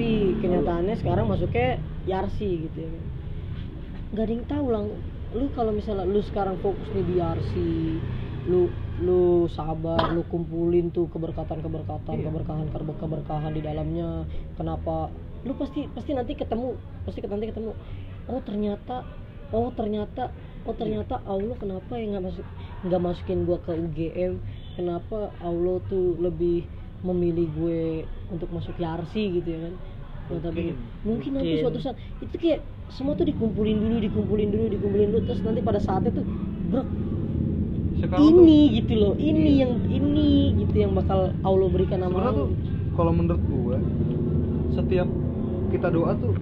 tapi 0.00 0.32
kenyataannya 0.40 0.96
sekarang 0.96 1.28
masuknya 1.28 1.76
Yarsi 2.08 2.64
gitu 2.64 2.78
ya. 2.80 2.88
Kan 2.88 3.04
nggak 4.16 4.24
ada 4.24 4.32
yang 4.32 4.44
tahu 4.48 4.66
lang 4.72 4.86
lu 5.36 5.46
kalau 5.52 5.76
misalnya 5.76 6.08
lu 6.08 6.24
sekarang 6.24 6.56
fokus 6.64 6.88
nih 6.96 7.04
di 7.04 7.14
Yarsi 7.20 8.00
lu 8.48 8.72
lu 9.04 9.44
sabar 9.52 10.08
lu 10.16 10.24
kumpulin 10.32 10.88
tuh 10.88 11.04
keberkatan 11.12 11.60
keberkatan 11.60 12.16
Iya. 12.16 12.32
keberkahan 12.32 12.66
keber- 12.72 12.96
keberkahan 12.96 13.52
di 13.52 13.60
dalamnya. 13.60 14.24
Kenapa? 14.56 15.12
Lu 15.44 15.52
pasti 15.60 15.84
pasti 15.92 16.16
nanti 16.16 16.32
ketemu 16.32 16.80
pasti 17.04 17.20
nanti 17.20 17.52
ketemu. 17.52 17.76
Oh 18.24 18.40
ternyata 18.40 19.04
oh 19.52 19.68
ternyata 19.76 20.32
oh 20.64 20.72
ternyata 20.80 21.20
Allah 21.28 21.60
kenapa 21.60 22.00
yang 22.00 22.16
nggak 22.16 22.24
masuk 22.24 22.46
nggak 22.88 23.02
masukin 23.04 23.44
gua 23.44 23.60
ke 23.60 23.76
UGM 23.76 24.40
kenapa 24.80 25.28
Allah 25.44 25.76
tuh 25.92 26.16
lebih 26.16 26.64
memilih 27.00 27.48
gue 27.56 27.82
untuk 28.28 28.52
masuk 28.52 28.76
Yarsi 28.76 29.40
gitu 29.40 29.48
ya 29.48 29.60
kan 29.68 29.74
Notabene. 30.30 30.74
mungkin 31.02 31.30
nanti 31.34 31.48
Mungkin. 31.50 31.62
suatu 31.66 31.78
saat 31.82 31.96
itu 32.22 32.34
kayak 32.38 32.60
semua 32.90 33.12
tuh 33.18 33.26
dikumpulin 33.26 33.76
dulu 33.78 33.96
dikumpulin 33.98 34.48
dulu 34.50 34.64
dikumpulin 34.70 35.08
dulu 35.10 35.20
terus 35.26 35.40
nanti 35.42 35.60
pada 35.62 35.80
saatnya 35.82 36.10
tuh 36.14 36.26
bro 36.70 36.82
sekarang 38.00 38.24
ini 38.24 38.60
gitu 38.80 38.92
loh 38.96 39.14
ini 39.18 39.60
yang 39.60 39.72
ini 39.90 40.56
gitu 40.64 40.74
yang 40.86 40.92
bakal 40.96 41.34
Allah 41.44 41.68
berikan 41.68 42.00
tuh 42.00 42.08
nama 42.08 42.16
sebenarnya 42.16 42.40
tuh 42.40 42.50
kalau 42.96 43.12
menurut 43.12 43.42
gua 43.50 43.78
setiap 44.74 45.08
kita 45.70 45.88
doa 45.92 46.12
tuh 46.16 46.34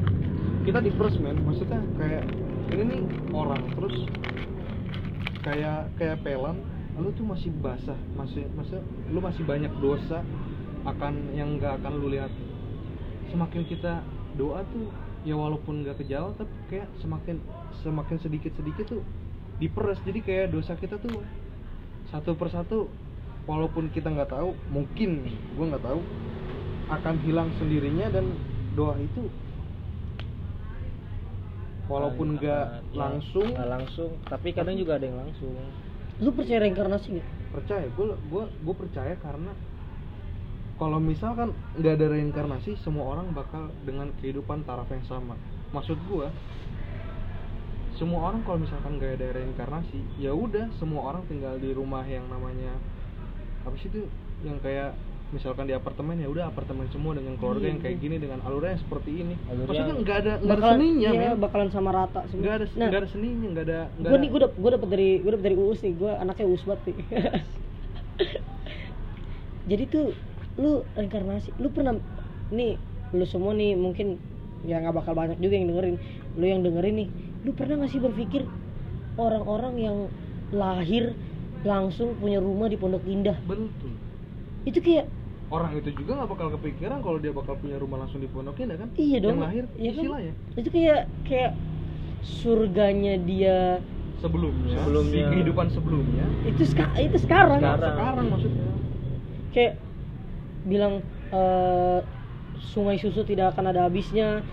kita 0.64 0.78
di 0.84 0.90
men 1.24 1.36
maksudnya 1.48 1.80
kayak 1.96 2.24
ini 2.68 2.82
nih 2.84 3.00
orang 3.32 3.62
terus 3.72 4.04
kayak 5.40 5.88
kayak 5.96 6.20
pelan 6.20 6.60
lu 6.98 7.14
tuh 7.14 7.24
masih 7.24 7.54
basah 7.62 7.96
masih 8.18 8.44
masa 8.58 8.82
lu 9.08 9.22
masih 9.22 9.46
banyak 9.46 9.70
dosa 9.78 10.20
akan 10.84 11.30
yang 11.32 11.56
nggak 11.56 11.78
akan 11.80 11.92
lu 12.02 12.10
lihat 12.10 12.30
semakin 13.30 13.62
kita 13.68 14.00
doa 14.36 14.64
tuh 14.72 14.88
ya 15.26 15.34
walaupun 15.34 15.82
nggak 15.84 15.98
kejauh 16.00 16.32
tapi 16.38 16.54
kayak 16.70 16.88
semakin 17.02 17.42
semakin 17.82 18.16
sedikit 18.22 18.52
sedikit 18.56 18.86
tuh 18.86 19.02
diperes 19.58 19.98
jadi 20.06 20.20
kayak 20.22 20.46
dosa 20.54 20.78
kita 20.78 20.96
tuh 21.02 21.20
satu 22.08 22.32
persatu 22.38 22.88
walaupun 23.44 23.90
kita 23.90 24.08
nggak 24.08 24.30
tahu 24.32 24.54
mungkin 24.70 25.28
gua 25.58 25.74
nggak 25.74 25.84
tahu 25.84 26.00
akan 26.88 27.14
hilang 27.26 27.50
sendirinya 27.60 28.08
dan 28.08 28.32
doa 28.72 28.96
itu 28.96 29.28
walaupun 31.88 32.36
nggak 32.36 32.64
ya, 32.92 32.96
langsung. 32.96 33.48
nggak 33.48 33.68
langsung 33.68 34.10
tapi 34.28 34.52
kadang 34.52 34.76
juga 34.76 35.00
ada 35.00 35.08
yang 35.08 35.18
langsung. 35.18 35.56
Lu 36.20 36.30
percaya 36.36 36.62
reinkarnasi 36.62 37.16
nggak? 37.16 37.28
Percaya 37.56 37.86
gue 37.88 38.06
gue 38.12 38.44
gue 38.44 38.74
percaya 38.76 39.14
karena 39.18 39.52
kalau 40.78 41.02
misalkan 41.02 41.50
nggak 41.74 41.94
ada 41.98 42.06
reinkarnasi 42.14 42.78
semua 42.86 43.18
orang 43.18 43.34
bakal 43.34 43.66
dengan 43.82 44.14
kehidupan 44.22 44.62
taraf 44.62 44.86
yang 44.94 45.02
sama. 45.10 45.34
Maksud 45.74 45.98
gue 46.06 46.30
semua 47.98 48.30
orang 48.30 48.46
kalau 48.46 48.62
misalkan 48.62 48.94
nggak 49.02 49.18
ada 49.18 49.42
reinkarnasi 49.42 50.22
ya 50.22 50.30
udah 50.30 50.70
semua 50.78 51.10
orang 51.10 51.26
tinggal 51.26 51.58
di 51.58 51.74
rumah 51.74 52.06
yang 52.06 52.22
namanya 52.30 52.78
apa 53.66 53.74
sih 53.82 53.90
itu? 53.90 54.06
Yang 54.46 54.62
kayak 54.62 54.90
misalkan 55.28 55.68
di 55.68 55.74
apartemen 55.74 56.16
ya 56.22 56.30
udah 56.30 56.48
apartemen 56.48 56.88
semua 56.88 57.12
dengan 57.12 57.36
keluarga 57.36 57.68
Iya, 57.68 57.74
yang 57.74 57.80
kayak 57.84 57.96
iya. 57.98 58.04
gini 58.06 58.16
dengan 58.22 58.38
alurnya 58.46 58.78
yang 58.78 58.82
seperti 58.86 59.10
ini. 59.12 59.34
Alurnya 59.50 59.66
maksudnya 59.66 59.96
nggak 59.98 60.16
ada 60.22 60.32
nggak 60.40 60.56
ada 60.56 60.68
seninya 60.72 61.10
iya, 61.10 61.30
men. 61.34 61.40
bakalan 61.42 61.68
sama 61.74 61.90
rata 61.90 62.20
semua. 62.30 62.42
Nggak 62.46 62.54
ada 62.54 62.66
nah, 62.70 62.86
nggak 62.86 63.00
ada 63.02 63.10
seninya 63.10 63.48
nggak 63.50 63.66
ada 63.66 63.80
gue 63.98 64.18
nih 64.22 64.28
gue 64.30 64.40
dapet 64.46 64.56
gue 64.56 64.70
dapet 64.78 64.88
dari 64.94 65.08
gue 65.18 65.30
dapet 65.34 65.44
dari 65.50 65.56
uus 65.58 65.78
nih 65.82 65.94
gue 65.98 66.12
anaknya 66.14 66.46
uus 66.46 66.62
banget 66.62 66.82
nih. 66.86 66.96
Jadi 69.68 69.84
tuh 69.90 70.06
lu 70.58 70.82
reinkarnasi 70.94 71.54
lu 71.62 71.70
pernah 71.70 71.94
nih 72.50 72.74
lu 73.14 73.24
semua 73.24 73.54
nih 73.54 73.78
mungkin 73.78 74.18
ya 74.66 74.82
nggak 74.82 74.94
bakal 74.94 75.14
banyak 75.14 75.38
juga 75.38 75.54
yang 75.54 75.70
dengerin. 75.70 75.96
Lu 76.34 76.44
yang 76.44 76.60
dengerin 76.66 76.94
nih 76.98 77.08
lu 77.46 77.50
pernah 77.54 77.80
nggak 77.80 77.90
sih 77.90 78.02
berpikir 78.02 78.42
orang-orang 79.16 79.74
yang 79.78 79.96
lahir 80.50 81.14
langsung 81.62 82.14
punya 82.18 82.38
rumah 82.42 82.66
di 82.66 82.76
Pondok 82.76 83.02
Indah? 83.06 83.38
Betul. 83.46 83.94
Itu 84.66 84.78
kayak 84.82 85.06
orang 85.48 85.78
itu 85.78 85.94
juga 85.96 86.20
nggak 86.20 86.28
bakal 86.28 86.48
kepikiran 86.58 86.98
kalau 87.00 87.18
dia 87.22 87.32
bakal 87.32 87.54
punya 87.56 87.78
rumah 87.78 88.02
langsung 88.04 88.18
di 88.20 88.28
Pondok 88.28 88.58
Indah 88.58 88.76
kan? 88.76 88.88
Iya 88.98 89.18
dong. 89.22 89.38
yang 89.38 89.42
lahir 89.46 89.64
iya 89.78 89.90
kan? 89.94 90.02
istilahnya 90.02 90.32
itu 90.58 90.68
kayak 90.74 91.00
kayak 91.24 91.52
surganya 92.20 93.14
dia 93.22 93.78
sebelumnya, 94.18 94.74
Sebelumnya. 94.82 95.14
di 95.14 95.20
kehidupan 95.30 95.66
sebelumnya. 95.70 96.26
Itu 96.42 96.62
itu 96.66 97.16
sekarang 97.22 97.62
Sekarang. 97.62 97.94
sekarang 97.94 98.26
maksudnya. 98.34 98.66
Kayak 99.54 99.72
bilang 100.68 101.00
eh, 101.32 101.98
sungai 102.60 103.00
susu 103.00 103.24
tidak 103.24 103.56
akan 103.56 103.72
ada 103.72 103.88
habisnya. 103.88 104.44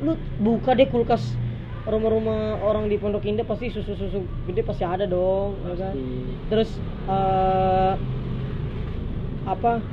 Lu 0.00 0.14
buka 0.38 0.78
deh 0.78 0.86
kulkas 0.86 1.34
rumah-rumah 1.84 2.64
orang 2.64 2.88
di 2.88 2.96
Pondok 2.96 3.28
Indah 3.28 3.44
pasti 3.44 3.68
susu-susu 3.68 4.24
gede 4.48 4.64
pasti 4.64 4.88
ada 4.88 5.04
dong 5.04 5.52
ya 5.68 5.76
kan? 5.76 5.92
Pasti. 5.92 6.32
terus 6.48 6.70
eh, 7.10 7.94
apa 9.44 9.84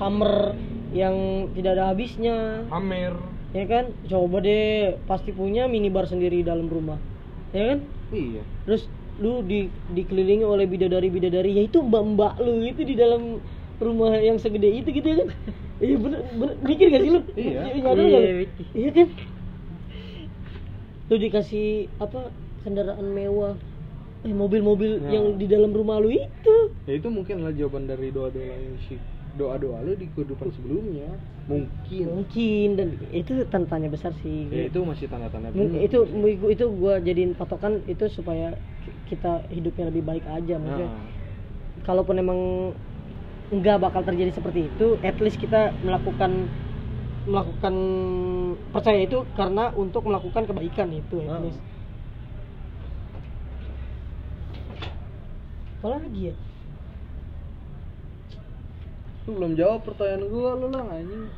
hammer 0.00 0.56
yang 0.96 1.50
tidak 1.52 1.76
ada 1.76 1.92
habisnya. 1.92 2.64
Amer 2.72 3.12
ya 3.52 3.64
kan? 3.68 3.92
Coba 4.08 4.40
deh 4.40 4.96
pasti 5.04 5.30
punya 5.30 5.68
minibar 5.68 6.08
sendiri 6.08 6.40
di 6.42 6.46
dalam 6.46 6.66
rumah. 6.66 6.96
Ya 7.52 7.76
kan? 7.76 7.78
Iya. 8.10 8.42
Terus 8.64 8.88
lu 9.22 9.46
di 9.46 9.70
dikelilingi 9.94 10.42
oleh 10.42 10.66
bidadari 10.66 11.06
bidadari 11.06 11.54
ya 11.54 11.62
itu 11.70 11.78
mbak 11.78 12.02
mbak 12.18 12.34
lu 12.42 12.66
itu 12.66 12.82
di 12.82 12.98
dalam 12.98 13.38
rumah 13.82 14.14
yang 14.16 14.38
segede 14.38 14.70
itu 14.70 14.88
gitu 14.90 15.06
ya 15.06 15.16
kan? 15.22 15.28
Iya 15.82 15.96
bener, 15.98 16.20
bener. 16.38 16.56
Mikir 16.62 16.86
gak 16.88 17.02
sih 17.02 17.10
lu? 17.10 17.20
Iya. 17.34 17.60
Iya, 17.74 17.90
Iya, 17.94 18.20
iya 18.72 18.90
kan? 18.94 19.08
Lu 21.10 21.16
dikasih 21.18 21.90
apa 22.00 22.32
kendaraan 22.64 23.06
mewah. 23.12 23.54
Eh 24.24 24.32
mobil-mobil 24.32 25.04
Nah. 25.04 25.12
yang 25.12 25.36
di 25.36 25.44
dalam 25.44 25.68
rumah 25.68 26.00
lu 26.00 26.08
itu. 26.08 26.56
Ya 26.88 26.96
itu 26.96 27.08
mungkin 27.12 27.44
adalah 27.44 27.52
jawaban 27.52 27.84
dari 27.84 28.08
doa-doa 28.08 28.40
yang 28.40 28.76
si 28.88 28.96
doa-doa 29.36 29.84
lu 29.84 29.92
di 30.00 30.08
kehidupan 30.16 30.48
sebelumnya. 30.48 31.12
Mungkin. 31.44 32.04
Mungkin 32.08 32.68
dan 32.80 32.88
itu 33.12 33.44
tanda 33.52 33.68
tanya 33.68 33.92
besar 33.92 34.16
sih. 34.24 34.48
Ya 34.48 34.72
itu 34.72 34.80
masih 34.80 35.12
tanda-tanda 35.12 35.52
benar. 35.52 35.76
itu 35.76 36.08
itu 36.48 36.64
gua 36.72 37.04
jadiin 37.04 37.36
patokan 37.36 37.84
itu 37.84 38.08
supaya 38.08 38.56
kita 39.12 39.44
hidupnya 39.52 39.92
lebih 39.92 40.08
baik 40.08 40.24
aja 40.24 40.56
maksudnya. 40.56 40.88
Nah, 40.88 41.04
kalaupun 41.84 42.16
emang 42.16 42.40
nggak 43.54 43.78
bakal 43.82 44.02
terjadi 44.02 44.34
seperti 44.34 44.66
itu, 44.70 44.98
at 45.06 45.16
least 45.22 45.38
kita 45.38 45.70
melakukan 45.86 46.50
melakukan 47.24 47.74
percaya 48.68 49.00
itu 49.06 49.24
karena 49.32 49.72
untuk 49.72 50.04
melakukan 50.04 50.44
kebaikan 50.44 50.92
itu 50.92 51.24
at 51.24 51.30
Ah. 51.30 51.40
least. 51.40 51.60
Apa 55.80 56.00
lagi 56.00 56.32
ya? 56.32 56.34
lu 59.24 59.40
belum 59.40 59.56
jawab 59.56 59.80
pertanyaan 59.88 60.28
gua 60.28 60.52
lu 60.52 60.68
lah 60.68 60.84
anjing 60.92 61.32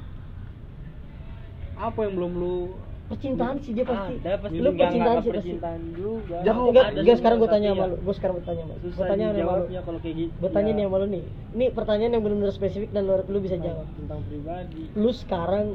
apa 1.78 1.98
yang 2.02 2.18
belum 2.18 2.32
lu 2.34 2.74
Percintaan 3.06 3.62
sih 3.62 3.70
dia 3.70 3.86
pasti. 3.86 4.18
ada 4.18 4.34
pasti 4.42 4.58
Lu 4.58 4.70
percintaan 4.74 5.16
sih 5.22 5.30
pasti. 5.30 5.50
percintaan 5.54 5.80
juga 5.94 6.36
Jauh. 6.42 6.66
Enggak, 6.74 6.86
enggak 6.98 7.16
sekarang 7.22 7.36
gue 7.38 7.46
tapi 7.46 7.54
tanya 7.54 7.68
ya 7.68 7.74
sama 7.76 7.84
lu. 7.86 7.96
Gue 8.02 8.14
sekarang 8.18 8.34
gue 8.34 8.44
tanya 8.44 8.62
sama 8.62 8.74
lu. 8.74 8.80
Gue 8.82 9.04
tanya 9.06 9.24
sama 9.26 9.54
lu. 9.54 9.64
kalau 9.78 9.98
kayak 10.02 10.16
gitu 10.16 10.32
Gue 10.36 10.50
tanya 10.50 10.70
ya, 10.70 10.76
nih 10.76 10.84
sama 10.84 10.96
lu 10.98 11.06
nih. 11.06 11.24
Ini 11.54 11.66
pertanyaan 11.70 12.12
yang 12.12 12.22
benar-benar 12.22 12.52
spesifik 12.52 12.90
dan 12.90 13.02
lu, 13.06 13.14
lu 13.22 13.38
bisa 13.38 13.56
jawab. 13.56 13.86
tentang 13.94 14.20
pribadi 14.26 14.82
Lu 14.92 15.10
sekarang 15.14 15.66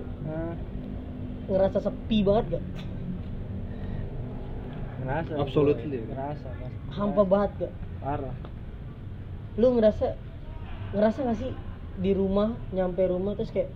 ngerasa 1.47 1.77
sepi 1.82 2.17
banget 2.21 2.45
gak? 2.51 2.63
ngerasa 5.01 5.32
Absolutely. 5.34 5.99
ngerasa. 6.05 6.47
Hampa 6.91 7.23
banget 7.23 7.51
gak? 7.57 7.73
parah 8.01 8.34
lu 9.53 9.77
ngerasa 9.77 10.17
ngerasa 10.91 11.19
gak 11.21 11.38
sih 11.38 11.51
di 11.95 12.11
rumah 12.11 12.49
nyampe 12.71 13.05
rumah 13.05 13.38
terus 13.38 13.53
kayak 13.53 13.69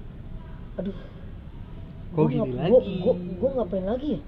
aduh 0.76 0.98
Kok 2.16 2.24
gua 2.24 2.32
gini 2.32 2.40
ngap- 2.40 2.56
lagi? 2.56 2.72
gua, 2.72 2.82
gua, 3.04 3.14
gua 3.36 3.50
ngapain 3.60 3.86
lagi 3.86 4.08
ya? 4.16 4.20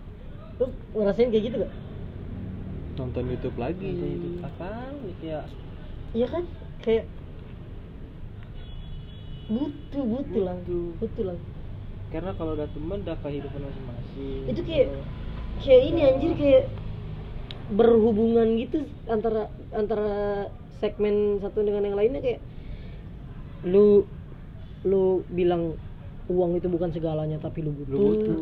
Lu 0.60 0.66
ngerasain 0.92 1.30
kayak 1.32 1.44
gitu 1.48 1.56
gak? 1.64 1.74
Nonton 2.98 3.24
YouTube 3.30 3.58
lagi 3.58 3.88
Nanti 3.88 4.08
itu 4.12 4.28
apaan 4.44 4.94
nih 5.00 5.16
kayak 5.24 5.44
iya 6.12 6.28
kan? 6.28 6.44
Kayak 6.82 7.06
butuh 9.48 10.04
butuh 10.04 10.42
lah. 10.44 10.56
Butuh. 10.60 10.86
butuh 11.00 11.24
lah. 11.32 11.38
Karena 12.12 12.32
kalau 12.36 12.52
udah 12.56 12.68
temen 12.68 13.00
udah 13.04 13.18
kehidupan 13.24 13.62
masing-masing. 13.64 14.44
Itu 14.52 14.62
kayak- 14.64 14.92
kayak 15.64 15.82
ini 15.88 16.00
anjir 16.04 16.32
kayak 16.36 16.64
berhubungan 17.68 18.48
gitu 18.56 18.84
antara 19.08 19.48
antara 19.72 20.48
segmen 20.80 21.40
satu 21.40 21.64
dengan 21.64 21.84
yang 21.84 21.98
lainnya 22.00 22.20
kayak 22.20 22.40
lu 23.64 24.08
lu 24.84 25.24
bilang 25.28 25.76
uang 26.28 26.52
itu 26.56 26.68
bukan 26.68 26.90
segalanya 26.90 27.38
tapi 27.38 27.62
lu 27.62 27.72
butuh 27.74 27.90
Lu 27.90 28.00
butuh. 28.06 28.38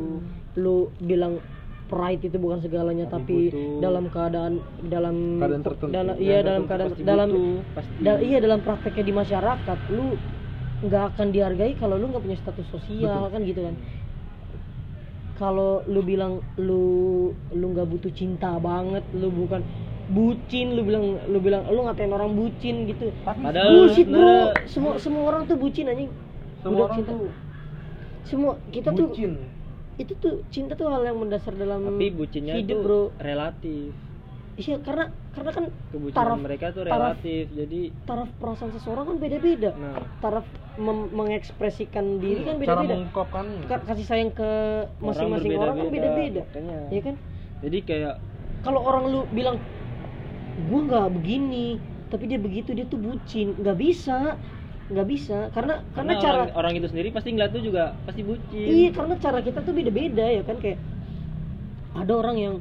lu 0.55 0.75
bilang 0.99 1.38
pride 1.86 2.23
itu 2.23 2.36
bukan 2.36 2.59
segalanya 2.59 3.05
Tapi 3.05 3.21
tapi, 3.21 3.36
butuh. 3.47 3.77
dalam 3.79 4.05
keadaan 4.07 4.53
dalam 4.83 5.15
Keadaan 5.38 5.63
tertentu. 5.63 5.91
dalam 5.91 6.13
Yang 6.13 6.19
iya 6.19 6.38
dalam 6.41 6.63
keadaan 6.65 6.89
pasti 6.89 7.01
dalam 7.03 7.29
butuh, 7.29 7.57
pasti. 7.71 7.93
da- 7.99 8.21
iya 8.21 8.38
dalam 8.39 8.59
prakteknya 8.59 9.03
di 9.03 9.13
masyarakat 9.13 9.79
lu 9.91 10.05
nggak 10.81 11.03
akan 11.07 11.27
dihargai 11.29 11.73
kalau 11.75 11.95
lu 11.95 12.05
nggak 12.07 12.21
punya 12.21 12.38
status 12.38 12.67
sosial 12.67 13.05
Betul. 13.21 13.31
kan 13.31 13.41
gitu 13.43 13.61
kan 13.63 13.75
kalau 15.36 15.83
lu 15.86 15.99
bilang 16.01 16.33
lu 16.57 16.83
lu 17.51 17.65
nggak 17.69 17.86
butuh 17.86 18.11
cinta 18.11 18.55
banget 18.57 19.03
lu 19.13 19.27
bukan 19.29 19.59
bucin 20.07 20.73
lu 20.73 20.81
bilang 20.81 21.03
lu 21.27 21.38
bilang 21.38 21.67
lu 21.67 21.83
ngatain 21.83 22.09
orang 22.09 22.31
bucin 22.31 22.88
gitu 22.88 23.09
Padahal 23.21 23.67
bullshit 23.67 24.07
bro 24.07 24.53
semua 24.65 24.95
semua 24.95 25.21
orang 25.27 25.43
tuh 25.43 25.57
bucin 25.57 25.86
anjing 25.86 26.09
semua 26.61 26.71
Budak 26.71 26.86
orang 26.88 26.97
cinta. 26.97 27.11
tuh 27.11 27.25
semua 28.26 28.57
kita 28.67 28.89
tuh 28.89 29.07
bucin. 29.07 29.38
itu 29.95 30.13
tuh 30.13 30.43
cinta 30.49 30.73
tuh 30.73 30.89
hal 30.89 31.01
yang 31.03 31.15
mendasar 31.15 31.53
dalam 31.53 31.86
tapi 31.88 32.11
bucinnya 32.11 32.53
hidup 32.53 32.76
tuh 32.76 32.84
bro. 32.84 33.01
relatif. 33.17 33.93
Iya 34.55 34.80
karena 34.80 35.05
karena 35.30 35.51
kan 35.51 35.65
kebucinan 35.89 36.15
taraf 36.17 36.38
mereka 36.38 36.65
tuh 36.71 36.84
taraf- 36.84 37.19
relatif 37.19 37.43
jadi 37.49 37.80
taraf 38.03 38.30
perasaan 38.34 38.71
seseorang 38.71 39.05
kan 39.05 39.17
beda-beda. 39.17 39.71
Nah. 39.73 39.99
Taraf 40.19 40.45
mem- 40.76 41.11
mengekspresikan 41.11 42.17
diri 42.17 42.41
kan 42.41 42.55
Iya, 42.55 42.63
cara 42.63 42.71
beda-beda. 42.78 42.93
mengungkapkan 42.97 43.45
Ka- 43.65 43.84
kasih 43.86 44.05
sayang 44.05 44.32
ke 44.32 44.49
masing-masing 44.97 45.51
orang, 45.53 45.76
kan 45.78 45.88
beda-beda. 45.89 46.41
makanya. 46.45 46.80
ya 46.89 47.01
kan? 47.01 47.15
Jadi 47.61 47.78
kayak 47.82 48.15
kalau 48.61 48.82
orang 48.82 49.03
lu 49.05 49.19
bilang 49.30 49.59
gua 50.65 50.80
nggak 50.82 51.07
begini 51.13 51.67
tapi 52.07 52.23
dia 52.26 52.39
begitu 52.39 52.71
dia 52.71 52.88
tuh 52.88 52.95
bucin. 52.97 53.55
Nggak 53.55 53.76
bisa 53.78 54.39
nggak 54.86 55.07
bisa 55.09 55.49
karena 55.49 55.81
karena, 55.97 56.13
karena 56.13 56.13
cara 56.21 56.38
orang, 56.45 56.49
orang 56.53 56.73
itu 56.77 56.88
sendiri 56.93 57.09
pasti 57.09 57.33
ngeliat 57.33 57.51
tuh 57.57 57.63
juga 57.65 57.97
pasti 58.05 58.21
bucin. 58.21 58.65
Iya 58.69 58.89
karena 58.93 59.13
cara 59.17 59.39
kita 59.41 59.59
tuh 59.65 59.73
beda-beda 59.73 60.25
ya 60.29 60.41
kan 60.45 60.57
kayak 60.61 60.77
ada 61.97 62.13
orang 62.13 62.38
yang 62.38 62.55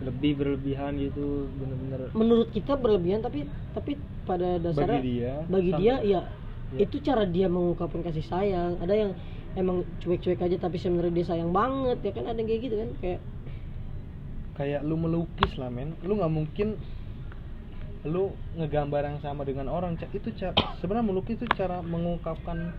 lebih 0.00 0.40
berlebihan 0.40 0.96
gitu 0.96 1.52
bener-bener. 1.60 2.08
menurut 2.16 2.48
kita 2.56 2.72
berlebihan 2.80 3.20
tapi 3.20 3.44
tapi 3.76 4.00
pada 4.24 4.56
dasarnya 4.56 4.96
Bagi 4.96 5.12
dia, 5.12 5.34
bagi 5.44 5.72
dia 5.76 5.94
ya 6.00 6.22
Ya. 6.70 6.86
itu 6.86 7.02
cara 7.02 7.26
dia 7.26 7.50
mengungkapkan 7.50 7.98
kasih 8.06 8.22
sayang. 8.22 8.78
Ada 8.78 8.94
yang 8.94 9.10
emang 9.58 9.82
cuek-cuek 9.98 10.38
aja 10.38 10.54
tapi 10.54 10.78
sebenarnya 10.78 11.18
dia 11.18 11.26
sayang 11.26 11.50
banget 11.50 11.98
ya 11.98 12.14
kan? 12.14 12.30
Ada 12.30 12.38
yang 12.38 12.46
kayak 12.46 12.62
gitu 12.62 12.76
kan 12.78 12.90
kayak 13.02 13.20
kayak 14.54 14.80
lu 14.86 14.94
melukis 14.94 15.50
lah 15.58 15.66
men. 15.66 15.98
Lu 16.06 16.14
nggak 16.14 16.30
mungkin 16.30 16.78
lu 18.08 18.32
ngegambar 18.56 19.04
yang 19.04 19.20
sama 19.20 19.44
dengan 19.44 19.68
orang 19.68 19.92
itu 20.00 20.32
cara 20.40 20.56
sebenarnya 20.80 21.04
melukis 21.12 21.36
itu 21.36 21.44
cara 21.52 21.84
mengungkapkan 21.84 22.72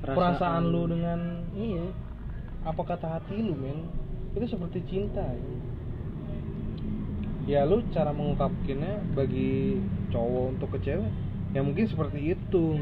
perasaan, 0.00 0.72
lu 0.72 0.88
dengan 0.88 1.44
iya. 1.52 1.92
apa 2.64 2.80
kata 2.80 3.20
hati 3.20 3.36
lu 3.36 3.52
men. 3.52 3.84
Itu 4.32 4.48
seperti 4.48 4.84
cinta 4.88 5.24
ya. 5.24 5.52
ya 7.46 7.60
lu 7.68 7.84
cara 7.92 8.16
mengungkapkannya 8.16 9.16
bagi 9.16 9.80
cowok 10.12 10.44
untuk 10.56 10.68
ke 10.76 10.88
cewek 10.88 11.12
ya 11.52 11.60
mungkin 11.60 11.84
seperti 11.88 12.36
itu. 12.36 12.80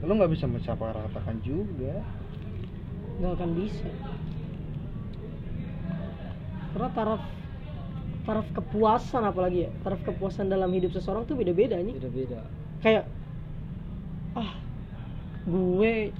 Lu 0.00 0.12
nggak 0.16 0.32
bisa 0.32 0.46
mencapai 0.46 0.94
juga. 1.42 2.02
Nggak 3.18 3.32
akan 3.36 3.50
bisa. 3.58 3.90
Karena 6.70 6.88
taraf 6.94 7.22
taraf 8.30 8.46
kepuasan 8.54 9.26
apalagi 9.26 9.66
ya 9.66 9.70
taraf 9.82 9.98
kepuasan 10.06 10.46
dalam 10.46 10.70
hidup 10.70 10.94
seseorang 10.94 11.26
tuh 11.26 11.34
beda-beda 11.34 11.74
nih. 11.82 11.98
Beda-beda. 11.98 12.46
Kayak 12.78 13.10
ah 14.38 14.54
gue 15.50 16.14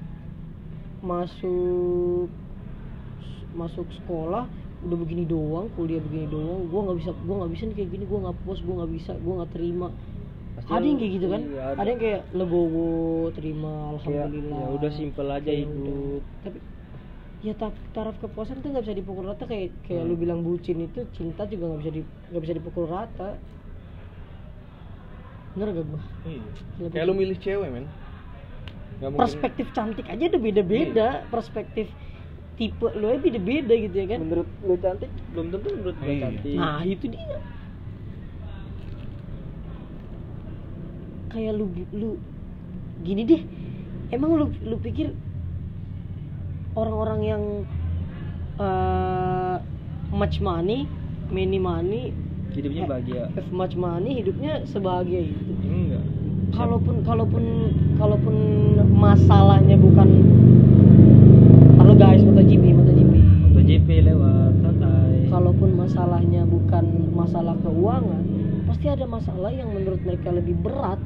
masuk 1.07 2.27
masuk 3.55 3.87
sekolah 3.95 4.51
udah 4.81 4.97
begini 4.99 5.23
doang 5.23 5.71
kuliah 5.79 6.03
begini 6.03 6.27
doang 6.27 6.67
gue 6.67 6.81
nggak 6.83 6.99
bisa 6.99 7.11
gue 7.15 7.35
nggak 7.39 7.53
bisa 7.55 7.63
nih 7.71 7.77
kayak 7.79 7.91
gini 7.95 8.05
gue 8.11 8.19
nggak 8.27 8.37
puas 8.43 8.59
gue 8.59 8.75
nggak 8.75 8.93
bisa 8.99 9.13
gue 9.15 9.33
nggak 9.39 9.53
terima. 9.55 9.89
Pasti 10.51 10.71
ada 10.75 10.83
yang 10.83 10.99
kayak 10.99 11.13
gitu 11.15 11.27
kan? 11.31 11.43
iya, 11.47 11.63
ada. 11.79 11.87
yang 11.87 12.01
kayak 12.03 12.21
legowo 12.35 12.91
terima 13.33 13.73
alhamdulillah 13.95 14.59
ya 14.59 14.67
udah 14.75 14.91
simpel 14.91 15.27
aja 15.31 15.47
Ya 15.47 15.63
hidup. 15.63 15.79
udah. 15.79 16.19
tapi 16.43 16.59
ya 17.41 17.53
ta- 17.55 17.73
taraf 17.91 18.21
kepuasan 18.21 18.61
tuh 18.61 18.69
nggak 18.69 18.85
bisa 18.85 18.95
dipukul 18.95 19.25
rata 19.25 19.45
kayak 19.45 19.73
kayak 19.83 20.05
Hmm. 20.05 20.09
lu 20.09 20.15
bilang 20.15 20.41
bucin 20.41 20.77
itu 20.79 21.09
cinta 21.11 21.45
juga 21.45 21.69
nggak 21.69 21.81
bisa 21.81 21.91
di 21.91 22.03
nggak 22.31 22.43
bisa 22.43 22.55
dipukul 22.55 22.85
rata. 22.85 23.41
Bener 25.51 25.69
gak 25.73 25.85
gua? 25.85 26.01
Iya. 26.25 26.43
Lebih- 26.79 26.93
kayak 26.93 27.07
lu 27.07 27.15
milih 27.17 27.39
cewek 27.39 27.69
men. 27.69 27.87
Mungkin- 29.01 29.17
perspektif 29.17 29.67
cantik 29.73 30.07
aja 30.07 30.25
udah 30.29 30.41
beda-beda. 30.41 31.09
Perspektif 31.27 31.89
tipe 32.55 32.87
lu 32.93 33.09
aja 33.09 33.19
beda-beda 33.19 33.73
gitu 33.75 33.97
ya 33.97 34.07
kan? 34.07 34.19
Menurut 34.21 34.49
lu 34.61 34.75
cantik? 34.77 35.11
Belum 35.33 35.47
tentu 35.49 35.69
menurut 35.73 35.97
gua 35.97 36.07
Iya. 36.07 36.23
cantik. 36.23 36.55
Nah 36.55 36.81
itu 36.85 37.05
dia. 37.09 37.37
Kayak 41.31 41.53
lu 41.55 41.65
lu 41.91 42.11
gini 43.01 43.23
deh. 43.25 43.43
Emang 44.11 44.31
lu 44.35 44.47
lu 44.61 44.77
pikir 44.77 45.15
orang-orang 46.75 47.21
yang 47.25 47.43
eh 48.61 49.57
much 50.11 50.43
money 50.43 50.85
many 51.31 51.57
money 51.57 52.13
hidupnya 52.51 52.83
eh, 52.85 52.89
bahagia. 52.91 53.23
have 53.33 53.51
much 53.55 53.75
money 53.79 54.21
hidupnya 54.21 54.67
sebahagia 54.67 55.31
itu. 55.31 55.53
Enggak. 55.65 56.05
Kalaupun 56.51 56.95
kalaupun 57.07 57.45
kalaupun 57.95 58.37
masalahnya 58.91 59.79
bukan 59.79 60.09
halo 61.79 61.95
guys 61.95 62.21
MotoGP 62.27 62.65
MotoGP. 62.75 63.15
MotoGP 63.55 63.89
lewat 64.03 64.53
santai. 64.61 65.31
Kalaupun 65.31 65.71
masalahnya 65.79 66.43
bukan 66.45 66.85
masalah 67.15 67.55
keuangan 67.63 68.23
pasti 68.67 68.87
ada 68.87 69.07
masalah 69.07 69.51
yang 69.55 69.71
menurut 69.71 70.03
mereka 70.03 70.31
lebih 70.35 70.59
berat 70.59 70.99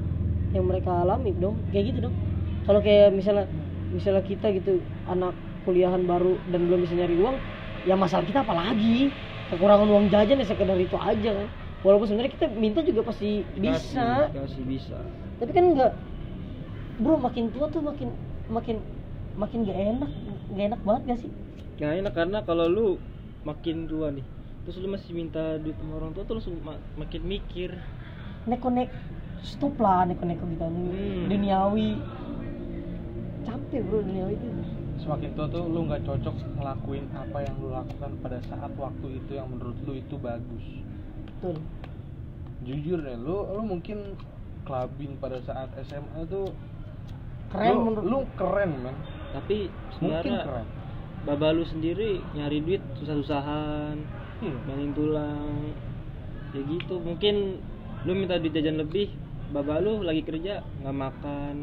yang 0.56 0.64
mereka 0.64 1.04
alami 1.04 1.36
dong. 1.36 1.60
Kayak 1.70 1.92
gitu 1.92 2.08
dong. 2.08 2.16
Kalau 2.64 2.80
kayak 2.80 3.12
misalnya 3.12 3.44
misalnya 3.92 4.24
kita 4.24 4.48
gitu 4.56 4.80
anak 5.04 5.36
kuliahan 5.64 6.04
baru 6.04 6.36
dan 6.52 6.68
belum 6.68 6.84
bisa 6.84 6.94
nyari 6.94 7.16
uang 7.18 7.36
ya 7.84 7.96
masalah 7.96 8.24
kita 8.24 8.44
apa 8.44 8.54
lagi? 8.54 9.08
Kekurangan 9.52 9.88
uang 9.88 10.06
jajan 10.08 10.40
ya 10.40 10.46
sekedar 10.46 10.76
itu 10.80 10.96
aja 10.96 11.30
kan. 11.36 11.48
Walaupun 11.84 12.08
sebenarnya 12.08 12.32
kita 12.32 12.46
minta 12.56 12.80
juga 12.80 13.04
pasti 13.04 13.44
bisa. 13.60 14.32
Kasih 14.32 14.64
bisa. 14.64 14.96
Tapi 15.36 15.50
kan 15.52 15.64
enggak 15.76 15.92
bro 17.02 17.18
makin 17.18 17.50
tua 17.50 17.66
tuh 17.68 17.82
makin 17.82 18.08
makin 18.48 18.78
makin 19.34 19.66
gak 19.66 19.74
enak 19.74 20.10
gak 20.54 20.66
enak 20.72 20.80
banget 20.86 21.02
gak 21.10 21.18
sih? 21.26 21.30
Nggak 21.76 21.92
enak 22.00 22.12
karena 22.14 22.38
kalau 22.46 22.66
lu 22.70 22.88
makin 23.42 23.90
tua 23.90 24.14
nih 24.14 24.24
terus 24.64 24.80
lu 24.80 24.88
masih 24.88 25.12
minta 25.12 25.60
duit 25.60 25.76
sama 25.76 26.00
orang 26.00 26.16
tua 26.16 26.24
tuh 26.24 26.40
langsung 26.40 26.56
ma- 26.64 26.80
makin 26.96 27.20
mikir. 27.20 27.76
Neko 28.48 28.72
nek 28.72 28.88
stop 29.44 29.76
lah 29.76 30.08
neko 30.08 30.24
neko 30.24 30.44
gitu. 30.48 30.64
Hmm. 30.64 31.28
duniawi. 31.28 32.00
Capek 33.44 33.80
bro 33.84 34.00
duniawi 34.00 34.40
itu 34.40 34.48
semakin 35.02 35.30
tua 35.34 35.46
tuh 35.50 35.64
lu 35.66 35.86
nggak 35.90 36.06
cocok 36.06 36.34
ngelakuin 36.58 37.04
apa 37.12 37.38
yang 37.42 37.54
lu 37.58 37.68
lakukan 37.74 38.10
pada 38.22 38.38
saat 38.46 38.72
waktu 38.78 39.06
itu 39.18 39.32
yang 39.34 39.50
menurut 39.50 39.76
lu 39.84 39.92
itu 39.98 40.14
bagus. 40.20 40.64
Betul. 41.26 41.58
Jujur 42.64 42.98
deh 43.02 43.16
lu 43.18 43.44
lu 43.54 43.62
mungkin 43.66 44.16
clubbing 44.64 45.18
pada 45.20 45.42
saat 45.44 45.68
SMA 45.84 46.24
tuh 46.30 46.48
keren 47.52 47.74
lu, 47.74 47.80
menurut 47.90 48.06
lu 48.06 48.18
keren 48.38 48.70
men. 48.80 48.96
Tapi 49.34 49.68
mungkin 49.68 49.94
sebenarnya 49.98 50.38
keren. 50.46 50.66
baba 51.24 51.48
lu 51.52 51.64
sendiri 51.66 52.22
nyari 52.32 52.58
duit 52.62 52.82
susah-susahan 53.00 53.96
Iya. 54.42 54.56
bangin 54.66 54.92
tulang 54.92 55.72
ya 56.54 56.60
gitu. 56.64 57.00
Mungkin 57.02 57.34
lu 58.04 58.12
minta 58.14 58.38
duit 58.38 58.52
jajan 58.54 58.78
lebih 58.78 59.10
baba 59.52 59.78
lu 59.78 60.00
lagi 60.02 60.22
kerja 60.24 60.64
nggak 60.82 60.96
makan 60.96 61.54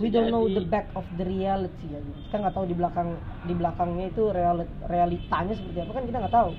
we 0.00 0.08
don't 0.08 0.28
know 0.28 0.44
the 0.44 0.60
back 0.62 0.88
of 0.92 1.04
the 1.16 1.24
reality 1.24 1.86
ya 1.88 2.00
kita 2.28 2.36
nggak 2.42 2.54
tahu 2.54 2.66
di 2.68 2.76
belakang 2.76 3.08
di 3.42 3.54
belakangnya 3.56 4.06
itu 4.12 4.22
reali- 4.28 4.72
realitanya 4.86 5.54
seperti 5.56 5.78
apa 5.80 5.92
kan 5.92 6.04
kita 6.04 6.18
nggak 6.20 6.34
tahu 6.34 6.50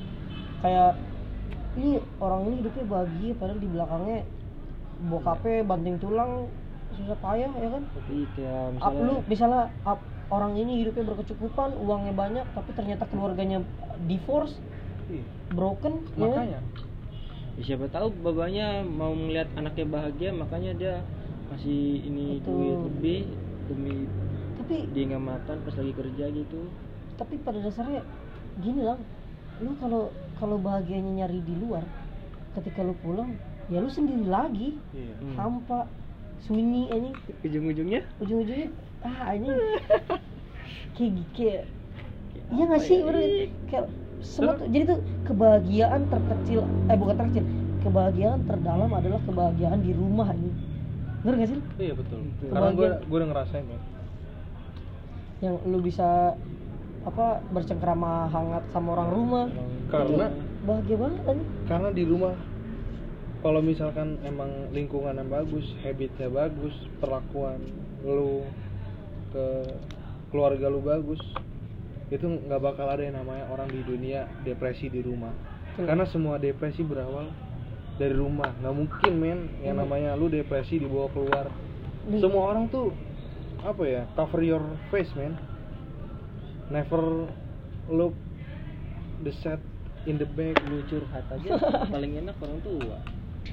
kayak 0.61 0.91
ini 1.77 1.91
orang 2.17 2.41
ini 2.49 2.55
hidupnya 2.65 2.85
bahagia 2.89 3.31
padahal 3.37 3.59
di 3.61 3.69
belakangnya 3.69 4.19
bokapnya 4.97 5.57
banting 5.63 5.97
tulang 6.01 6.31
susah 6.97 7.17
payah 7.21 7.51
ya 7.53 7.69
kan 7.69 7.83
Iya, 8.07 8.25
kayak 8.33 8.57
Up, 8.57 8.71
misalnya 8.73 9.03
lu 9.05 9.15
misalnya 9.27 9.63
up, 9.85 9.99
orang 10.33 10.53
ini 10.57 10.81
hidupnya 10.81 11.03
berkecukupan 11.05 11.69
uangnya 11.77 12.13
banyak 12.15 12.45
tapi 12.55 12.71
ternyata 12.73 13.03
keluarganya 13.05 13.61
divorce 14.03 14.57
Iya. 15.07 15.23
broken 15.53 15.93
ya 16.17 16.27
kan? 16.33 16.45
makanya 16.49 16.59
ya 17.57 17.63
siapa 17.63 17.85
tahu 17.89 18.07
babanya 18.21 18.81
mau 18.81 19.13
melihat 19.13 19.49
anaknya 19.53 19.85
bahagia 19.87 20.29
makanya 20.29 20.71
dia 20.73 20.93
masih 21.47 22.03
ini 22.03 22.39
Betul. 22.39 22.51
duit 22.53 22.77
lebih 22.83 23.19
demi 23.67 23.95
tapi 24.57 24.75
dia 24.91 25.03
nggak 25.07 25.23
makan 25.23 25.57
pas 25.63 25.75
lagi 25.75 25.93
kerja 25.95 26.25
gitu. 26.27 26.61
Tapi 27.15 27.35
pada 27.39 27.59
dasarnya 27.61 28.03
gini 28.59 28.81
lah 28.83 28.99
lu 29.63 29.73
kalau 29.79 30.11
kalau 30.37 30.57
bahagianya 30.59 31.23
nyari 31.23 31.39
di 31.41 31.55
luar 31.57 31.81
ketika 32.53 32.83
lu 32.83 32.93
pulang 32.99 33.33
ya 33.67 33.79
lu 33.79 33.87
sendiri 33.87 34.27
lagi. 34.27 34.75
Iya. 34.91 35.13
Hmm. 35.23 35.35
hampa 35.35 35.79
sunyi 36.37 36.89
ini 36.89 37.11
ujung-ujungnya? 37.41 38.01
Ujung-ujungnya 38.21 38.69
ah 39.01 39.33
ini 39.33 39.49
kayak 40.97 41.11
kayak 41.33 41.63
iya 42.51 42.63
nggak 42.65 42.81
sih 42.81 42.97
ya? 43.01 43.11
kayak 43.69 43.85
semua 44.19 44.57
tuh- 44.57 44.69
jadi 44.73 44.83
tuh 44.95 44.99
kebahagiaan 45.23 46.01
terkecil 46.09 46.61
eh 46.89 46.97
bukan 46.97 47.15
terkecil 47.17 47.45
kebahagiaan 47.85 48.39
terdalam 48.49 48.91
adalah 48.91 49.21
kebahagiaan 49.23 49.79
di 49.79 49.93
rumah 49.93 50.33
ini 50.33 50.51
bener 51.27 51.43
gak 51.43 51.49
sih? 51.51 51.59
Iya 51.75 51.93
betul. 51.99 52.23
Karena 52.47 52.71
gue 52.71 52.87
gue 53.03 53.17
udah 53.19 53.29
ngerasain 53.35 53.65
men 53.67 53.81
yang 55.37 55.59
lu 55.67 55.83
bisa 55.83 56.33
apa 57.05 57.45
bercengkrama 57.51 58.31
hangat 58.31 58.63
sama 58.71 58.95
orang 58.95 59.09
rumah. 59.11 59.45
Karena 59.91 60.31
bahagia 60.63 60.95
banget 60.95 61.21
kan 61.27 61.37
karena 61.67 61.89
di 61.91 62.03
rumah 62.07 62.35
kalau 63.39 63.61
misalkan 63.63 64.19
emang 64.27 64.71
lingkungan 64.75 65.15
yang 65.15 65.29
bagus 65.29 65.63
habitnya 65.85 66.27
bagus 66.27 66.75
perlakuan 66.99 67.61
lu 68.03 68.43
ke 69.31 69.47
keluarga 70.33 70.67
lu 70.67 70.83
bagus 70.83 71.21
itu 72.11 72.23
nggak 72.23 72.59
bakal 72.59 72.87
ada 72.87 73.03
yang 73.03 73.19
namanya 73.19 73.47
orang 73.51 73.67
di 73.67 73.83
dunia 73.83 74.27
depresi 74.47 74.87
di 74.87 75.03
rumah. 75.03 75.31
Karena 75.75 76.07
semua 76.07 76.39
depresi 76.39 76.81
berawal 76.81 77.29
dari 77.97 78.13
rumah. 78.13 78.53
Nggak 78.55 78.75
mungkin 78.75 79.13
men. 79.17 79.39
Yang 79.59 79.75
Hmm. 79.75 79.83
namanya 79.83 80.09
lu 80.13 80.27
depresi 80.27 80.77
dibawa 80.77 81.09
keluar. 81.09 81.45
Nih, 82.05 82.17
semua 82.17 82.49
orang 82.49 82.65
tuh 82.67 82.95
apa 83.59 83.83
ya 83.83 84.05
cover 84.13 84.39
your 84.39 84.61
face 84.87 85.09
man 85.13 85.33
never 86.69 87.25
look 87.89 88.13
the 89.21 89.33
sad 89.33 89.57
in 90.05 90.15
the 90.15 90.29
back 90.29 90.55
lu 90.65 90.85
curhat 90.85 91.25
aja. 91.27 91.49
Paling 91.93 92.15
enak 92.17 92.37
orang 92.37 92.59
tua. 92.61 92.97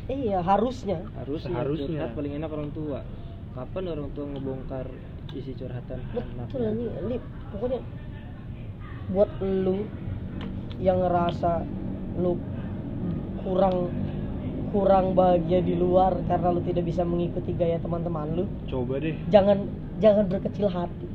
Iya 0.06 0.38
harusnya. 0.38 1.02
Harusnya 1.16 1.50
Seharusnya. 1.50 1.86
curhat 1.88 2.12
paling 2.12 2.32
enak 2.34 2.50
orang 2.50 2.70
tua. 2.70 3.00
Kapan 3.54 3.84
orang 3.88 4.08
tua 4.12 4.24
ngebongkar 4.28 4.86
isi 5.30 5.50
curhatan 5.52 5.98
betul 6.10 6.30
anaknya 6.30 6.70
ini 6.70 6.86
lip 7.10 7.22
pokoknya 7.50 7.80
buat 9.10 9.26
lu 9.42 9.82
yang 10.78 11.02
ngerasa 11.02 11.66
lu 12.18 12.38
kurang 13.42 13.90
kurang 14.74 15.14
bahagia 15.14 15.62
di 15.62 15.78
luar 15.78 16.18
karena 16.26 16.50
lu 16.50 16.58
tidak 16.66 16.82
bisa 16.82 17.06
mengikuti 17.06 17.54
gaya 17.54 17.78
teman-teman 17.78 18.26
lu. 18.34 18.44
Coba 18.66 18.98
deh. 18.98 19.14
Jangan 19.30 19.70
jangan 20.02 20.26
berkecil 20.26 20.66
hati. 20.66 21.06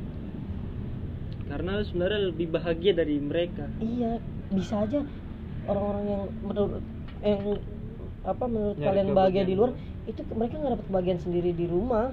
Karena 1.51 1.75
lu 1.75 1.83
sebenarnya 1.83 2.31
lebih 2.31 2.47
bahagia 2.55 2.95
dari 2.95 3.19
mereka. 3.19 3.67
Iya 3.83 4.23
bisa 4.49 4.87
aja 4.87 5.03
orang-orang 5.69 6.05
yang 6.07 6.23
menurut 6.41 6.81
yang 7.21 7.41
apa 8.25 8.43
menurut 8.47 8.75
Nyari 8.79 8.87
kalian 8.87 9.07
bahagia 9.15 9.43
di 9.45 9.55
luar 9.55 9.71
itu 10.09 10.21
mereka 10.33 10.53
nggak 10.59 10.73
dapat 10.75 10.85
kebahagiaan 10.87 11.21
sendiri 11.21 11.51
di 11.55 11.65
rumah. 11.67 12.11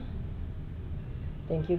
Thank 1.47 1.71
you 1.71 1.75